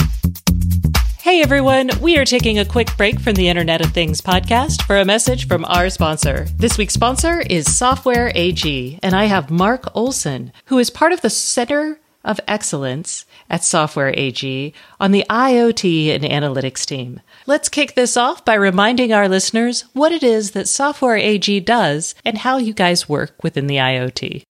Hey 1.20 1.42
everyone, 1.42 1.90
we 2.00 2.18
are 2.18 2.24
taking 2.24 2.58
a 2.58 2.64
quick 2.64 2.96
break 2.96 3.20
from 3.20 3.34
the 3.34 3.50
Internet 3.50 3.82
of 3.82 3.92
Things 3.92 4.22
podcast 4.22 4.84
for 4.84 4.98
a 4.98 5.04
message 5.04 5.46
from 5.46 5.66
our 5.66 5.90
sponsor. 5.90 6.46
This 6.56 6.78
week's 6.78 6.94
sponsor 6.94 7.42
is 7.42 7.76
Software 7.76 8.32
AG, 8.34 9.00
and 9.04 9.14
I 9.14 9.26
have 9.26 9.52
Mark 9.52 9.94
Olson, 9.94 10.54
who 10.68 10.78
is 10.78 10.90
part 10.90 11.12
of 11.12 11.20
the 11.20 11.30
Center 11.30 12.00
of 12.28 12.40
Excellence 12.48 13.26
at 13.50 13.64
Software 13.64 14.14
AG 14.16 14.74
on 15.00 15.12
the 15.12 15.26
IoT 15.30 16.14
and 16.14 16.24
analytics 16.24 16.86
team. 16.86 17.22
Let's 17.48 17.70
kick 17.70 17.96
this 17.96 18.16
off 18.16 18.46
by 18.46 18.54
reminding 18.54 19.14
our 19.14 19.28
listeners 19.28 19.86
what 19.94 20.12
it 20.12 20.22
is 20.22 20.52
that 20.52 20.68
Software 20.68 21.16
AG 21.16 21.60
does 21.62 22.14
and 22.24 22.38
how 22.40 22.58
you 22.58 22.74
guys 22.74 23.10
work 23.10 23.44
within 23.44 23.66
the 23.68 23.78
IoT. 23.78 24.44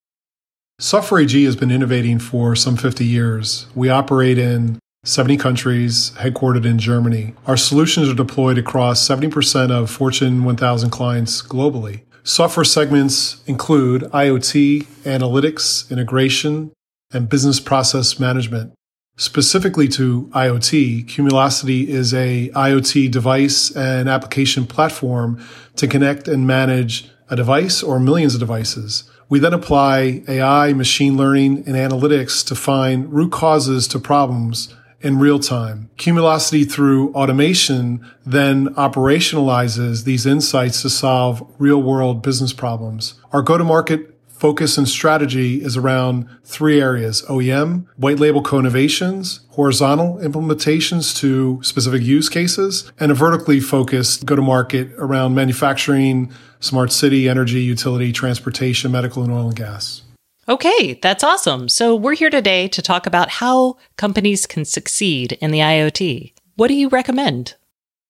Software 0.80 1.21
AG 1.21 1.43
has 1.43 1.55
been 1.55 1.71
innovating 1.71 2.19
for 2.19 2.55
some 2.55 2.75
50 2.75 3.05
years. 3.05 3.67
We 3.73 3.89
operate 3.89 4.38
in 4.38 4.80
70 5.03 5.38
countries, 5.38 6.11
headquartered 6.17 6.65
in 6.65 6.80
Germany. 6.80 7.34
Our 7.45 7.57
solutions 7.57 8.09
are 8.09 8.13
deployed 8.13 8.57
across 8.57 9.07
70% 9.07 9.71
of 9.71 9.89
Fortune 9.89 10.43
1000 10.43 10.89
clients 10.89 11.41
globally. 11.41 12.01
Software 12.23 12.65
segments 12.65 13.41
include 13.47 14.01
IoT, 14.11 14.86
analytics, 15.05 15.89
integration, 15.89 16.71
and 17.12 17.30
business 17.30 17.60
process 17.60 18.20
management. 18.20 18.74
Specifically 19.16 19.88
to 19.89 20.30
IoT, 20.34 21.08
Cumulocity 21.08 21.88
is 21.88 22.14
a 22.14 22.49
IoT 22.49 23.10
device 23.10 23.76
and 23.76 24.08
application 24.08 24.68
platform 24.68 25.43
to 25.76 25.88
connect 25.88 26.28
and 26.28 26.45
manage 26.45 27.10
a 27.30 27.36
device 27.36 27.82
or 27.82 27.99
millions 27.99 28.36
of 28.36 28.39
devices. 28.39 29.10
We 29.28 29.39
then 29.39 29.53
apply 29.53 30.24
AI, 30.28 30.74
machine 30.74 31.18
learning, 31.18 31.64
and 31.66 31.76
analytics 31.76 32.45
to 32.47 32.55
find 32.55 33.12
root 33.12 33.32
causes 33.32 33.88
to 33.89 33.99
problems 33.99 34.74
in 35.01 35.20
real 35.20 35.39
time. 35.39 35.89
Cumulocity 35.97 36.70
through 36.70 37.14
automation 37.14 38.05
then 38.26 38.68
operationalizes 38.76 40.03
these 40.03 40.26
insights 40.26 40.82
to 40.84 40.89
solve 40.89 41.45
real 41.60 41.82
world 41.82 42.22
business 42.22 42.53
problems. 42.53 43.16
Our 43.32 43.41
go 43.41 43.58
to 43.58 43.64
market 43.64 44.16
focus 44.38 44.77
and 44.77 44.88
strategy 44.88 45.63
is 45.63 45.75
around 45.75 46.27
three 46.43 46.79
areas 46.79 47.23
OEM, 47.23 47.88
white 47.95 48.19
label 48.19 48.41
co 48.41 48.59
innovations, 48.59 49.41
horizontal 49.49 50.17
implementations 50.17 51.15
to 51.17 51.59
specific 51.63 52.01
use 52.01 52.29
cases, 52.29 52.91
and 52.99 53.11
a 53.11 53.15
vertically 53.15 53.59
focused 53.59 54.25
go 54.25 54.35
to 54.35 54.41
market 54.41 54.91
around 54.97 55.35
manufacturing, 55.35 56.31
smart 56.59 56.91
city, 56.91 57.27
energy, 57.27 57.61
utility, 57.61 58.11
transportation, 58.11 58.91
medical, 58.91 59.23
and 59.23 59.31
oil 59.31 59.47
and 59.47 59.55
gas. 59.55 60.03
Okay, 60.49 60.97
that's 61.01 61.23
awesome. 61.23 61.67
So 61.67 61.93
we're 61.95 62.15
here 62.15 62.29
today 62.29 62.69
to 62.69 62.81
talk 62.81 63.05
about 63.05 63.29
how 63.29 63.75
companies 63.97 64.45
can 64.45 64.63
succeed 64.63 65.33
in 65.33 65.51
the 65.51 65.59
IoT. 65.59 66.33
What 66.55 66.69
do 66.69 66.73
you 66.73 66.88
recommend? 66.88 67.55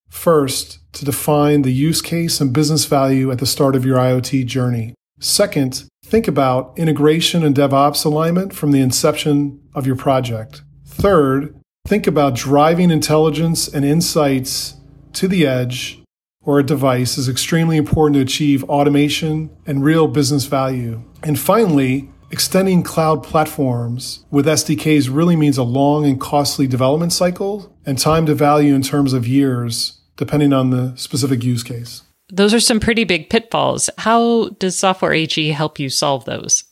First, 0.08 0.80
to 0.94 1.04
define 1.04 1.64
the 1.64 1.74
use 1.74 2.02
case 2.02 2.40
and 2.40 2.54
business 2.54 2.86
value 2.86 3.32
at 3.32 3.40
the 3.40 3.46
start 3.46 3.76
of 3.76 3.86
your 3.86 3.98
IoT 3.98 4.46
journey. 4.46 4.94
Second, 5.20 5.86
think 6.06 6.28
about 6.28 6.78
integration 6.78 7.44
and 7.44 7.56
DevOps 7.56 8.06
alignment 8.06 8.54
from 8.54 8.72
the 8.72 8.82
inception 8.82 9.60
of 9.74 9.88
your 9.88 9.96
project. 9.96 10.62
Third, 10.86 11.56
think 11.88 12.06
about 12.08 12.36
driving 12.36 12.92
intelligence 12.92 13.68
and 13.68 13.84
insights 13.84 14.76
to 15.14 15.28
the 15.28 15.48
edge 15.48 16.02
or 16.42 16.60
a 16.60 16.64
device 16.64 17.18
is 17.18 17.28
extremely 17.28 17.76
important 17.76 18.16
to 18.16 18.22
achieve 18.22 18.64
automation 18.66 19.50
and 19.66 19.84
real 19.84 20.08
business 20.08 20.46
value. 20.46 21.04
And 21.22 21.38
finally, 21.38 22.10
extending 22.32 22.84
cloud 22.84 23.22
platforms 23.22 24.24
with 24.32 24.46
SDKs 24.46 25.10
really 25.12 25.36
means 25.36 25.58
a 25.58 25.64
long 25.64 26.06
and 26.06 26.22
costly 26.22 26.66
development 26.66 27.12
cycle 27.12 27.76
and 27.86 27.98
time 27.98 28.26
to 28.28 28.34
value 28.34 28.74
in 28.74 28.82
terms 28.82 29.12
of 29.12 29.28
years, 29.28 30.00
depending 30.16 30.54
on 30.54 30.70
the 30.70 30.96
specific 30.96 31.44
use 31.44 31.64
case. 31.64 32.04
Those 32.30 32.54
are 32.54 32.60
some 32.60 32.80
pretty 32.80 33.06
big 33.06 33.30
pitfalls. 33.30 33.90
How 33.98 34.50
does 34.60 34.78
Software 34.78 35.14
AG 35.14 35.50
help 35.52 35.80
you 35.80 35.90
solve 35.90 36.26
those? 36.26 36.66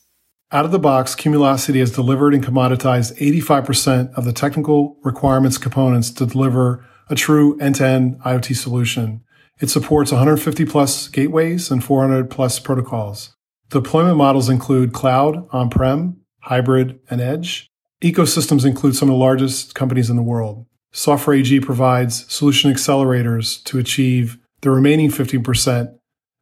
Out 0.51 0.65
of 0.65 0.71
the 0.71 0.79
box, 0.79 1.15
Cumulocity 1.15 1.79
has 1.79 1.91
delivered 1.91 2.33
and 2.33 2.43
commoditized 2.43 3.17
85% 3.17 4.13
of 4.15 4.25
the 4.25 4.33
technical 4.33 4.97
requirements 5.03 5.57
components 5.57 6.11
to 6.11 6.25
deliver 6.25 6.85
a 7.09 7.15
true 7.15 7.57
end-to-end 7.59 8.19
IoT 8.21 8.55
solution. 8.55 9.21
It 9.59 9.69
supports 9.69 10.11
150 10.11 10.65
plus 10.65 11.07
gateways 11.07 11.71
and 11.71 11.83
400 11.83 12.29
plus 12.29 12.59
protocols. 12.59 13.33
Deployment 13.69 14.17
models 14.17 14.49
include 14.49 14.93
cloud, 14.93 15.47
on-prem, 15.51 16.17
hybrid, 16.41 16.99
and 17.09 17.21
edge. 17.21 17.69
Ecosystems 18.03 18.65
include 18.65 18.95
some 18.95 19.09
of 19.09 19.13
the 19.13 19.19
largest 19.19 19.73
companies 19.73 20.09
in 20.09 20.15
the 20.15 20.21
world. 20.21 20.65
Software 20.91 21.37
AG 21.37 21.59
provides 21.61 22.31
solution 22.31 22.71
accelerators 22.71 23.63
to 23.63 23.79
achieve 23.79 24.37
the 24.65 24.71
remaining 24.71 25.11
15% 25.11 25.95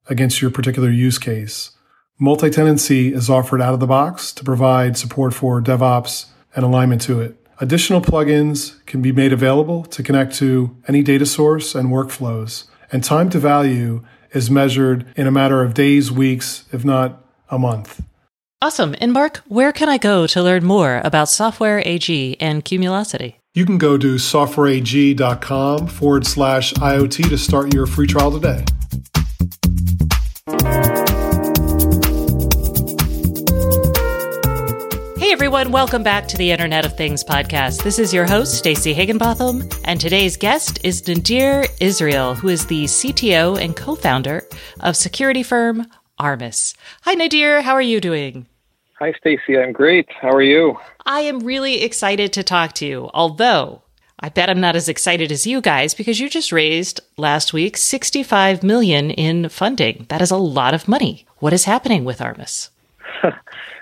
against 0.07 0.41
your 0.41 0.49
particular 0.49 0.89
use 0.89 1.19
case. 1.19 1.71
Multi-tenancy 2.19 3.13
is 3.13 3.29
offered 3.29 3.61
out 3.61 3.73
of 3.73 3.81
the 3.81 3.85
box 3.85 4.31
to 4.31 4.45
provide 4.45 4.97
support 4.97 5.33
for 5.33 5.61
DevOps 5.61 6.27
and 6.55 6.63
alignment 6.63 7.01
to 7.01 7.19
it. 7.19 7.35
Additional 7.59 7.99
plugins 7.99 8.83
can 8.85 9.01
be 9.01 9.11
made 9.11 9.33
available 9.33 9.83
to 9.83 10.01
connect 10.01 10.35
to 10.35 10.73
any 10.87 11.03
data 11.03 11.25
source 11.25 11.75
and 11.75 11.89
workflows. 11.89 12.63
And 12.93 13.03
time 13.03 13.29
to 13.31 13.39
value 13.39 14.05
is 14.31 14.49
measured 14.49 15.05
in 15.17 15.27
a 15.27 15.31
matter 15.31 15.61
of 15.61 15.73
days, 15.73 16.09
weeks, 16.09 16.63
if 16.71 16.85
not 16.85 17.25
a 17.49 17.59
month. 17.59 18.01
Awesome. 18.61 18.95
And 19.01 19.11
Mark, 19.11 19.41
where 19.49 19.73
can 19.73 19.89
I 19.89 19.97
go 19.97 20.27
to 20.27 20.41
learn 20.41 20.63
more 20.63 21.01
about 21.03 21.27
Software 21.27 21.83
AG 21.85 22.37
and 22.39 22.63
Cumulocity? 22.63 23.35
You 23.55 23.67
can 23.67 23.77
go 23.77 23.99
to 23.99 24.15
softwareag.com 24.15 25.85
forward 25.85 26.25
slash 26.25 26.73
IoT 26.73 27.29
to 27.29 27.37
start 27.37 27.71
your 27.71 27.85
free 27.85 28.07
trial 28.07 28.31
today. 28.31 28.65
Hey 35.19 35.31
everyone, 35.31 35.71
welcome 35.71 36.01
back 36.01 36.27
to 36.29 36.37
the 36.37 36.49
Internet 36.49 36.83
of 36.83 36.97
Things 36.97 37.23
podcast. 37.23 37.83
This 37.83 37.99
is 37.99 38.11
your 38.11 38.25
host, 38.25 38.57
Stacey 38.57 38.91
Higginbotham, 38.91 39.69
and 39.83 40.01
today's 40.01 40.35
guest 40.35 40.79
is 40.83 41.07
Nadir 41.07 41.65
Izrael, 41.79 42.33
who 42.33 42.49
is 42.49 42.65
the 42.65 42.85
CTO 42.85 43.63
and 43.63 43.75
co-founder 43.75 44.47
of 44.79 44.97
security 44.97 45.43
firm 45.43 45.85
Armis. 46.17 46.73
Hi 47.03 47.13
Nadir, 47.13 47.61
how 47.61 47.73
are 47.73 47.81
you 47.81 48.01
doing? 48.01 48.47
Hi 49.03 49.11
Stacey. 49.19 49.57
I'm 49.57 49.73
great. 49.73 50.07
How 50.21 50.29
are 50.29 50.41
you? 50.41 50.79
I 51.05 51.19
am 51.19 51.41
really 51.41 51.83
excited 51.83 52.31
to 52.31 52.41
talk 52.41 52.71
to 52.75 52.85
you, 52.85 53.09
although 53.13 53.81
I 54.17 54.29
bet 54.29 54.49
I'm 54.49 54.61
not 54.61 54.77
as 54.77 54.87
excited 54.87 55.29
as 55.29 55.45
you 55.45 55.59
guys 55.59 55.93
because 55.93 56.21
you 56.21 56.29
just 56.29 56.53
raised 56.53 57.01
last 57.17 57.51
week 57.51 57.75
65 57.75 58.63
million 58.63 59.11
in 59.11 59.49
funding. 59.49 60.05
That 60.07 60.21
is 60.21 60.31
a 60.31 60.37
lot 60.37 60.73
of 60.73 60.87
money. 60.87 61.25
What 61.39 61.51
is 61.51 61.65
happening 61.65 62.05
with 62.05 62.21
Armis? 62.21 62.69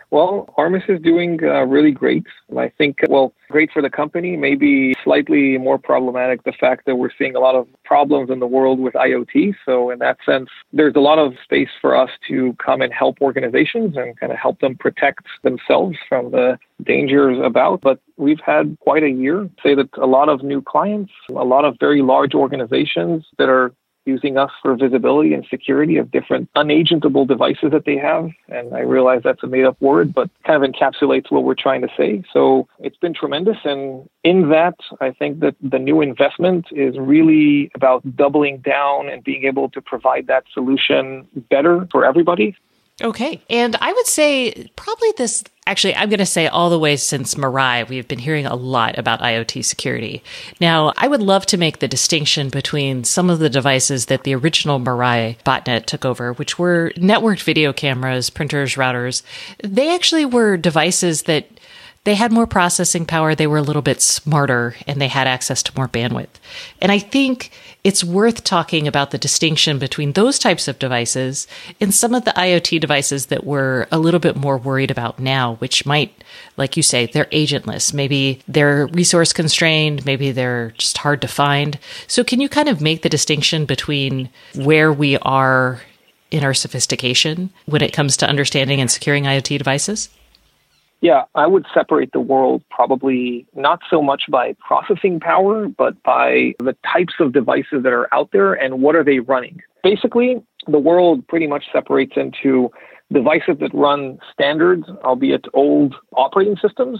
Well, 0.09 0.53
Armis 0.57 0.84
is 0.89 1.01
doing 1.01 1.39
uh, 1.41 1.65
really 1.65 1.91
great. 1.91 2.28
I 2.57 2.67
think, 2.67 2.97
well, 3.07 3.34
great 3.52 3.72
for 3.72 3.82
the 3.82 3.89
company, 3.89 4.36
maybe 4.36 4.93
slightly 5.04 5.58
more 5.58 5.78
problematic 5.78 6.43
the 6.43 6.54
fact 6.54 6.86
that 6.86 6.95
we're 6.95 7.12
seeing 7.18 7.36
a 7.36 7.39
lot 7.39 7.56
of 7.56 7.68
problems 7.84 8.30
in 8.30 8.39
the 8.39 8.47
world 8.47 8.80
with 8.80 8.93
IoT. 8.95 9.54
So, 9.66 9.91
in 9.91 9.99
that 9.99 10.18
sense, 10.26 10.49
there's 10.74 10.95
a 10.95 10.99
lot 10.99 11.20
of 11.20 11.34
space 11.43 11.70
for 11.80 11.95
us 11.95 12.10
to 12.30 12.56
come 12.64 12.82
and 12.82 12.91
help 12.91 13.22
organizations 13.22 13.95
and 13.97 14.20
kind 14.20 14.32
of 14.32 14.38
help 14.38 14.60
them 14.60 14.76
protect 14.76 15.26
themselves 15.43 15.97
from 16.08 16.32
the 16.32 16.58
dangers 16.84 17.38
about. 17.43 17.82
But 17.82 17.99
we've 18.18 18.39
had 18.43 18.78
quite 18.80 19.04
a 19.04 19.10
year. 19.10 19.49
Say 19.62 19.76
that 19.76 19.89
a 19.97 20.08
lot 20.08 20.30
of 20.30 20.43
new 20.43 20.62
clients, 20.62 21.12
a 21.30 21.34
lot 21.34 21.66
of 21.66 21.76
very 21.80 22.02
large 22.02 22.34
organizations 22.34 23.26
that 23.38 23.49
are 23.49 23.74
using 24.06 24.38
us 24.38 24.52
for 24.62 24.76
visibility 24.76 25.34
and 25.34 25.45
security 25.49 25.97
of 25.97 26.12
different 26.12 26.49
unagentable 26.56 27.28
devices 27.28 27.72
that 27.72 27.86
they 27.86 27.97
have. 27.97 28.30
And 28.49 28.74
I 28.74 28.80
realize 28.80 29.22
that's 29.24 29.43
a 29.43 29.47
made 29.47 29.66
up 29.66 29.80
word, 29.82 30.14
but 30.14 30.30
kind 30.45 30.64
of 30.64 30.70
encapsulates 30.70 31.30
what 31.30 31.43
we're 31.43 31.56
trying 31.56 31.82
to 31.82 31.89
say. 31.95 32.24
So 32.34 32.68
it's 32.80 32.97
been 32.97 33.14
tremendous. 33.14 33.58
And 33.64 34.10
in 34.24 34.49
that, 34.49 34.76
I 34.99 35.12
think 35.12 35.39
that 35.41 35.56
the 35.62 35.80
new 35.80 36.02
investment 36.02 36.68
is 36.72 36.97
really 36.97 37.72
about 37.76 38.16
doubling 38.16 38.58
down 38.60 39.10
and 39.10 39.24
being 39.24 39.43
able 39.43 39.70
to 39.70 39.82
provide 39.82 40.28
that 40.28 40.45
solution 40.54 41.28
better 41.49 41.88
for 41.91 42.06
everybody. 42.06 42.56
Okay. 43.04 43.41
And 43.49 43.76
I 43.82 43.93
would 43.93 44.08
say 44.08 44.70
probably 44.76 45.12
this 45.18 45.43
actually, 45.72 45.95
I'm 45.95 46.09
going 46.09 46.19
to 46.19 46.26
say 46.26 46.47
all 46.47 46.69
the 46.69 46.78
way 46.78 46.97
since 46.97 47.36
Mirai, 47.36 47.88
we've 47.88 48.07
been 48.07 48.19
hearing 48.19 48.45
a 48.45 48.55
lot 48.55 48.97
about 48.97 49.22
IoT 49.22 49.63
security. 49.63 50.22
Now, 50.59 50.91
I 50.97 51.07
would 51.07 51.22
love 51.22 51.45
to 51.47 51.57
make 51.57 51.80
the 51.80 51.88
distinction 51.88 52.49
between 52.49 53.05
some 53.05 53.30
of 53.30 53.39
the 53.39 53.49
devices 53.49 54.07
that 54.07 54.24
the 54.24 54.36
original 54.36 54.82
Mirai 54.82 55.38
botnet 55.45 55.86
took 55.86 56.03
over, 56.03 56.34
which 56.34 56.59
were 56.59 56.91
networked 56.97 57.43
video 57.43 57.72
cameras, 57.72 58.30
printers, 58.30 58.76
routers. 58.76 59.24
They 59.63 59.95
actually 59.95 60.26
were 60.26 60.57
devices 60.57 61.24
that 61.24 61.47
they 62.04 62.16
had 62.16 62.32
more 62.32 62.47
processing 62.47 63.06
power, 63.06 63.36
they 63.36 63.45
were 63.45 63.60
a 63.60 63.64
little 63.64 63.84
bit 63.84 64.02
smarter, 64.02 64.76
and 64.88 64.99
they 64.99 65.08
had 65.08 65.28
access 65.28 65.62
to 65.62 65.72
more 65.76 65.88
bandwidth. 65.88 66.39
And 66.82 66.91
I 66.91 66.97
think 66.97 67.52
it's 67.84 68.04
worth 68.04 68.43
talking 68.43 68.88
about 68.88 69.12
the 69.12 69.20
distinction 69.20 69.78
between 69.78 70.14
those 70.14 70.39
types 70.39 70.68
of 70.68 70.80
devices 70.80 71.47
and 71.80 71.93
some 71.93 72.16
of 72.16 72.26
the 72.26 72.32
IoT 72.32 72.80
devices 72.80 73.28
that 73.28 73.43
we're 73.43 73.86
a 73.91 73.99
little 73.99 74.20
bit 74.20 74.36
more 74.36 74.58
worried 74.58 74.89
about 74.89 75.20
now, 75.20 75.56
which 75.56 75.86
might, 75.86 76.24
like 76.58 76.76
you 76.76 76.82
say, 76.82 77.06
they're 77.06 77.26
agentless. 77.26 77.93
Maybe 77.93 78.41
they're 78.47 78.88
resource 78.88 79.32
constrained, 79.32 80.04
maybe 80.04 80.32
they're 80.32 80.72
just 80.80 80.97
hard 80.97 81.22
to 81.22 81.28
find. 81.28 81.78
So, 82.08 82.24
can 82.24 82.41
you 82.41 82.49
kind 82.49 82.68
of 82.68 82.82
make 82.82 83.04
the 83.04 83.10
distinction 83.10 83.66
between 83.66 84.30
where 84.56 84.91
we 84.91 85.18
are 85.20 85.82
in 86.32 86.43
our 86.43 86.56
sophistication 86.56 87.52
when 87.68 87.84
it 87.84 87.93
comes 87.93 88.18
to 88.18 88.28
understanding 88.28 88.82
and 88.82 88.89
securing 88.89 89.26
IoT 89.26 89.60
devices? 89.60 90.10
Yeah, 91.02 91.24
I 91.34 91.47
would 91.47 91.66
separate 91.74 92.12
the 92.12 92.20
world 92.20 92.64
probably 92.70 93.47
not 93.56 93.80
so 93.89 94.04
much 94.04 94.26
by 94.30 94.56
processing 94.60 95.20
power, 95.20 95.68
but 95.68 96.02
by 96.04 96.54
the 96.60 96.76
types 96.86 97.16
of 97.20 97.34
devices 97.34 97.82
that 97.84 97.91
are 97.91 98.14
out 98.14 98.30
there 98.32 98.54
and 98.54 98.82
what 98.82 98.95
are 98.95 99.04
they 99.04 99.20
running. 99.20 99.62
Basically, 99.84 100.43
the 100.68 100.78
world 100.78 101.28
pretty 101.28 101.47
much 101.47 101.66
separates 101.74 102.14
into 102.16 102.72
devices 103.12 103.58
that 103.62 103.74
run 103.74 104.20
standard, 104.32 104.84
albeit 105.04 105.45
old 105.56 105.95
operating 106.16 106.56
systems, 106.58 106.99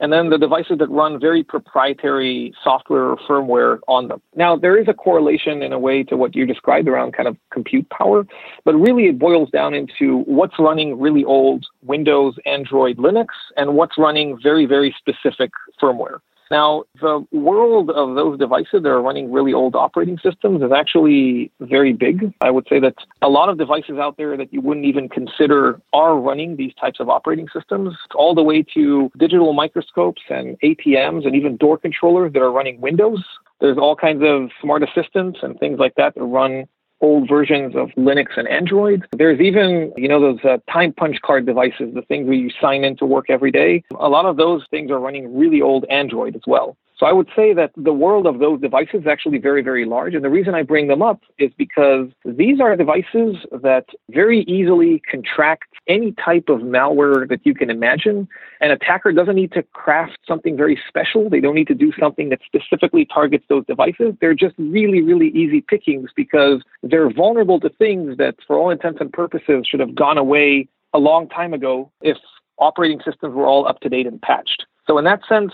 and 0.00 0.12
then 0.12 0.30
the 0.30 0.38
devices 0.38 0.78
that 0.78 0.90
run 0.90 1.18
very 1.20 1.42
proprietary 1.42 2.54
software 2.62 3.04
or 3.04 3.16
firmware 3.16 3.80
on 3.88 4.08
them. 4.08 4.20
Now, 4.36 4.56
there 4.56 4.78
is 4.78 4.88
a 4.88 4.94
correlation 4.94 5.62
in 5.62 5.72
a 5.72 5.78
way 5.78 6.02
to 6.04 6.16
what 6.16 6.36
you 6.36 6.46
described 6.46 6.88
around 6.88 7.12
kind 7.12 7.28
of 7.28 7.36
compute 7.50 7.88
power, 7.90 8.26
but 8.64 8.74
really 8.74 9.06
it 9.06 9.18
boils 9.18 9.50
down 9.50 9.74
into 9.74 10.20
what's 10.20 10.58
running 10.58 10.98
really 10.98 11.24
old 11.24 11.66
Windows, 11.82 12.36
Android, 12.46 12.96
Linux, 12.98 13.28
and 13.56 13.74
what's 13.74 13.98
running 13.98 14.38
very, 14.42 14.66
very 14.66 14.94
specific 14.98 15.50
firmware. 15.80 16.20
Now, 16.50 16.84
the 17.00 17.26
world 17.30 17.90
of 17.90 18.14
those 18.14 18.38
devices 18.38 18.82
that 18.82 18.88
are 18.88 19.02
running 19.02 19.30
really 19.30 19.52
old 19.52 19.76
operating 19.76 20.18
systems 20.18 20.62
is 20.62 20.72
actually 20.72 21.50
very 21.60 21.92
big. 21.92 22.32
I 22.40 22.50
would 22.50 22.66
say 22.68 22.80
that 22.80 22.94
a 23.22 23.28
lot 23.28 23.48
of 23.48 23.58
devices 23.58 23.98
out 23.98 24.16
there 24.16 24.36
that 24.36 24.52
you 24.52 24.60
wouldn't 24.60 24.86
even 24.86 25.08
consider 25.08 25.80
are 25.92 26.18
running 26.18 26.56
these 26.56 26.72
types 26.74 27.00
of 27.00 27.08
operating 27.08 27.48
systems, 27.52 27.94
all 28.14 28.34
the 28.34 28.42
way 28.42 28.62
to 28.74 29.10
digital 29.18 29.52
microscopes 29.52 30.22
and 30.30 30.58
ATMs 30.60 31.26
and 31.26 31.34
even 31.34 31.56
door 31.56 31.76
controllers 31.76 32.32
that 32.32 32.40
are 32.40 32.52
running 32.52 32.80
Windows. 32.80 33.22
There's 33.60 33.78
all 33.78 33.96
kinds 33.96 34.22
of 34.24 34.50
smart 34.60 34.82
assistants 34.82 35.40
and 35.42 35.58
things 35.58 35.78
like 35.78 35.94
that 35.96 36.14
that 36.14 36.24
run 36.24 36.66
old 37.00 37.28
versions 37.28 37.76
of 37.76 37.90
Linux 37.90 38.36
and 38.36 38.48
Android. 38.48 39.06
There's 39.16 39.40
even, 39.40 39.92
you 39.96 40.08
know, 40.08 40.20
those 40.20 40.44
uh, 40.44 40.58
time 40.70 40.92
punch 40.92 41.20
card 41.22 41.46
devices, 41.46 41.94
the 41.94 42.02
things 42.02 42.26
where 42.26 42.34
you 42.34 42.50
sign 42.60 42.84
in 42.84 42.96
to 42.96 43.06
work 43.06 43.30
every 43.30 43.50
day. 43.50 43.84
A 43.98 44.08
lot 44.08 44.26
of 44.26 44.36
those 44.36 44.64
things 44.70 44.90
are 44.90 44.98
running 44.98 45.36
really 45.36 45.62
old 45.62 45.84
Android 45.90 46.34
as 46.34 46.42
well. 46.46 46.76
So 46.98 47.06
I 47.06 47.12
would 47.12 47.28
say 47.36 47.54
that 47.54 47.70
the 47.76 47.92
world 47.92 48.26
of 48.26 48.40
those 48.40 48.60
devices 48.60 49.02
is 49.02 49.06
actually 49.06 49.38
very, 49.38 49.62
very 49.62 49.84
large. 49.84 50.14
And 50.14 50.24
the 50.24 50.30
reason 50.30 50.54
I 50.54 50.62
bring 50.62 50.88
them 50.88 51.00
up 51.00 51.20
is 51.38 51.52
because 51.56 52.08
these 52.24 52.60
are 52.60 52.74
devices 52.74 53.36
that 53.52 53.84
very 54.10 54.40
easily 54.42 55.00
contract 55.08 55.68
any 55.86 56.12
type 56.12 56.48
of 56.48 56.60
malware 56.60 57.28
that 57.28 57.40
you 57.44 57.54
can 57.54 57.70
imagine. 57.70 58.26
An 58.60 58.72
attacker 58.72 59.12
doesn't 59.12 59.36
need 59.36 59.52
to 59.52 59.62
craft 59.62 60.18
something 60.26 60.56
very 60.56 60.78
special. 60.88 61.30
They 61.30 61.40
don't 61.40 61.54
need 61.54 61.68
to 61.68 61.74
do 61.74 61.92
something 62.00 62.30
that 62.30 62.40
specifically 62.44 63.04
targets 63.04 63.44
those 63.48 63.64
devices. 63.66 64.14
They're 64.20 64.34
just 64.34 64.56
really, 64.58 65.00
really 65.00 65.28
easy 65.28 65.60
pickings 65.60 66.10
because 66.16 66.62
they're 66.82 67.10
vulnerable 67.10 67.60
to 67.60 67.68
things 67.68 68.16
that, 68.18 68.34
for 68.44 68.58
all 68.58 68.70
intents 68.70 69.00
and 69.00 69.12
purposes, 69.12 69.68
should 69.70 69.80
have 69.80 69.94
gone 69.94 70.18
away 70.18 70.68
a 70.92 70.98
long 70.98 71.28
time 71.28 71.54
ago 71.54 71.92
if 72.02 72.16
operating 72.58 72.98
systems 73.04 73.36
were 73.36 73.46
all 73.46 73.68
up 73.68 73.78
to 73.80 73.88
date 73.88 74.06
and 74.08 74.20
patched. 74.20 74.66
So, 74.88 74.98
in 74.98 75.04
that 75.04 75.20
sense, 75.28 75.52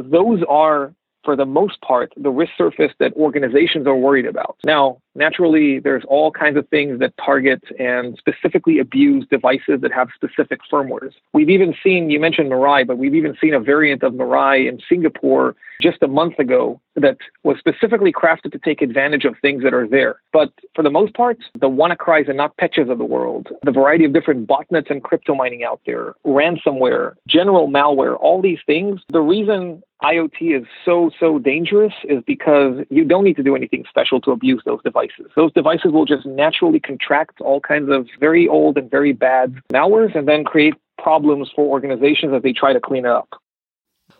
those 0.00 0.42
are, 0.48 0.94
for 1.24 1.36
the 1.36 1.46
most 1.46 1.80
part, 1.80 2.12
the 2.16 2.30
risk 2.30 2.52
surface 2.56 2.92
that 2.98 3.12
organizations 3.14 3.86
are 3.86 3.96
worried 3.96 4.26
about. 4.26 4.56
Now, 4.64 5.00
naturally, 5.18 5.80
there's 5.80 6.04
all 6.08 6.30
kinds 6.30 6.56
of 6.56 6.68
things 6.68 7.00
that 7.00 7.12
target 7.24 7.62
and 7.78 8.16
specifically 8.18 8.78
abuse 8.78 9.26
devices 9.30 9.80
that 9.82 9.92
have 9.92 10.08
specific 10.14 10.60
firmwares. 10.70 11.12
We've 11.32 11.50
even 11.50 11.74
seen, 11.82 12.10
you 12.10 12.20
mentioned 12.20 12.50
Mirai, 12.50 12.86
but 12.86 12.98
we've 12.98 13.14
even 13.14 13.36
seen 13.40 13.54
a 13.54 13.60
variant 13.60 14.02
of 14.02 14.14
Mirai 14.14 14.68
in 14.68 14.80
Singapore 14.88 15.56
just 15.80 16.02
a 16.02 16.08
month 16.08 16.38
ago 16.38 16.80
that 16.96 17.18
was 17.44 17.56
specifically 17.58 18.12
crafted 18.12 18.52
to 18.52 18.58
take 18.58 18.82
advantage 18.82 19.24
of 19.24 19.36
things 19.40 19.62
that 19.62 19.72
are 19.72 19.86
there. 19.86 20.20
But 20.32 20.52
for 20.74 20.82
the 20.82 20.90
most 20.90 21.14
part, 21.14 21.38
the 21.54 21.68
WannaCrys 21.68 22.28
and 22.28 22.38
NotPetya 22.38 22.90
of 22.90 22.98
the 22.98 23.04
world, 23.04 23.48
the 23.62 23.70
variety 23.70 24.04
of 24.04 24.12
different 24.12 24.48
botnets 24.48 24.90
and 24.90 25.02
crypto 25.02 25.34
mining 25.34 25.62
out 25.62 25.80
there, 25.86 26.14
ransomware, 26.26 27.14
general 27.26 27.68
malware, 27.68 28.16
all 28.18 28.42
these 28.42 28.58
things, 28.66 29.00
the 29.10 29.20
reason 29.20 29.82
IoT 30.02 30.60
is 30.60 30.66
so, 30.84 31.10
so 31.18 31.38
dangerous 31.38 31.92
is 32.04 32.22
because 32.26 32.84
you 32.88 33.04
don't 33.04 33.24
need 33.24 33.36
to 33.36 33.42
do 33.42 33.56
anything 33.56 33.84
special 33.88 34.20
to 34.22 34.30
abuse 34.30 34.62
those 34.64 34.82
devices. 34.84 35.07
Those 35.36 35.52
devices 35.52 35.92
will 35.92 36.04
just 36.04 36.26
naturally 36.26 36.80
contract 36.80 37.40
all 37.40 37.60
kinds 37.60 37.90
of 37.90 38.08
very 38.20 38.48
old 38.48 38.78
and 38.78 38.90
very 38.90 39.12
bad 39.12 39.56
malwares 39.72 40.14
and 40.14 40.26
then 40.26 40.44
create 40.44 40.74
problems 40.98 41.50
for 41.54 41.64
organizations 41.66 42.32
as 42.34 42.42
they 42.42 42.52
try 42.52 42.72
to 42.72 42.80
clean 42.80 43.04
it 43.04 43.10
up. 43.10 43.40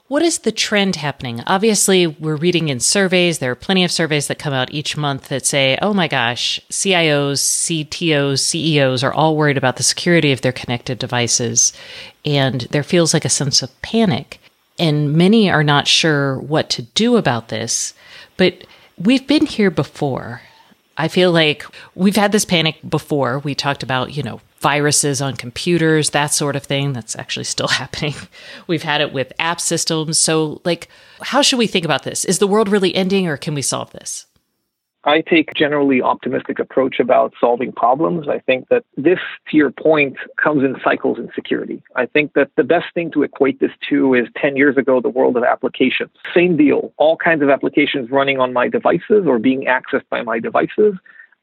What 0.08 0.22
is 0.22 0.38
the 0.38 0.52
trend 0.52 0.96
happening? 0.96 1.42
Obviously, 1.46 2.06
we're 2.06 2.36
reading 2.36 2.70
in 2.70 2.80
surveys. 2.80 3.40
There 3.40 3.50
are 3.50 3.54
plenty 3.54 3.84
of 3.84 3.92
surveys 3.92 4.26
that 4.28 4.38
come 4.38 4.54
out 4.54 4.72
each 4.72 4.96
month 4.96 5.28
that 5.28 5.44
say, 5.44 5.76
oh 5.82 5.92
my 5.92 6.08
gosh, 6.08 6.58
CIOs, 6.70 7.40
CTOs, 7.84 8.38
CEOs 8.38 9.04
are 9.04 9.12
all 9.12 9.36
worried 9.36 9.58
about 9.58 9.76
the 9.76 9.82
security 9.82 10.32
of 10.32 10.40
their 10.40 10.52
connected 10.52 10.98
devices. 10.98 11.74
And 12.24 12.62
there 12.70 12.82
feels 12.82 13.12
like 13.12 13.26
a 13.26 13.30
sense 13.30 13.60
of 13.60 13.82
panic. 13.82 14.40
And 14.78 15.12
many 15.12 15.50
are 15.50 15.64
not 15.64 15.86
sure 15.86 16.38
what 16.38 16.70
to 16.70 16.82
do 16.82 17.16
about 17.16 17.48
this. 17.48 17.92
But 18.38 18.64
we've 18.96 19.26
been 19.26 19.44
here 19.44 19.70
before. 19.70 20.40
I 20.98 21.08
feel 21.08 21.30
like 21.30 21.64
we've 21.94 22.16
had 22.16 22.32
this 22.32 22.44
panic 22.44 22.76
before. 22.86 23.38
We 23.38 23.54
talked 23.54 23.84
about, 23.84 24.14
you 24.14 24.22
know, 24.24 24.40
viruses 24.58 25.22
on 25.22 25.36
computers, 25.36 26.10
that 26.10 26.32
sort 26.34 26.56
of 26.56 26.64
thing. 26.64 26.92
That's 26.92 27.16
actually 27.16 27.44
still 27.44 27.68
happening. 27.82 28.14
We've 28.66 28.82
had 28.82 29.00
it 29.00 29.12
with 29.12 29.32
app 29.38 29.60
systems. 29.60 30.18
So, 30.18 30.60
like, 30.64 30.88
how 31.22 31.40
should 31.40 31.58
we 31.58 31.68
think 31.68 31.84
about 31.84 32.02
this? 32.02 32.24
Is 32.24 32.40
the 32.40 32.48
world 32.48 32.68
really 32.68 32.94
ending 32.94 33.28
or 33.28 33.36
can 33.36 33.54
we 33.54 33.62
solve 33.62 33.92
this? 33.92 34.26
I 35.04 35.20
take 35.20 35.54
generally 35.54 36.02
optimistic 36.02 36.58
approach 36.58 36.98
about 36.98 37.32
solving 37.40 37.72
problems. 37.72 38.28
I 38.28 38.40
think 38.40 38.68
that 38.68 38.84
this, 38.96 39.20
to 39.50 39.56
your 39.56 39.70
point, 39.70 40.16
comes 40.42 40.64
in 40.64 40.76
cycles 40.82 41.18
in 41.18 41.30
security. 41.34 41.82
I 41.94 42.06
think 42.06 42.32
that 42.34 42.50
the 42.56 42.64
best 42.64 42.86
thing 42.94 43.10
to 43.12 43.22
equate 43.22 43.60
this 43.60 43.70
to 43.88 44.14
is 44.14 44.26
10 44.36 44.56
years 44.56 44.76
ago, 44.76 45.00
the 45.00 45.08
world 45.08 45.36
of 45.36 45.44
applications. 45.44 46.10
Same 46.34 46.56
deal. 46.56 46.92
All 46.96 47.16
kinds 47.16 47.42
of 47.42 47.48
applications 47.48 48.10
running 48.10 48.40
on 48.40 48.52
my 48.52 48.68
devices 48.68 49.24
or 49.26 49.38
being 49.38 49.66
accessed 49.66 50.08
by 50.10 50.22
my 50.22 50.40
devices. 50.40 50.94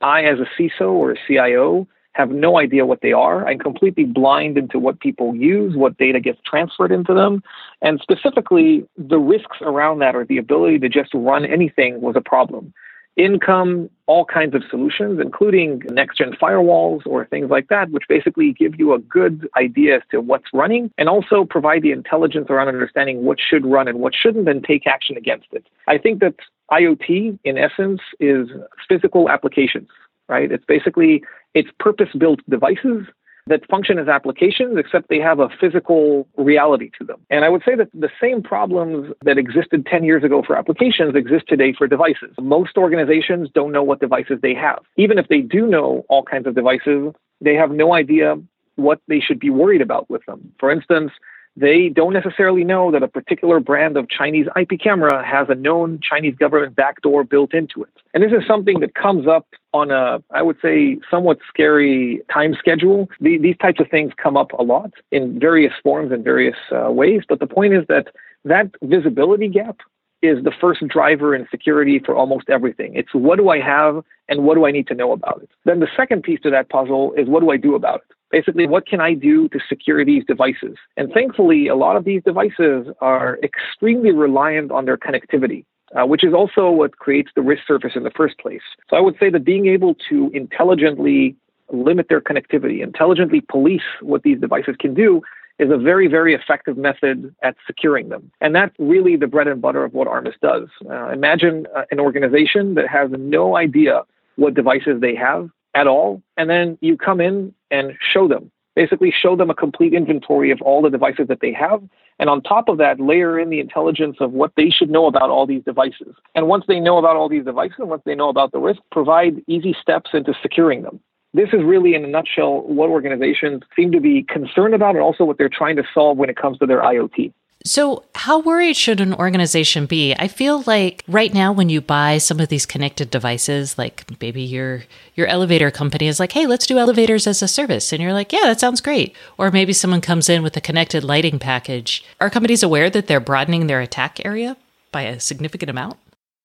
I, 0.01 0.23
as 0.23 0.39
a 0.39 0.61
CISO 0.61 0.91
or 0.91 1.11
a 1.11 1.17
CIO, 1.25 1.87
have 2.15 2.31
no 2.31 2.57
idea 2.59 2.85
what 2.85 3.01
they 3.01 3.11
are. 3.11 3.47
I'm 3.47 3.59
completely 3.59 4.05
blind 4.05 4.57
into 4.57 4.79
what 4.79 4.99
people 4.99 5.35
use, 5.35 5.75
what 5.75 5.97
data 5.97 6.19
gets 6.19 6.39
transferred 6.45 6.91
into 6.91 7.13
them. 7.13 7.43
And 7.81 7.99
specifically, 8.01 8.87
the 8.97 9.19
risks 9.19 9.57
around 9.61 9.99
that 9.99 10.15
or 10.15 10.25
the 10.25 10.37
ability 10.37 10.79
to 10.79 10.89
just 10.89 11.13
run 11.13 11.45
anything 11.45 12.01
was 12.01 12.15
a 12.15 12.21
problem. 12.21 12.73
Income, 13.17 13.89
all 14.07 14.25
kinds 14.25 14.53
of 14.53 14.63
solutions, 14.69 15.19
including 15.21 15.81
next 15.89 16.17
gen 16.17 16.33
firewalls 16.33 17.01
or 17.05 17.25
things 17.25 17.49
like 17.49 17.69
that, 17.69 17.89
which 17.91 18.03
basically 18.09 18.51
give 18.53 18.77
you 18.77 18.93
a 18.93 18.99
good 18.99 19.47
idea 19.57 19.97
as 19.97 20.01
to 20.11 20.19
what's 20.19 20.45
running 20.53 20.91
and 20.97 21.07
also 21.07 21.45
provide 21.45 21.81
the 21.81 21.91
intelligence 21.91 22.47
around 22.49 22.67
understanding 22.67 23.23
what 23.23 23.39
should 23.39 23.65
run 23.65 23.87
and 23.87 23.99
what 23.99 24.13
shouldn't 24.13 24.49
and 24.49 24.63
take 24.63 24.85
action 24.85 25.15
against 25.15 25.47
it. 25.53 25.65
I 25.87 25.97
think 25.97 26.19
that 26.19 26.35
IoT, 26.71 27.39
in 27.43 27.57
essence, 27.57 28.01
is 28.19 28.49
physical 28.87 29.29
applications 29.29 29.87
right? 30.27 30.51
It's 30.51 30.65
basically 30.65 31.23
it's 31.53 31.69
purpose-built 31.79 32.39
devices 32.49 33.05
that 33.47 33.67
function 33.69 33.99
as 33.99 34.07
applications, 34.07 34.77
except 34.77 35.07
they 35.09 35.19
have 35.19 35.39
a 35.39 35.49
physical 35.61 36.27
reality 36.35 36.89
to 36.97 37.05
them. 37.05 37.21
And 37.29 37.45
I 37.45 37.49
would 37.49 37.61
say 37.63 37.75
that 37.75 37.89
the 37.93 38.09
same 38.19 38.41
problems 38.41 39.13
that 39.23 39.37
existed 39.37 39.85
10 39.85 40.03
years 40.03 40.23
ago 40.23 40.41
for 40.45 40.57
applications 40.57 41.15
exist 41.15 41.45
today 41.47 41.71
for 41.71 41.85
devices. 41.87 42.33
Most 42.41 42.75
organizations 42.77 43.49
don't 43.53 43.71
know 43.71 43.83
what 43.83 43.99
devices 43.99 44.39
they 44.41 44.55
have. 44.55 44.79
Even 44.97 45.19
if 45.19 45.27
they 45.27 45.41
do 45.41 45.67
know 45.67 46.05
all 46.09 46.23
kinds 46.23 46.47
of 46.47 46.55
devices, 46.55 47.13
they 47.39 47.53
have 47.53 47.69
no 47.69 47.93
idea 47.93 48.35
what 48.77 48.99
they 49.07 49.19
should 49.19 49.39
be 49.39 49.51
worried 49.51 49.81
about 49.81 50.09
with 50.09 50.25
them. 50.25 50.51
For 50.59 50.71
instance, 50.71 51.11
they 51.57 51.89
don't 51.89 52.13
necessarily 52.13 52.63
know 52.63 52.91
that 52.91 53.01
a 53.01 53.07
particular 53.07 53.59
brand 53.59 53.95
of 53.95 54.09
Chinese 54.09 54.47
IP 54.59 54.79
camera 54.79 55.25
has 55.25 55.47
a 55.49 55.55
known 55.55 55.99
Chinese 56.01 56.35
government 56.35 56.75
backdoor 56.75 57.23
built 57.23 57.53
into 57.53 57.81
it. 57.83 57.89
And 58.13 58.21
this 58.23 58.31
is 58.31 58.45
something 58.45 58.81
that 58.81 58.93
comes 58.93 59.25
up 59.27 59.47
on 59.73 59.89
a, 59.91 60.21
I 60.31 60.41
would 60.41 60.57
say, 60.61 60.97
somewhat 61.09 61.39
scary 61.47 62.21
time 62.31 62.55
schedule. 62.59 63.09
The, 63.21 63.37
these 63.37 63.57
types 63.57 63.79
of 63.79 63.89
things 63.89 64.11
come 64.21 64.35
up 64.35 64.51
a 64.53 64.63
lot 64.63 64.91
in 65.11 65.39
various 65.39 65.73
forms 65.81 66.11
and 66.11 66.23
various 66.23 66.57
uh, 66.71 66.91
ways. 66.91 67.21
But 67.27 67.39
the 67.39 67.47
point 67.47 67.73
is 67.73 67.85
that 67.87 68.07
that 68.43 68.69
visibility 68.83 69.47
gap 69.47 69.77
is 70.21 70.43
the 70.43 70.51
first 70.59 70.85
driver 70.87 71.35
in 71.35 71.47
security 71.51 71.99
for 71.99 72.15
almost 72.15 72.49
everything. 72.49 72.95
It's 72.95 73.13
what 73.13 73.37
do 73.37 73.49
I 73.49 73.59
have 73.59 74.03
and 74.27 74.43
what 74.43 74.55
do 74.55 74.65
I 74.65 74.71
need 74.71 74.87
to 74.87 74.95
know 74.95 75.11
about 75.11 75.41
it? 75.43 75.49
Then 75.65 75.79
the 75.79 75.87
second 75.95 76.23
piece 76.23 76.41
to 76.41 76.49
that 76.49 76.69
puzzle 76.69 77.13
is 77.13 77.27
what 77.27 77.41
do 77.41 77.51
I 77.51 77.57
do 77.57 77.75
about 77.75 78.01
it? 78.09 78.15
Basically, 78.37 78.67
what 78.67 78.85
can 78.85 78.99
I 78.99 79.13
do 79.13 79.47
to 79.53 79.59
secure 79.69 80.03
these 80.03 80.25
devices? 80.25 80.75
And 80.97 81.09
thankfully, 81.13 81.67
a 81.67 81.75
lot 81.75 81.95
of 81.95 82.03
these 82.03 82.21
devices 82.31 82.87
are 82.99 83.39
extremely 83.41 84.11
reliant 84.11 84.71
on 84.71 84.83
their 84.83 84.97
connectivity. 84.97 85.63
Uh, 85.95 86.05
which 86.05 86.23
is 86.25 86.33
also 86.33 86.69
what 86.69 86.97
creates 86.97 87.29
the 87.35 87.41
risk 87.41 87.61
surface 87.65 87.93
in 87.95 88.03
the 88.03 88.11
first 88.11 88.37
place. 88.39 88.65
So 88.89 88.97
I 88.97 88.99
would 88.99 89.15
say 89.19 89.29
that 89.29 89.45
being 89.45 89.67
able 89.67 89.95
to 90.09 90.31
intelligently 90.33 91.35
limit 91.71 92.07
their 92.09 92.19
connectivity, 92.19 92.81
intelligently 92.83 93.39
police 93.39 93.87
what 94.01 94.23
these 94.23 94.39
devices 94.41 94.75
can 94.77 94.93
do, 94.93 95.21
is 95.57 95.69
a 95.71 95.77
very, 95.77 96.07
very 96.07 96.33
effective 96.33 96.75
method 96.75 97.33
at 97.43 97.55
securing 97.65 98.09
them. 98.09 98.31
And 98.41 98.53
that's 98.53 98.75
really 98.77 99.15
the 99.15 99.27
bread 99.27 99.47
and 99.47 99.61
butter 99.61 99.85
of 99.85 99.93
what 99.93 100.07
Armis 100.07 100.35
does. 100.41 100.67
Uh, 100.89 101.09
imagine 101.09 101.67
uh, 101.73 101.83
an 101.91 101.99
organization 101.99 102.73
that 102.75 102.87
has 102.89 103.09
no 103.11 103.55
idea 103.55 104.01
what 104.35 104.53
devices 104.53 104.99
they 104.99 105.15
have 105.15 105.49
at 105.75 105.85
all, 105.85 106.23
and 106.37 106.49
then 106.49 106.77
you 106.81 106.97
come 106.97 107.21
in 107.21 107.53
and 107.69 107.93
show 108.13 108.27
them. 108.27 108.49
Basically, 108.75 109.11
show 109.11 109.35
them 109.35 109.49
a 109.49 109.55
complete 109.55 109.93
inventory 109.93 110.51
of 110.51 110.61
all 110.61 110.81
the 110.81 110.89
devices 110.89 111.27
that 111.27 111.39
they 111.41 111.53
have. 111.53 111.81
And 112.19 112.29
on 112.29 112.41
top 112.41 112.67
of 112.67 112.77
that, 112.77 112.99
layer 112.99 113.39
in 113.39 113.49
the 113.49 113.59
intelligence 113.59 114.17
of 114.19 114.31
what 114.31 114.51
they 114.57 114.69
should 114.69 114.89
know 114.89 115.05
about 115.05 115.29
all 115.29 115.45
these 115.45 115.63
devices. 115.63 116.15
And 116.33 116.47
once 116.47 116.65
they 116.67 116.79
know 116.79 116.97
about 116.97 117.15
all 117.15 117.29
these 117.29 117.45
devices, 117.45 117.77
once 117.79 118.01
they 118.05 118.15
know 118.15 118.29
about 118.29 118.51
the 118.51 118.59
risk, 118.59 118.81
provide 118.91 119.41
easy 119.47 119.75
steps 119.81 120.11
into 120.13 120.33
securing 120.41 120.81
them. 120.81 120.99
This 121.33 121.49
is 121.51 121.63
really, 121.63 121.95
in 121.95 122.05
a 122.05 122.07
nutshell, 122.07 122.61
what 122.61 122.89
organizations 122.89 123.63
seem 123.75 123.91
to 123.91 123.99
be 123.99 124.23
concerned 124.23 124.73
about 124.73 124.95
and 124.95 125.03
also 125.03 125.25
what 125.25 125.37
they're 125.37 125.49
trying 125.49 125.75
to 125.75 125.83
solve 125.93 126.17
when 126.17 126.29
it 126.29 126.37
comes 126.37 126.57
to 126.59 126.65
their 126.65 126.81
IoT. 126.81 127.33
So, 127.67 128.03
how 128.13 128.41
worried 128.41 128.75
should 128.75 129.01
an 129.01 129.15
organization 129.15 129.87
be? 129.87 130.13
I 130.19 130.27
feel 130.27 130.63
like 130.67 131.03
right 131.07 131.33
now 131.33 131.51
when 131.51 131.67
you 131.67 131.81
buy 131.81 132.19
some 132.19 132.39
of 132.39 132.47
these 132.47 132.63
connected 132.63 133.09
devices, 133.09 133.75
like 133.75 134.05
maybe 134.21 134.43
your 134.43 134.83
your 135.15 135.25
elevator 135.25 135.71
company 135.71 136.07
is 136.07 136.19
like, 136.19 136.33
"Hey, 136.33 136.45
let's 136.45 136.67
do 136.67 136.77
elevators 136.77 137.25
as 137.25 137.41
a 137.41 137.47
service." 137.47 137.91
And 137.91 138.03
you're 138.03 138.13
like, 138.13 138.31
"Yeah, 138.31 138.43
that 138.43 138.59
sounds 138.59 138.81
great." 138.81 139.15
Or 139.39 139.49
maybe 139.49 139.73
someone 139.73 140.01
comes 140.01 140.29
in 140.29 140.43
with 140.43 140.55
a 140.55 140.61
connected 140.61 141.03
lighting 141.03 141.39
package. 141.39 142.05
Are 142.21 142.29
companies 142.29 142.61
aware 142.61 142.91
that 142.91 143.07
they're 143.07 143.19
broadening 143.19 143.65
their 143.65 143.81
attack 143.81 144.23
area 144.23 144.57
by 144.91 145.01
a 145.01 145.19
significant 145.19 145.71
amount? 145.71 145.97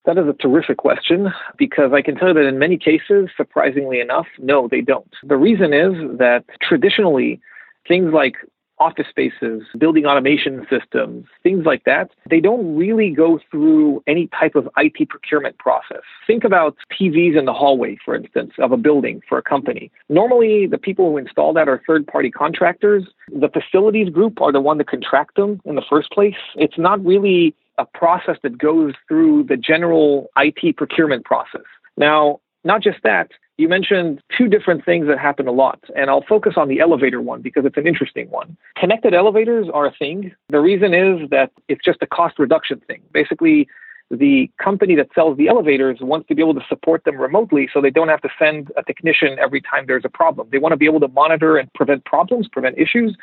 That 0.06 0.16
is 0.16 0.26
a 0.26 0.32
terrific 0.32 0.78
question 0.78 1.28
because 1.58 1.92
I 1.92 2.00
can 2.00 2.14
tell 2.14 2.28
you 2.28 2.34
that 2.34 2.46
in 2.46 2.58
many 2.58 2.78
cases, 2.78 3.28
surprisingly 3.36 4.00
enough, 4.00 4.26
no, 4.38 4.68
they 4.68 4.80
don't. 4.80 5.12
The 5.22 5.36
reason 5.36 5.74
is 5.74 5.92
that 6.16 6.44
traditionally, 6.62 7.42
things 7.86 8.14
like 8.14 8.36
office 8.80 9.06
spaces, 9.08 9.62
building 9.78 10.06
automation 10.06 10.66
systems, 10.68 11.26
things 11.42 11.64
like 11.66 11.84
that, 11.84 12.10
they 12.28 12.40
don't 12.40 12.74
really 12.74 13.10
go 13.10 13.38
through 13.50 14.02
any 14.06 14.26
type 14.28 14.54
of 14.54 14.68
IT 14.76 15.08
procurement 15.08 15.58
process. 15.58 16.02
Think 16.26 16.42
about 16.42 16.76
TVs 16.98 17.38
in 17.38 17.44
the 17.44 17.52
hallway, 17.52 17.98
for 18.04 18.14
instance, 18.14 18.52
of 18.58 18.72
a 18.72 18.76
building 18.76 19.22
for 19.28 19.38
a 19.38 19.42
company. 19.42 19.92
Normally, 20.08 20.66
the 20.66 20.78
people 20.78 21.10
who 21.10 21.18
install 21.18 21.52
that 21.52 21.68
are 21.68 21.82
third 21.86 22.06
party 22.06 22.30
contractors. 22.30 23.04
The 23.28 23.48
facilities 23.48 24.08
group 24.08 24.40
are 24.40 24.50
the 24.50 24.60
one 24.60 24.78
to 24.78 24.84
contract 24.84 25.36
them 25.36 25.60
in 25.64 25.74
the 25.74 25.84
first 25.88 26.10
place. 26.10 26.34
It's 26.56 26.78
not 26.78 27.04
really 27.04 27.54
a 27.78 27.84
process 27.84 28.36
that 28.42 28.58
goes 28.58 28.94
through 29.08 29.44
the 29.44 29.56
general 29.56 30.30
IT 30.36 30.76
procurement 30.76 31.24
process. 31.24 31.62
Now, 31.96 32.40
not 32.64 32.82
just 32.82 32.98
that, 33.04 33.30
you 33.60 33.68
mentioned 33.68 34.22
two 34.36 34.48
different 34.48 34.84
things 34.84 35.06
that 35.06 35.18
happen 35.18 35.46
a 35.46 35.52
lot, 35.52 35.78
and 35.94 36.08
I'll 36.08 36.24
focus 36.26 36.54
on 36.56 36.68
the 36.68 36.80
elevator 36.80 37.20
one 37.20 37.42
because 37.42 37.66
it's 37.66 37.76
an 37.76 37.86
interesting 37.86 38.30
one. 38.30 38.56
Connected 38.76 39.12
elevators 39.12 39.66
are 39.72 39.86
a 39.86 39.92
thing. 39.92 40.32
The 40.48 40.60
reason 40.60 40.94
is 40.94 41.28
that 41.30 41.52
it's 41.68 41.84
just 41.84 41.98
a 42.00 42.06
cost 42.06 42.38
reduction 42.38 42.80
thing. 42.86 43.02
Basically, 43.12 43.68
the 44.10 44.50
company 44.56 44.96
that 44.96 45.08
sells 45.14 45.36
the 45.36 45.48
elevators 45.48 45.98
wants 46.00 46.26
to 46.28 46.34
be 46.34 46.42
able 46.42 46.54
to 46.54 46.64
support 46.68 47.04
them 47.04 47.16
remotely 47.16 47.68
so 47.72 47.80
they 47.80 47.90
don't 47.90 48.08
have 48.08 48.22
to 48.22 48.30
send 48.38 48.72
a 48.76 48.82
technician 48.82 49.38
every 49.38 49.60
time 49.60 49.84
there's 49.86 50.04
a 50.06 50.08
problem. 50.08 50.48
They 50.50 50.58
want 50.58 50.72
to 50.72 50.78
be 50.78 50.86
able 50.86 51.00
to 51.00 51.08
monitor 51.08 51.58
and 51.58 51.72
prevent 51.74 52.04
problems, 52.06 52.48
prevent 52.48 52.78
issues. 52.78 53.14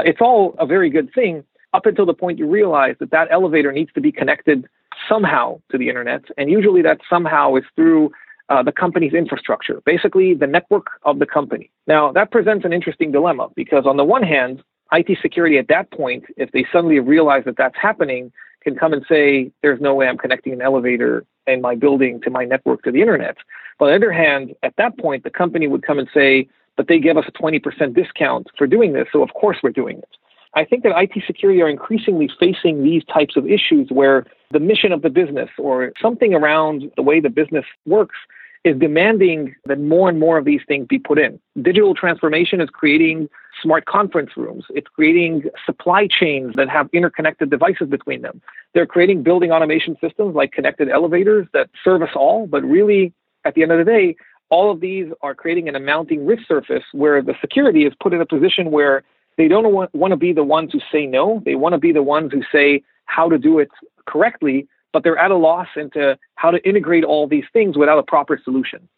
It's 0.00 0.20
all 0.20 0.56
a 0.58 0.66
very 0.66 0.88
good 0.88 1.12
thing 1.14 1.44
up 1.74 1.86
until 1.86 2.06
the 2.06 2.14
point 2.14 2.38
you 2.38 2.48
realize 2.48 2.96
that 2.98 3.10
that 3.10 3.28
elevator 3.30 3.72
needs 3.72 3.92
to 3.92 4.00
be 4.00 4.10
connected 4.10 4.66
somehow 5.08 5.60
to 5.70 5.78
the 5.78 5.88
internet. 5.88 6.22
And 6.36 6.50
usually 6.50 6.82
that 6.82 7.00
somehow 7.08 7.56
is 7.56 7.64
through 7.76 8.10
uh, 8.52 8.62
the 8.62 8.72
company's 8.72 9.14
infrastructure, 9.14 9.80
basically 9.86 10.34
the 10.34 10.46
network 10.46 10.88
of 11.04 11.18
the 11.18 11.24
company. 11.24 11.70
Now, 11.86 12.12
that 12.12 12.30
presents 12.30 12.66
an 12.66 12.72
interesting 12.72 13.10
dilemma 13.10 13.48
because, 13.56 13.86
on 13.86 13.96
the 13.96 14.04
one 14.04 14.22
hand, 14.22 14.62
IT 14.92 15.18
security 15.22 15.56
at 15.56 15.68
that 15.68 15.90
point, 15.90 16.24
if 16.36 16.52
they 16.52 16.66
suddenly 16.70 16.98
realize 17.00 17.44
that 17.46 17.56
that's 17.56 17.76
happening, 17.80 18.30
can 18.62 18.76
come 18.76 18.92
and 18.92 19.04
say, 19.08 19.50
There's 19.62 19.80
no 19.80 19.94
way 19.94 20.06
I'm 20.06 20.18
connecting 20.18 20.52
an 20.52 20.60
elevator 20.60 21.24
in 21.46 21.62
my 21.62 21.74
building 21.74 22.20
to 22.24 22.30
my 22.30 22.44
network 22.44 22.82
to 22.82 22.92
the 22.92 23.00
internet. 23.00 23.36
But 23.78 23.86
on 23.86 23.90
the 23.92 23.96
other 23.96 24.12
hand, 24.12 24.54
at 24.62 24.74
that 24.76 24.98
point, 24.98 25.24
the 25.24 25.30
company 25.30 25.66
would 25.66 25.82
come 25.82 25.98
and 25.98 26.08
say, 26.12 26.46
But 26.76 26.88
they 26.88 26.98
give 26.98 27.16
us 27.16 27.24
a 27.26 27.32
20% 27.32 27.94
discount 27.94 28.48
for 28.58 28.66
doing 28.66 28.92
this, 28.92 29.08
so 29.12 29.22
of 29.22 29.32
course 29.32 29.56
we're 29.62 29.70
doing 29.70 29.96
it. 29.96 30.10
I 30.54 30.66
think 30.66 30.82
that 30.82 30.92
IT 30.94 31.22
security 31.26 31.62
are 31.62 31.70
increasingly 31.70 32.28
facing 32.38 32.82
these 32.82 33.02
types 33.04 33.36
of 33.38 33.46
issues 33.46 33.88
where 33.90 34.26
the 34.50 34.60
mission 34.60 34.92
of 34.92 35.00
the 35.00 35.08
business 35.08 35.48
or 35.58 35.92
something 36.00 36.34
around 36.34 36.90
the 36.96 37.02
way 37.02 37.20
the 37.20 37.30
business 37.30 37.64
works 37.86 38.16
is 38.64 38.78
demanding 38.78 39.54
that 39.66 39.80
more 39.80 40.08
and 40.08 40.20
more 40.20 40.38
of 40.38 40.44
these 40.44 40.60
things 40.68 40.86
be 40.86 40.98
put 40.98 41.18
in. 41.18 41.40
Digital 41.60 41.94
transformation 41.94 42.60
is 42.60 42.70
creating 42.70 43.28
smart 43.60 43.86
conference 43.86 44.30
rooms. 44.36 44.64
It's 44.70 44.86
creating 44.86 45.44
supply 45.66 46.06
chains 46.06 46.54
that 46.54 46.68
have 46.68 46.88
interconnected 46.92 47.50
devices 47.50 47.88
between 47.88 48.22
them. 48.22 48.40
They're 48.72 48.86
creating 48.86 49.24
building 49.24 49.50
automation 49.50 49.96
systems 50.00 50.34
like 50.34 50.52
connected 50.52 50.88
elevators 50.88 51.46
that 51.52 51.70
serve 51.82 52.02
us 52.02 52.10
all, 52.14 52.46
but 52.46 52.62
really, 52.62 53.12
at 53.44 53.54
the 53.54 53.62
end 53.62 53.72
of 53.72 53.78
the 53.78 53.90
day, 53.90 54.16
all 54.48 54.70
of 54.70 54.80
these 54.80 55.06
are 55.22 55.34
creating 55.34 55.68
an 55.68 55.74
amounting 55.74 56.24
risk 56.24 56.46
surface 56.46 56.84
where 56.92 57.22
the 57.22 57.34
security 57.40 57.84
is 57.84 57.92
put 58.00 58.12
in 58.12 58.20
a 58.20 58.26
position 58.26 58.70
where 58.70 59.02
they 59.38 59.48
don't 59.48 59.72
want, 59.72 59.92
want 59.94 60.12
to 60.12 60.16
be 60.16 60.32
the 60.32 60.44
ones 60.44 60.70
who 60.72 60.80
say 60.92 61.06
no. 61.06 61.42
They 61.44 61.54
want 61.54 61.72
to 61.72 61.78
be 61.78 61.90
the 61.90 62.02
ones 62.02 62.32
who 62.32 62.42
say 62.52 62.82
how 63.06 63.28
to 63.28 63.38
do 63.38 63.58
it 63.58 63.70
correctly 64.06 64.68
but 64.92 65.02
they're 65.02 65.18
at 65.18 65.30
a 65.30 65.36
loss 65.36 65.68
into 65.76 66.18
how 66.36 66.50
to 66.50 66.66
integrate 66.68 67.04
all 67.04 67.26
these 67.26 67.44
things 67.52 67.76
without 67.76 67.98
a 67.98 68.02
proper 68.02 68.40
solution. 68.42 68.88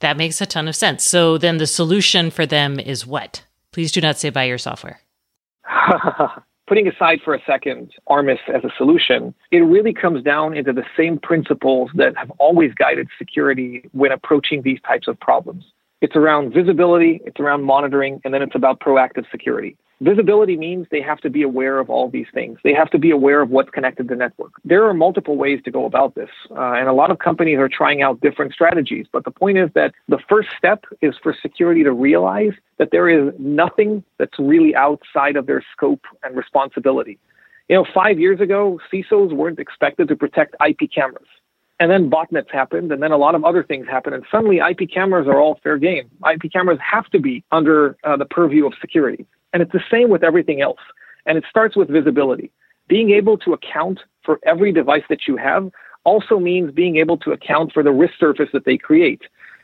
That 0.00 0.16
makes 0.16 0.40
a 0.40 0.46
ton 0.46 0.68
of 0.68 0.76
sense. 0.76 1.04
So 1.04 1.38
then 1.38 1.58
the 1.58 1.66
solution 1.66 2.30
for 2.30 2.46
them 2.46 2.78
is 2.78 3.06
what? 3.06 3.44
Please 3.72 3.92
do 3.92 4.00
not 4.00 4.18
say 4.18 4.30
buy 4.30 4.44
your 4.44 4.58
software. 4.58 5.00
putting 6.66 6.88
aside 6.88 7.20
for 7.24 7.34
a 7.34 7.42
second 7.46 7.92
Armis 8.06 8.38
as 8.52 8.64
a 8.64 8.70
solution, 8.76 9.34
it 9.50 9.60
really 9.60 9.92
comes 9.92 10.22
down 10.22 10.56
into 10.56 10.72
the 10.72 10.84
same 10.96 11.18
principles 11.18 11.90
that 11.94 12.16
have 12.16 12.30
always 12.38 12.72
guided 12.74 13.08
security 13.18 13.88
when 13.92 14.12
approaching 14.12 14.62
these 14.62 14.80
types 14.86 15.08
of 15.08 15.18
problems. 15.20 15.64
It's 16.04 16.16
around 16.16 16.52
visibility, 16.52 17.22
it's 17.24 17.40
around 17.40 17.62
monitoring, 17.62 18.20
and 18.26 18.34
then 18.34 18.42
it's 18.42 18.54
about 18.54 18.78
proactive 18.78 19.24
security. 19.30 19.74
Visibility 20.02 20.54
means 20.54 20.86
they 20.90 21.00
have 21.00 21.18
to 21.22 21.30
be 21.30 21.40
aware 21.40 21.78
of 21.78 21.88
all 21.88 22.10
these 22.10 22.26
things. 22.34 22.58
They 22.62 22.74
have 22.74 22.90
to 22.90 22.98
be 22.98 23.10
aware 23.10 23.40
of 23.40 23.48
what's 23.48 23.70
connected 23.70 24.08
to 24.08 24.14
the 24.14 24.18
network. 24.18 24.52
There 24.66 24.84
are 24.84 24.92
multiple 24.92 25.38
ways 25.38 25.60
to 25.64 25.70
go 25.70 25.86
about 25.86 26.14
this, 26.14 26.28
uh, 26.50 26.72
and 26.72 26.88
a 26.88 26.92
lot 26.92 27.10
of 27.10 27.20
companies 27.20 27.58
are 27.58 27.70
trying 27.70 28.02
out 28.02 28.20
different 28.20 28.52
strategies. 28.52 29.06
But 29.10 29.24
the 29.24 29.30
point 29.30 29.56
is 29.56 29.70
that 29.76 29.94
the 30.06 30.18
first 30.28 30.50
step 30.58 30.84
is 31.00 31.14
for 31.22 31.34
security 31.40 31.82
to 31.84 31.92
realize 31.92 32.52
that 32.76 32.90
there 32.92 33.08
is 33.08 33.32
nothing 33.38 34.04
that's 34.18 34.38
really 34.38 34.76
outside 34.76 35.36
of 35.36 35.46
their 35.46 35.64
scope 35.72 36.04
and 36.22 36.36
responsibility. 36.36 37.18
You 37.70 37.76
know, 37.76 37.86
five 37.94 38.18
years 38.18 38.42
ago, 38.42 38.78
CISOs 38.92 39.32
weren't 39.32 39.58
expected 39.58 40.08
to 40.08 40.16
protect 40.16 40.54
IP 40.68 40.92
cameras. 40.94 41.28
And 41.80 41.90
then 41.90 42.08
botnets 42.08 42.50
happened, 42.50 42.92
and 42.92 43.02
then 43.02 43.10
a 43.10 43.16
lot 43.16 43.34
of 43.34 43.44
other 43.44 43.64
things 43.64 43.86
happened, 43.88 44.14
and 44.14 44.24
suddenly 44.30 44.58
IP 44.58 44.88
cameras 44.92 45.26
are 45.26 45.40
all 45.40 45.58
fair 45.62 45.76
game. 45.76 46.08
IP 46.32 46.52
cameras 46.52 46.78
have 46.80 47.06
to 47.10 47.18
be 47.18 47.44
under 47.50 47.96
uh, 48.04 48.16
the 48.16 48.24
purview 48.24 48.64
of 48.66 48.74
security. 48.80 49.26
And 49.52 49.62
it's 49.62 49.72
the 49.72 49.82
same 49.90 50.08
with 50.08 50.22
everything 50.22 50.60
else. 50.60 50.78
And 51.26 51.36
it 51.36 51.44
starts 51.50 51.76
with 51.76 51.88
visibility. 51.88 52.52
Being 52.86 53.10
able 53.10 53.38
to 53.38 53.54
account 53.54 54.00
for 54.24 54.38
every 54.44 54.72
device 54.72 55.02
that 55.08 55.26
you 55.26 55.36
have 55.36 55.70
also 56.04 56.38
means 56.38 56.70
being 56.70 56.96
able 56.96 57.16
to 57.18 57.32
account 57.32 57.72
for 57.72 57.82
the 57.82 57.90
risk 57.90 58.14
surface 58.20 58.50
that 58.52 58.64
they 58.64 58.76
create. 58.76 59.22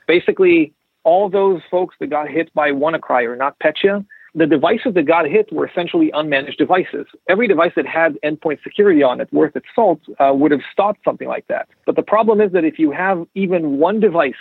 Basically, 0.08 0.72
all 1.04 1.28
those 1.28 1.60
folks 1.70 1.94
that 2.00 2.10
got 2.10 2.28
hit 2.28 2.52
by 2.54 2.70
WannaCry 2.70 3.24
or 3.24 3.36
NotPetya 3.36 4.04
the 4.34 4.46
devices 4.46 4.94
that 4.94 5.06
got 5.06 5.26
hit 5.26 5.52
were 5.52 5.66
essentially 5.66 6.10
unmanaged 6.12 6.56
devices. 6.56 7.06
Every 7.28 7.48
device 7.48 7.72
that 7.76 7.86
had 7.86 8.18
endpoint 8.24 8.62
security 8.62 9.02
on 9.02 9.20
it 9.20 9.32
worth 9.32 9.56
its 9.56 9.66
salt 9.74 10.00
uh, 10.18 10.32
would 10.34 10.50
have 10.52 10.60
stopped 10.72 11.00
something 11.04 11.28
like 11.28 11.46
that. 11.48 11.68
But 11.86 11.96
the 11.96 12.02
problem 12.02 12.40
is 12.40 12.52
that 12.52 12.64
if 12.64 12.78
you 12.78 12.90
have 12.92 13.26
even 13.34 13.78
one 13.78 14.00
device 14.00 14.34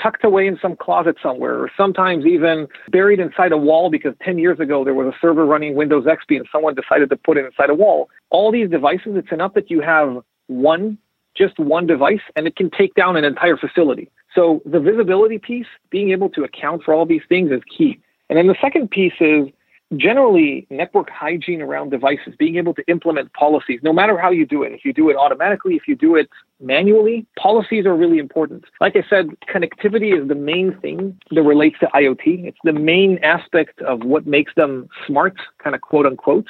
tucked 0.00 0.24
away 0.24 0.46
in 0.46 0.58
some 0.62 0.76
closet 0.76 1.16
somewhere, 1.22 1.58
or 1.58 1.70
sometimes 1.76 2.24
even 2.24 2.66
buried 2.90 3.20
inside 3.20 3.52
a 3.52 3.56
wall 3.56 3.90
because 3.90 4.14
10 4.22 4.38
years 4.38 4.58
ago 4.58 4.84
there 4.84 4.94
was 4.94 5.06
a 5.06 5.16
server 5.20 5.44
running 5.44 5.74
Windows 5.74 6.04
XP 6.04 6.36
and 6.36 6.46
someone 6.50 6.74
decided 6.74 7.10
to 7.10 7.16
put 7.16 7.36
it 7.36 7.44
inside 7.44 7.70
a 7.70 7.74
wall, 7.74 8.08
all 8.30 8.50
these 8.50 8.70
devices, 8.70 9.12
it's 9.14 9.32
enough 9.32 9.54
that 9.54 9.70
you 9.70 9.80
have 9.80 10.22
one, 10.46 10.96
just 11.36 11.58
one 11.58 11.86
device, 11.86 12.20
and 12.36 12.46
it 12.46 12.56
can 12.56 12.70
take 12.70 12.94
down 12.94 13.16
an 13.16 13.24
entire 13.24 13.56
facility. 13.56 14.10
So 14.34 14.62
the 14.64 14.80
visibility 14.80 15.38
piece, 15.38 15.66
being 15.90 16.10
able 16.10 16.28
to 16.30 16.44
account 16.44 16.82
for 16.82 16.92
all 16.92 17.06
these 17.06 17.22
things 17.28 17.50
is 17.52 17.60
key. 17.76 18.00
And 18.28 18.38
then 18.38 18.46
the 18.46 18.56
second 18.60 18.90
piece 18.90 19.14
is 19.20 19.48
generally 19.96 20.66
network 20.70 21.10
hygiene 21.10 21.60
around 21.60 21.90
devices, 21.90 22.34
being 22.38 22.56
able 22.56 22.74
to 22.74 22.82
implement 22.88 23.32
policies, 23.32 23.80
no 23.82 23.92
matter 23.92 24.18
how 24.18 24.30
you 24.30 24.46
do 24.46 24.62
it. 24.62 24.72
If 24.72 24.84
you 24.84 24.92
do 24.92 25.10
it 25.10 25.16
automatically, 25.16 25.74
if 25.76 25.86
you 25.86 25.94
do 25.94 26.16
it 26.16 26.28
manually, 26.60 27.26
policies 27.38 27.86
are 27.86 27.94
really 27.94 28.18
important. 28.18 28.64
Like 28.80 28.96
I 28.96 29.04
said, 29.08 29.28
connectivity 29.52 30.20
is 30.20 30.26
the 30.26 30.34
main 30.34 30.76
thing 30.80 31.18
that 31.30 31.42
relates 31.42 31.78
to 31.80 31.86
IoT. 31.94 32.46
It's 32.46 32.58
the 32.64 32.72
main 32.72 33.18
aspect 33.22 33.80
of 33.82 34.04
what 34.04 34.26
makes 34.26 34.52
them 34.56 34.88
smart, 35.06 35.36
kind 35.62 35.74
of 35.74 35.82
quote 35.82 36.06
unquote. 36.06 36.46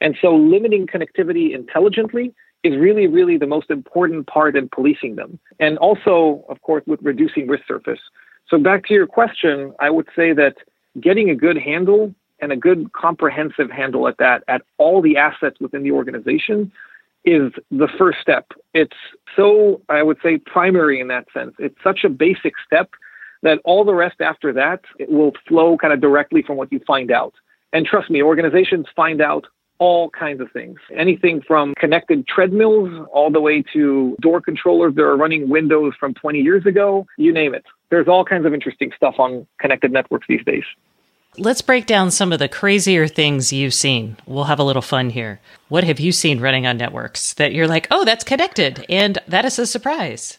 And 0.00 0.16
so 0.20 0.34
limiting 0.34 0.86
connectivity 0.86 1.54
intelligently 1.54 2.34
is 2.62 2.76
really, 2.76 3.06
really 3.06 3.36
the 3.36 3.46
most 3.46 3.70
important 3.70 4.26
part 4.26 4.56
in 4.56 4.68
policing 4.68 5.16
them. 5.16 5.38
And 5.60 5.78
also, 5.78 6.44
of 6.48 6.60
course, 6.62 6.82
with 6.86 7.00
reducing 7.02 7.46
risk 7.46 7.64
surface. 7.66 8.00
So 8.48 8.58
back 8.58 8.84
to 8.86 8.94
your 8.94 9.06
question, 9.06 9.72
I 9.80 9.90
would 9.90 10.08
say 10.16 10.32
that 10.32 10.56
getting 10.98 11.30
a 11.30 11.34
good 11.34 11.56
handle 11.56 12.14
and 12.40 12.52
a 12.52 12.56
good 12.56 12.92
comprehensive 12.92 13.70
handle 13.70 14.08
at 14.08 14.18
that, 14.18 14.42
at 14.48 14.62
all 14.78 15.02
the 15.02 15.16
assets 15.16 15.58
within 15.60 15.82
the 15.82 15.92
organization, 15.92 16.72
is 17.24 17.52
the 17.70 17.88
first 17.98 18.18
step. 18.20 18.52
It's 18.72 18.96
so, 19.36 19.82
I 19.88 20.02
would 20.02 20.18
say, 20.22 20.38
primary 20.38 21.00
in 21.00 21.08
that 21.08 21.26
sense. 21.32 21.54
It's 21.58 21.76
such 21.82 22.04
a 22.04 22.08
basic 22.08 22.54
step 22.64 22.90
that 23.42 23.58
all 23.64 23.84
the 23.84 23.94
rest 23.94 24.20
after 24.20 24.52
that 24.52 24.80
it 24.98 25.10
will 25.10 25.32
flow 25.46 25.76
kind 25.76 25.92
of 25.92 26.00
directly 26.00 26.42
from 26.42 26.56
what 26.56 26.72
you 26.72 26.80
find 26.86 27.10
out. 27.10 27.34
And 27.72 27.86
trust 27.86 28.10
me, 28.10 28.22
organizations 28.22 28.86
find 28.96 29.20
out 29.20 29.46
all 29.78 30.10
kinds 30.10 30.40
of 30.40 30.50
things. 30.52 30.78
Anything 30.94 31.40
from 31.40 31.74
connected 31.74 32.26
treadmills 32.26 33.06
all 33.12 33.30
the 33.30 33.40
way 33.40 33.62
to 33.72 34.16
door 34.20 34.40
controllers 34.40 34.94
that 34.94 35.02
are 35.02 35.16
running 35.16 35.48
Windows 35.48 35.94
from 35.98 36.14
20 36.14 36.38
years 36.38 36.66
ago, 36.66 37.06
you 37.16 37.32
name 37.32 37.54
it. 37.54 37.64
There's 37.90 38.08
all 38.08 38.24
kinds 38.24 38.46
of 38.46 38.54
interesting 38.54 38.92
stuff 38.96 39.16
on 39.18 39.46
connected 39.58 39.92
networks 39.92 40.26
these 40.28 40.44
days. 40.44 40.64
Let's 41.38 41.62
break 41.62 41.86
down 41.86 42.10
some 42.10 42.32
of 42.32 42.40
the 42.40 42.48
crazier 42.48 43.06
things 43.06 43.52
you've 43.52 43.74
seen. 43.74 44.16
We'll 44.26 44.44
have 44.44 44.58
a 44.58 44.64
little 44.64 44.82
fun 44.82 45.10
here. 45.10 45.40
What 45.68 45.84
have 45.84 46.00
you 46.00 46.10
seen 46.10 46.40
running 46.40 46.66
on 46.66 46.76
networks 46.76 47.34
that 47.34 47.52
you're 47.52 47.68
like, 47.68 47.86
oh, 47.90 48.04
that's 48.04 48.24
connected, 48.24 48.84
and 48.88 49.18
that 49.28 49.44
is 49.44 49.58
a 49.58 49.66
surprise? 49.66 50.38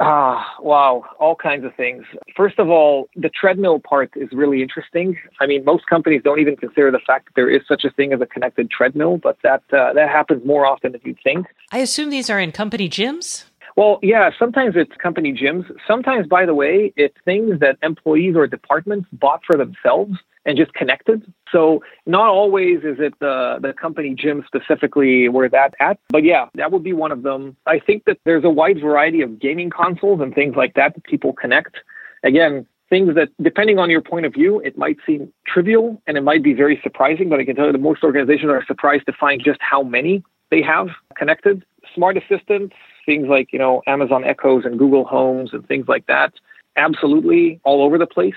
Ah, 0.00 0.56
wow, 0.60 1.04
all 1.20 1.36
kinds 1.36 1.64
of 1.64 1.74
things. 1.76 2.04
First 2.36 2.58
of 2.58 2.68
all, 2.68 3.08
the 3.14 3.28
treadmill 3.28 3.78
part 3.78 4.10
is 4.16 4.28
really 4.32 4.60
interesting. 4.60 5.16
I 5.40 5.46
mean, 5.46 5.64
most 5.64 5.86
companies 5.86 6.22
don't 6.24 6.40
even 6.40 6.56
consider 6.56 6.90
the 6.90 6.98
fact 6.98 7.26
that 7.26 7.32
there 7.36 7.48
is 7.48 7.62
such 7.68 7.84
a 7.84 7.90
thing 7.90 8.12
as 8.12 8.20
a 8.20 8.26
connected 8.26 8.68
treadmill, 8.68 9.18
but 9.18 9.38
that 9.44 9.62
uh, 9.72 9.92
that 9.92 10.08
happens 10.08 10.44
more 10.44 10.66
often 10.66 10.92
than 10.92 11.00
you'd 11.04 11.20
think. 11.22 11.46
I 11.70 11.78
assume 11.78 12.10
these 12.10 12.28
are 12.30 12.40
in 12.40 12.50
company 12.50 12.88
gyms. 12.88 13.44
Well, 13.76 13.98
yeah, 14.02 14.30
sometimes 14.38 14.74
it's 14.76 14.92
company 14.96 15.32
gyms. 15.32 15.64
Sometimes, 15.86 16.26
by 16.26 16.46
the 16.46 16.54
way, 16.54 16.92
it's 16.96 17.16
things 17.24 17.60
that 17.60 17.78
employees 17.82 18.36
or 18.36 18.46
departments 18.46 19.08
bought 19.12 19.42
for 19.46 19.56
themselves 19.56 20.18
and 20.44 20.58
just 20.58 20.74
connected. 20.74 21.32
So 21.50 21.82
not 22.06 22.28
always 22.28 22.78
is 22.78 22.96
it 22.98 23.14
the, 23.20 23.58
the 23.60 23.72
company 23.72 24.14
gym 24.14 24.44
specifically 24.46 25.28
where 25.28 25.48
that's 25.48 25.74
at. 25.80 25.98
But 26.08 26.24
yeah, 26.24 26.46
that 26.54 26.72
would 26.72 26.82
be 26.82 26.92
one 26.92 27.12
of 27.12 27.22
them. 27.22 27.56
I 27.66 27.78
think 27.78 28.04
that 28.06 28.18
there's 28.24 28.44
a 28.44 28.50
wide 28.50 28.80
variety 28.80 29.22
of 29.22 29.38
gaming 29.38 29.70
consoles 29.70 30.20
and 30.20 30.34
things 30.34 30.56
like 30.56 30.74
that 30.74 30.94
that 30.94 31.04
people 31.04 31.32
connect. 31.32 31.76
Again, 32.24 32.66
things 32.90 33.14
that 33.14 33.28
depending 33.40 33.78
on 33.78 33.88
your 33.88 34.02
point 34.02 34.26
of 34.26 34.34
view, 34.34 34.60
it 34.60 34.76
might 34.76 34.96
seem 35.06 35.32
trivial 35.46 36.02
and 36.06 36.18
it 36.18 36.22
might 36.22 36.42
be 36.42 36.52
very 36.52 36.78
surprising, 36.82 37.28
but 37.28 37.40
I 37.40 37.44
can 37.44 37.56
tell 37.56 37.66
you 37.66 37.72
that 37.72 37.80
most 37.80 38.02
organizations 38.02 38.50
are 38.50 38.64
surprised 38.66 39.06
to 39.06 39.12
find 39.12 39.42
just 39.42 39.60
how 39.62 39.82
many 39.82 40.22
they 40.50 40.60
have 40.62 40.88
connected. 41.16 41.64
Smart 41.94 42.16
assistants, 42.16 42.74
things 43.04 43.28
like, 43.28 43.52
you 43.52 43.58
know, 43.58 43.82
Amazon 43.86 44.24
Echoes 44.24 44.64
and 44.64 44.78
Google 44.78 45.04
Homes 45.04 45.50
and 45.52 45.66
things 45.66 45.86
like 45.88 46.06
that, 46.06 46.32
absolutely 46.76 47.60
all 47.64 47.82
over 47.82 47.98
the 47.98 48.06
place 48.06 48.34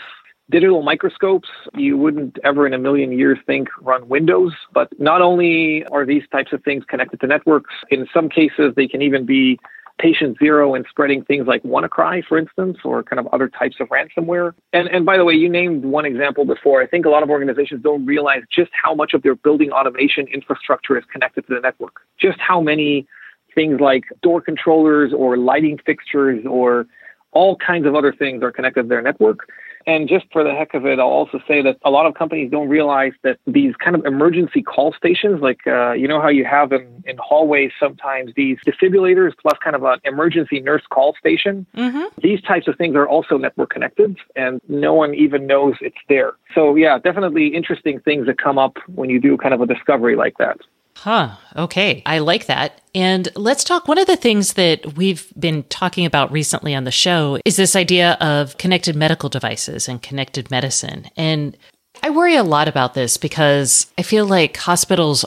digital 0.50 0.84
microscopes 0.84 1.50
you 1.76 1.98
wouldn't 1.98 2.38
ever 2.44 2.68
in 2.68 2.74
a 2.74 2.78
million 2.78 3.12
years 3.12 3.38
think 3.46 3.68
run 3.82 4.08
Windows. 4.08 4.54
But 4.74 4.90
not 5.00 5.22
only 5.22 5.86
are 5.86 6.06
these 6.06 6.24
types 6.32 6.54
of 6.54 6.64
things 6.64 6.84
connected 6.88 7.20
to 7.22 7.28
networks, 7.28 7.74
in 7.90 8.08
some 8.14 8.30
cases 8.30 8.74
they 8.76 8.88
can 8.88 9.02
even 9.02 9.26
be 9.26 9.60
patient 9.98 10.38
zero 10.40 10.76
and 10.76 10.86
spreading 10.90 11.24
things 11.24 11.48
like 11.48 11.64
WannaCry, 11.64 12.26
for 12.26 12.38
instance, 12.38 12.78
or 12.84 13.02
kind 13.02 13.18
of 13.20 13.28
other 13.28 13.48
types 13.48 13.78
of 13.80 13.88
ransomware. 13.88 14.54
And, 14.74 14.90
and 14.90 15.06
by 15.06 15.18
the 15.18 15.24
way, 15.24 15.34
you 15.34 15.48
named 15.48 15.86
one 15.86 16.06
example 16.06 16.44
before. 16.44 16.82
I 16.82 16.88
think 16.88 17.06
a 17.06 17.10
lot 17.10 17.24
of 17.24 17.30
organizations 17.30 17.82
don't 17.82 18.06
realize 18.06 18.42
just 18.54 18.72
how 18.74 18.94
much 18.94 19.14
of 19.14 19.24
their 19.24 19.36
building 19.36 19.72
automation 19.72 20.28
infrastructure 20.28 20.98
is 20.98 21.06
connected 21.12 21.48
to 21.48 21.56
the 21.56 21.62
network. 21.62 22.02
Just 22.20 22.40
how 22.40 22.60
many 22.60 23.08
things 23.56 23.80
like 23.80 24.04
door 24.22 24.42
controllers 24.42 25.14
or 25.14 25.38
lighting 25.38 25.80
fixtures 25.86 26.46
or 26.46 26.86
all 27.32 27.56
kinds 27.58 27.86
of 27.86 27.96
other 27.96 28.14
things 28.14 28.44
are 28.44 28.52
connected 28.52 28.84
to 28.84 28.88
their 28.88 29.02
network. 29.02 29.50
And 29.88 30.10
just 30.10 30.26
for 30.32 30.44
the 30.44 30.52
heck 30.52 30.74
of 30.74 30.86
it, 30.86 30.98
I'll 31.00 31.06
also 31.06 31.40
say 31.48 31.62
that 31.62 31.78
a 31.84 31.92
lot 31.92 32.08
of 32.08 32.16
companies 32.16 32.50
don't 32.50 32.70
realize 32.70 33.14
that 33.22 33.38
these 33.46 33.76
kind 33.76 33.96
of 33.96 34.04
emergency 34.04 34.64
call 34.64 34.94
stations, 34.94 35.42
like 35.42 35.60
uh, 35.68 35.92
you 35.92 36.08
know 36.08 36.20
how 36.20 36.30
you 36.30 36.44
have 36.44 36.72
in, 36.72 37.04
in 37.06 37.18
hallways 37.18 37.72
sometimes 37.80 38.32
these 38.36 38.58
defibrillators 38.66 39.34
plus 39.40 39.58
kind 39.64 39.76
of 39.76 39.84
an 39.84 40.00
emergency 40.04 40.60
nurse 40.60 40.82
call 40.90 41.14
station. 41.20 41.68
Mm-hmm. 41.78 42.20
These 42.22 42.42
types 42.42 42.68
of 42.68 42.78
things 42.78 42.96
are 42.96 43.08
also 43.08 43.38
network 43.38 43.70
connected, 43.70 44.18
and 44.36 44.60
no 44.68 44.96
one 44.96 45.14
even 45.14 45.46
knows 45.46 45.76
it's 45.82 45.96
there. 46.10 46.34
So 46.56 46.74
yeah, 46.76 46.98
definitely 46.98 47.48
interesting 47.50 48.00
things 48.00 48.26
that 48.26 48.40
come 48.40 48.58
up 48.58 48.78
when 48.88 49.12
you 49.12 49.20
do 49.20 49.38
kind 49.38 49.54
of 49.54 49.62
a 49.62 49.68
discovery 49.68 50.16
like 50.16 50.40
that. 50.40 50.58
Huh. 50.96 51.36
Okay. 51.56 52.02
I 52.06 52.20
like 52.20 52.48
that. 52.48 52.82
And 52.96 53.28
let's 53.36 53.64
talk. 53.64 53.88
One 53.88 53.98
of 53.98 54.08
the 54.08 54.16
things 54.16 54.54
that 54.54 54.96
we've 54.96 55.32
been 55.38 55.64
talking 55.64 56.06
about 56.06 56.32
recently 56.32 56.74
on 56.74 56.86
the 56.86 56.92
show 56.92 57.40
is 57.46 57.58
this 57.58 57.76
idea 57.76 58.14
of 58.22 58.58
connected 58.58 58.96
medical 58.96 59.30
devices 59.30 59.88
and 59.88 60.02
connected 60.02 60.50
medicine. 60.50 61.10
And 61.16 61.56
I 62.02 62.10
worry 62.10 62.36
a 62.36 62.44
lot 62.44 62.68
about 62.68 62.94
this 62.94 63.18
because 63.18 63.88
I 63.98 64.02
feel 64.02 64.26
like 64.26 64.58
hospitals' 64.58 65.26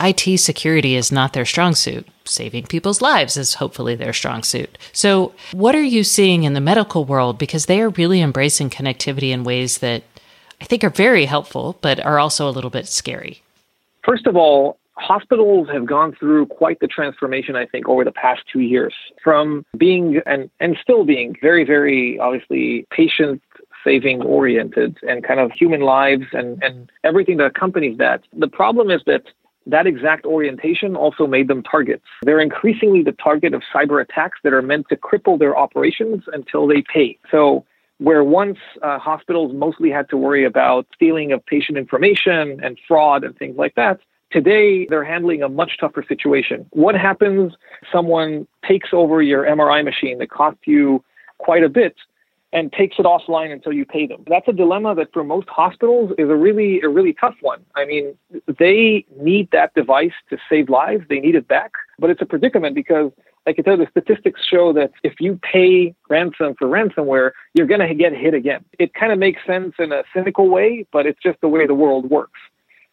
IT 0.00 0.38
security 0.38 0.96
is 0.96 1.12
not 1.12 1.32
their 1.32 1.44
strong 1.44 1.74
suit. 1.74 2.08
Saving 2.24 2.66
people's 2.66 3.02
lives 3.02 3.36
is 3.36 3.54
hopefully 3.54 3.94
their 3.94 4.12
strong 4.12 4.42
suit. 4.42 4.78
So, 4.92 5.34
what 5.52 5.74
are 5.74 5.82
you 5.82 6.04
seeing 6.04 6.44
in 6.44 6.54
the 6.54 6.60
medical 6.60 7.04
world? 7.04 7.38
Because 7.38 7.66
they 7.66 7.80
are 7.80 7.90
really 7.90 8.20
embracing 8.22 8.70
connectivity 8.70 9.30
in 9.30 9.44
ways 9.44 9.78
that 9.78 10.02
I 10.60 10.64
think 10.64 10.84
are 10.84 10.90
very 10.90 11.26
helpful, 11.26 11.76
but 11.82 12.04
are 12.04 12.18
also 12.18 12.48
a 12.48 12.52
little 12.52 12.70
bit 12.70 12.86
scary. 12.86 13.42
First 14.04 14.26
of 14.26 14.36
all, 14.36 14.78
hospitals 15.00 15.68
have 15.72 15.86
gone 15.86 16.14
through 16.18 16.46
quite 16.46 16.80
the 16.80 16.86
transformation, 16.86 17.56
I 17.56 17.66
think, 17.66 17.88
over 17.88 18.04
the 18.04 18.12
past 18.12 18.42
two 18.52 18.60
years 18.60 18.94
from 19.22 19.64
being 19.76 20.20
and, 20.26 20.50
and 20.60 20.76
still 20.80 21.04
being 21.04 21.36
very, 21.40 21.64
very 21.64 22.18
obviously 22.18 22.86
patient 22.90 23.42
saving 23.84 24.22
oriented 24.22 24.98
and 25.08 25.24
kind 25.24 25.40
of 25.40 25.50
human 25.52 25.80
lives 25.80 26.24
and, 26.32 26.62
and 26.62 26.90
everything 27.02 27.38
that 27.38 27.46
accompanies 27.46 27.96
that. 27.98 28.22
The 28.36 28.48
problem 28.48 28.90
is 28.90 29.00
that 29.06 29.22
that 29.66 29.86
exact 29.86 30.26
orientation 30.26 30.96
also 30.96 31.26
made 31.26 31.48
them 31.48 31.62
targets. 31.62 32.04
They're 32.22 32.40
increasingly 32.40 33.02
the 33.02 33.12
target 33.12 33.54
of 33.54 33.62
cyber 33.74 34.02
attacks 34.02 34.38
that 34.44 34.52
are 34.52 34.62
meant 34.62 34.88
to 34.88 34.96
cripple 34.96 35.38
their 35.38 35.56
operations 35.56 36.24
until 36.32 36.66
they 36.66 36.82
pay. 36.82 37.18
So 37.30 37.64
where 37.98 38.24
once 38.24 38.58
uh, 38.82 38.98
hospitals 38.98 39.52
mostly 39.54 39.90
had 39.90 40.08
to 40.08 40.16
worry 40.16 40.44
about 40.44 40.86
stealing 40.94 41.32
of 41.32 41.44
patient 41.44 41.76
information 41.76 42.58
and 42.62 42.78
fraud 42.88 43.24
and 43.24 43.36
things 43.36 43.56
like 43.58 43.74
that, 43.74 44.00
today 44.30 44.86
they're 44.86 45.04
handling 45.04 45.42
a 45.42 45.48
much 45.48 45.78
tougher 45.78 46.04
situation. 46.06 46.66
What 46.70 46.94
happens? 46.94 47.52
Someone 47.92 48.46
takes 48.66 48.90
over 48.92 49.22
your 49.22 49.44
MRI 49.44 49.84
machine 49.84 50.18
that 50.18 50.30
cost 50.30 50.58
you 50.64 51.04
quite 51.38 51.64
a 51.64 51.68
bit 51.68 51.96
and 52.52 52.72
takes 52.72 52.96
it 52.98 53.04
offline 53.04 53.52
until 53.52 53.72
you 53.72 53.84
pay 53.84 54.06
them. 54.06 54.24
That's 54.26 54.48
a 54.48 54.52
dilemma 54.52 54.94
that 54.96 55.12
for 55.12 55.22
most 55.22 55.48
hospitals 55.48 56.12
is 56.18 56.28
a 56.28 56.34
really 56.36 56.80
a 56.80 56.88
really 56.88 57.12
tough 57.12 57.36
one. 57.40 57.64
I 57.76 57.84
mean, 57.84 58.16
they 58.58 59.04
need 59.16 59.50
that 59.52 59.74
device 59.74 60.12
to 60.30 60.38
save 60.48 60.68
lives. 60.68 61.04
They 61.08 61.20
need 61.20 61.36
it 61.36 61.46
back, 61.46 61.72
but 61.98 62.10
it's 62.10 62.20
a 62.20 62.26
predicament 62.26 62.74
because 62.74 63.12
I 63.46 63.52
can 63.52 63.64
tell 63.64 63.78
you 63.78 63.84
the 63.84 63.90
statistics 63.90 64.40
show 64.44 64.72
that 64.74 64.92
if 65.02 65.14
you 65.20 65.38
pay 65.42 65.94
ransom 66.08 66.54
for 66.58 66.68
ransomware, 66.68 67.30
you're 67.54 67.66
going 67.66 67.80
to 67.80 67.94
get 67.94 68.12
hit 68.12 68.34
again. 68.34 68.64
It 68.78 68.94
kind 68.94 69.12
of 69.12 69.18
makes 69.18 69.40
sense 69.46 69.74
in 69.78 69.92
a 69.92 70.02
cynical 70.12 70.48
way, 70.48 70.86
but 70.92 71.06
it's 71.06 71.20
just 71.22 71.40
the 71.40 71.48
way 71.48 71.66
the 71.66 71.74
world 71.74 72.10
works. 72.10 72.38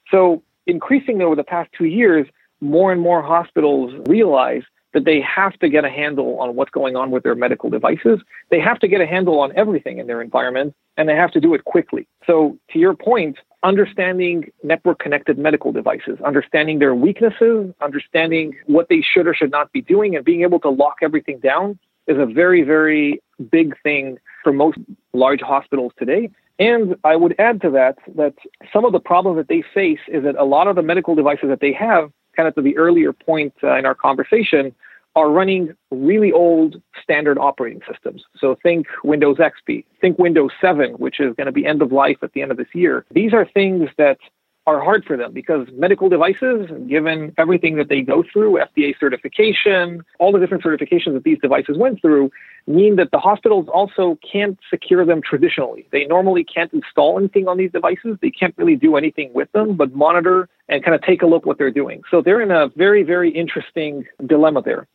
So, 0.09 0.41
increasingly 0.67 1.23
over 1.23 1.35
the 1.35 1.43
past 1.43 1.69
two 1.77 1.85
years, 1.85 2.27
more 2.61 2.91
and 2.91 3.01
more 3.01 3.21
hospitals 3.21 3.93
realize 4.07 4.63
that 4.93 5.05
they 5.05 5.21
have 5.21 5.53
to 5.59 5.69
get 5.69 5.85
a 5.85 5.89
handle 5.89 6.39
on 6.39 6.55
what's 6.55 6.71
going 6.71 6.95
on 6.95 7.11
with 7.11 7.23
their 7.23 7.35
medical 7.35 7.69
devices. 7.69 8.19
They 8.49 8.59
have 8.59 8.79
to 8.79 8.87
get 8.87 9.01
a 9.01 9.05
handle 9.05 9.39
on 9.39 9.51
everything 9.55 9.99
in 9.99 10.07
their 10.07 10.21
environment, 10.21 10.73
and 10.95 11.07
they 11.07 11.15
have 11.15 11.31
to 11.31 11.39
do 11.39 11.53
it 11.53 11.65
quickly. 11.65 12.07
So, 12.25 12.57
to 12.71 12.79
your 12.79 12.95
point, 12.95 13.37
understanding 13.63 14.51
network 14.63 14.99
connected 14.99 15.37
medical 15.37 15.71
devices, 15.71 16.17
understanding 16.25 16.79
their 16.79 16.95
weaknesses, 16.95 17.73
understanding 17.81 18.55
what 18.65 18.87
they 18.89 19.01
should 19.01 19.27
or 19.27 19.35
should 19.35 19.51
not 19.51 19.71
be 19.71 19.81
doing, 19.81 20.15
and 20.15 20.23
being 20.23 20.41
able 20.41 20.59
to 20.61 20.69
lock 20.69 20.97
everything 21.01 21.39
down 21.39 21.77
is 22.07 22.17
a 22.17 22.25
very, 22.25 22.63
very 22.63 23.21
big 23.51 23.75
thing 23.83 24.17
for 24.43 24.53
most 24.53 24.77
large 25.13 25.41
hospitals 25.41 25.91
today. 25.99 26.29
And 26.59 26.95
I 27.03 27.15
would 27.15 27.35
add 27.39 27.61
to 27.61 27.69
that 27.71 27.97
that 28.15 28.33
some 28.73 28.85
of 28.85 28.91
the 28.91 28.99
problems 28.99 29.37
that 29.37 29.47
they 29.47 29.63
face 29.73 29.99
is 30.07 30.23
that 30.23 30.35
a 30.35 30.43
lot 30.43 30.67
of 30.67 30.75
the 30.75 30.81
medical 30.81 31.15
devices 31.15 31.49
that 31.49 31.59
they 31.59 31.73
have, 31.73 32.11
kind 32.35 32.47
of 32.47 32.55
to 32.55 32.61
the 32.61 32.77
earlier 32.77 33.13
point 33.13 33.53
uh, 33.63 33.75
in 33.77 33.85
our 33.85 33.95
conversation, 33.95 34.73
are 35.15 35.31
running 35.31 35.73
really 35.89 36.31
old 36.31 36.81
standard 37.01 37.39
operating 37.39 37.81
systems. 37.91 38.23
So 38.37 38.55
think 38.61 38.85
Windows 39.03 39.37
XP, 39.37 39.83
think 39.99 40.19
Windows 40.19 40.51
7, 40.61 40.91
which 40.93 41.19
is 41.19 41.35
going 41.35 41.47
to 41.47 41.51
be 41.51 41.65
end 41.65 41.81
of 41.81 41.91
life 41.91 42.17
at 42.21 42.33
the 42.33 42.41
end 42.43 42.51
of 42.51 42.57
this 42.57 42.67
year. 42.73 43.03
These 43.11 43.33
are 43.33 43.45
things 43.45 43.89
that 43.97 44.19
are 44.67 44.83
hard 44.83 45.05
for 45.05 45.15
them 45.15 45.31
because 45.31 45.65
medical 45.71 46.09
devices, 46.09 46.69
given 46.87 47.33
everything 47.37 47.77
that 47.77 47.87
they 47.87 48.01
go 48.01 48.21
through, 48.21 48.59
FDA 48.59 48.93
certification, 48.99 50.03
all 50.19 50.33
the 50.33 50.39
different 50.39 50.61
certifications 50.61 51.13
that 51.13 51.23
these 51.23 51.39
devices 51.39 51.77
went 51.77 52.01
through, 52.01 52.29
mean 52.67 52.97
that 52.97 53.11
the 53.11 53.17
hospitals 53.17 53.69
also 53.69 54.19
can't 54.29 54.59
secure 54.69 55.05
them 55.05 55.21
traditionally. 55.21 55.87
They 55.91 56.05
normally 56.05 56.43
can't 56.43 56.71
install 56.73 57.17
anything 57.17 57.47
on 57.47 57.55
these 57.57 57.71
devices. 57.71 58.17
They 58.21 58.29
can't 58.29 58.53
really 58.57 58.75
do 58.75 58.97
anything 58.97 59.31
with 59.33 59.49
them, 59.53 59.77
but 59.77 59.95
monitor 59.95 60.49
and 60.67 60.83
kind 60.83 60.93
of 60.93 61.01
take 61.01 61.21
a 61.21 61.27
look 61.27 61.45
what 61.45 61.57
they're 61.57 61.71
doing. 61.71 62.01
So 62.11 62.21
they're 62.21 62.41
in 62.41 62.51
a 62.51 62.67
very, 62.67 63.03
very 63.03 63.31
interesting 63.31 64.05
dilemma 64.25 64.61
there. 64.63 64.85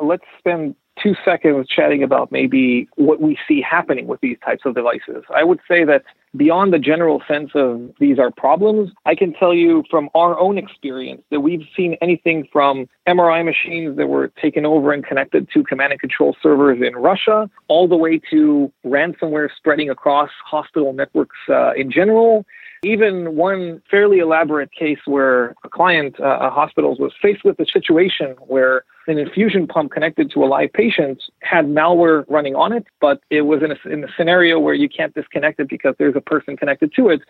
Let's 0.00 0.24
spend 0.38 0.76
two 1.00 1.14
seconds 1.24 1.68
chatting 1.68 2.02
about 2.02 2.30
maybe 2.30 2.88
what 2.96 3.20
we 3.20 3.38
see 3.48 3.60
happening 3.60 4.06
with 4.06 4.20
these 4.20 4.36
types 4.44 4.62
of 4.64 4.74
devices. 4.74 5.24
I 5.34 5.44
would 5.44 5.60
say 5.68 5.84
that 5.84 6.02
beyond 6.36 6.72
the 6.72 6.78
general 6.78 7.22
sense 7.28 7.50
of 7.54 7.92
these 7.98 8.18
are 8.18 8.30
problems, 8.30 8.90
I 9.04 9.14
can 9.14 9.32
tell 9.34 9.54
you 9.54 9.84
from 9.90 10.08
our 10.14 10.38
own 10.38 10.58
experience 10.58 11.22
that 11.30 11.40
we've 11.40 11.66
seen 11.76 11.96
anything 12.00 12.48
from 12.52 12.88
MRI 13.06 13.44
machines 13.44 13.96
that 13.96 14.06
were 14.06 14.28
taken 14.40 14.64
over 14.64 14.92
and 14.92 15.04
connected 15.04 15.48
to 15.52 15.62
command 15.62 15.92
and 15.92 16.00
control 16.00 16.36
servers 16.42 16.78
in 16.82 16.94
Russia, 16.94 17.50
all 17.68 17.88
the 17.88 17.96
way 17.96 18.20
to 18.30 18.72
ransomware 18.84 19.48
spreading 19.56 19.90
across 19.90 20.30
hospital 20.44 20.92
networks 20.92 21.36
uh, 21.48 21.72
in 21.74 21.90
general. 21.90 22.44
Even 22.84 23.36
one 23.36 23.80
fairly 23.90 24.18
elaborate 24.18 24.72
case 24.72 24.98
where 25.04 25.54
a 25.62 25.68
client, 25.68 26.18
uh, 26.18 26.38
a 26.40 26.50
hospital, 26.50 26.96
was 26.98 27.12
faced 27.20 27.44
with 27.44 27.58
a 27.60 27.66
situation 27.66 28.34
where 28.40 28.84
an 29.06 29.18
infusion 29.18 29.66
pump 29.66 29.92
connected 29.92 30.30
to 30.32 30.44
a 30.44 30.46
live 30.46 30.72
patient 30.72 31.22
had 31.40 31.66
malware 31.66 32.24
running 32.28 32.54
on 32.54 32.72
it, 32.72 32.86
but 33.00 33.20
it 33.30 33.42
was 33.42 33.62
in 33.62 33.72
a, 33.72 33.92
in 33.92 34.04
a 34.04 34.08
scenario 34.16 34.58
where 34.58 34.74
you 34.74 34.88
can't 34.88 35.14
disconnect 35.14 35.60
it 35.60 35.68
because 35.68 35.94
there's 35.98 36.16
a 36.16 36.20
person 36.20 36.56
connected 36.56 36.92
to 36.94 37.08
it. 37.08 37.20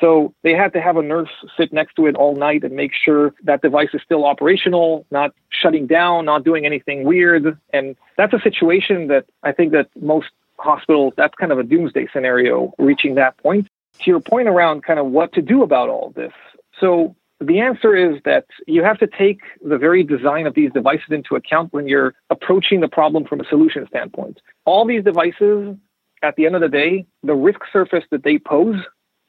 So 0.00 0.32
they 0.42 0.52
had 0.54 0.72
to 0.72 0.80
have 0.80 0.96
a 0.96 1.02
nurse 1.02 1.30
sit 1.56 1.72
next 1.72 1.96
to 1.96 2.06
it 2.06 2.14
all 2.14 2.34
night 2.34 2.64
and 2.64 2.74
make 2.74 2.92
sure 2.94 3.34
that 3.44 3.60
device 3.60 3.90
is 3.92 4.00
still 4.02 4.24
operational, 4.24 5.04
not 5.10 5.34
shutting 5.50 5.86
down, 5.86 6.24
not 6.24 6.44
doing 6.44 6.64
anything 6.64 7.04
weird. 7.04 7.58
And 7.72 7.96
that's 8.16 8.32
a 8.32 8.40
situation 8.40 9.08
that 9.08 9.26
I 9.42 9.52
think 9.52 9.72
that 9.72 9.88
most 10.00 10.28
hospitals, 10.58 11.12
that's 11.16 11.34
kind 11.34 11.52
of 11.52 11.58
a 11.58 11.64
doomsday 11.64 12.06
scenario 12.12 12.72
reaching 12.78 13.16
that 13.16 13.36
point. 13.38 13.68
To 14.00 14.10
your 14.10 14.20
point 14.20 14.48
around 14.48 14.84
kind 14.84 14.98
of 14.98 15.06
what 15.06 15.32
to 15.34 15.42
do 15.42 15.62
about 15.62 15.90
all 15.90 16.12
this. 16.16 16.32
So 16.78 17.14
the 17.40 17.58
answer 17.60 17.96
is 17.96 18.20
that 18.24 18.46
you 18.66 18.82
have 18.82 18.98
to 18.98 19.06
take 19.06 19.40
the 19.64 19.78
very 19.78 20.02
design 20.02 20.46
of 20.46 20.54
these 20.54 20.70
devices 20.72 21.10
into 21.10 21.36
account 21.36 21.72
when 21.72 21.88
you're 21.88 22.14
approaching 22.28 22.80
the 22.80 22.88
problem 22.88 23.24
from 23.24 23.40
a 23.40 23.44
solution 23.44 23.86
standpoint. 23.88 24.40
All 24.66 24.86
these 24.86 25.02
devices, 25.02 25.74
at 26.22 26.36
the 26.36 26.44
end 26.44 26.54
of 26.54 26.60
the 26.60 26.68
day, 26.68 27.06
the 27.22 27.34
risk 27.34 27.60
surface 27.72 28.04
that 28.10 28.24
they 28.24 28.38
pose 28.38 28.76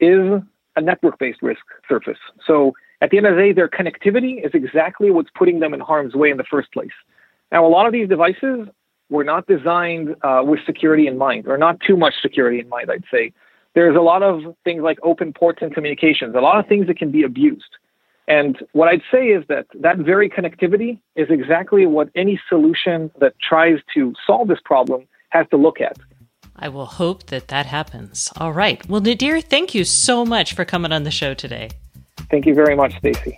is 0.01 0.41
a 0.75 0.81
network 0.81 1.19
based 1.19 1.41
risk 1.41 1.61
surface. 1.87 2.17
So 2.45 2.73
at 3.01 3.11
the 3.11 3.17
end 3.17 3.27
of 3.27 3.35
the 3.35 3.41
day, 3.41 3.53
their 3.53 3.69
connectivity 3.69 4.45
is 4.45 4.51
exactly 4.53 5.09
what's 5.09 5.29
putting 5.33 5.59
them 5.59 5.73
in 5.73 5.79
harm's 5.79 6.13
way 6.13 6.29
in 6.29 6.37
the 6.37 6.43
first 6.43 6.71
place. 6.73 6.89
Now, 7.51 7.65
a 7.65 7.69
lot 7.69 7.85
of 7.85 7.93
these 7.93 8.09
devices 8.09 8.67
were 9.09 9.23
not 9.23 9.47
designed 9.47 10.15
uh, 10.23 10.41
with 10.45 10.59
security 10.65 11.07
in 11.07 11.17
mind, 11.17 11.47
or 11.47 11.57
not 11.57 11.79
too 11.79 11.97
much 11.97 12.13
security 12.21 12.59
in 12.59 12.69
mind, 12.69 12.91
I'd 12.91 13.03
say. 13.11 13.31
There's 13.73 13.95
a 13.95 14.01
lot 14.01 14.21
of 14.21 14.55
things 14.63 14.83
like 14.83 14.99
open 15.01 15.31
ports 15.33 15.59
and 15.61 15.73
communications, 15.73 16.35
a 16.35 16.39
lot 16.39 16.59
of 16.59 16.67
things 16.67 16.87
that 16.87 16.97
can 16.97 17.11
be 17.11 17.23
abused. 17.23 17.77
And 18.31 18.57
what 18.71 18.87
I'd 18.87 19.01
say 19.11 19.27
is 19.27 19.43
that 19.49 19.65
that 19.81 19.97
very 19.97 20.29
connectivity 20.29 20.99
is 21.17 21.27
exactly 21.29 21.85
what 21.85 22.07
any 22.15 22.39
solution 22.47 23.11
that 23.19 23.33
tries 23.41 23.79
to 23.93 24.13
solve 24.25 24.47
this 24.47 24.61
problem 24.63 25.05
has 25.31 25.45
to 25.49 25.57
look 25.57 25.81
at. 25.81 25.97
I 26.55 26.69
will 26.69 26.85
hope 26.85 27.25
that 27.25 27.49
that 27.49 27.65
happens. 27.65 28.31
All 28.37 28.53
right. 28.53 28.87
Well, 28.87 29.01
Nadir, 29.01 29.41
thank 29.41 29.75
you 29.75 29.83
so 29.83 30.23
much 30.23 30.53
for 30.53 30.63
coming 30.63 30.93
on 30.93 31.03
the 31.03 31.11
show 31.11 31.33
today. 31.33 31.71
Thank 32.29 32.45
you 32.45 32.53
very 32.53 32.73
much, 32.73 32.97
Stacey. 32.99 33.37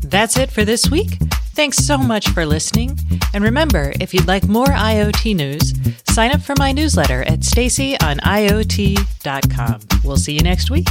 That's 0.00 0.36
it 0.36 0.50
for 0.50 0.64
this 0.64 0.90
week. 0.90 1.18
Thanks 1.54 1.76
so 1.76 1.96
much 1.96 2.30
for 2.30 2.44
listening. 2.46 2.98
And 3.32 3.44
remember, 3.44 3.92
if 4.00 4.12
you'd 4.12 4.26
like 4.26 4.48
more 4.48 4.66
IoT 4.66 5.36
news, 5.36 5.72
sign 6.12 6.32
up 6.32 6.40
for 6.40 6.56
my 6.58 6.72
newsletter 6.72 7.22
at 7.22 7.40
staceyoniot.com. 7.40 9.80
We'll 10.02 10.16
see 10.16 10.32
you 10.32 10.40
next 10.40 10.68
week. 10.68 10.88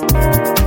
Thank 0.00 0.46
you. 0.48 0.57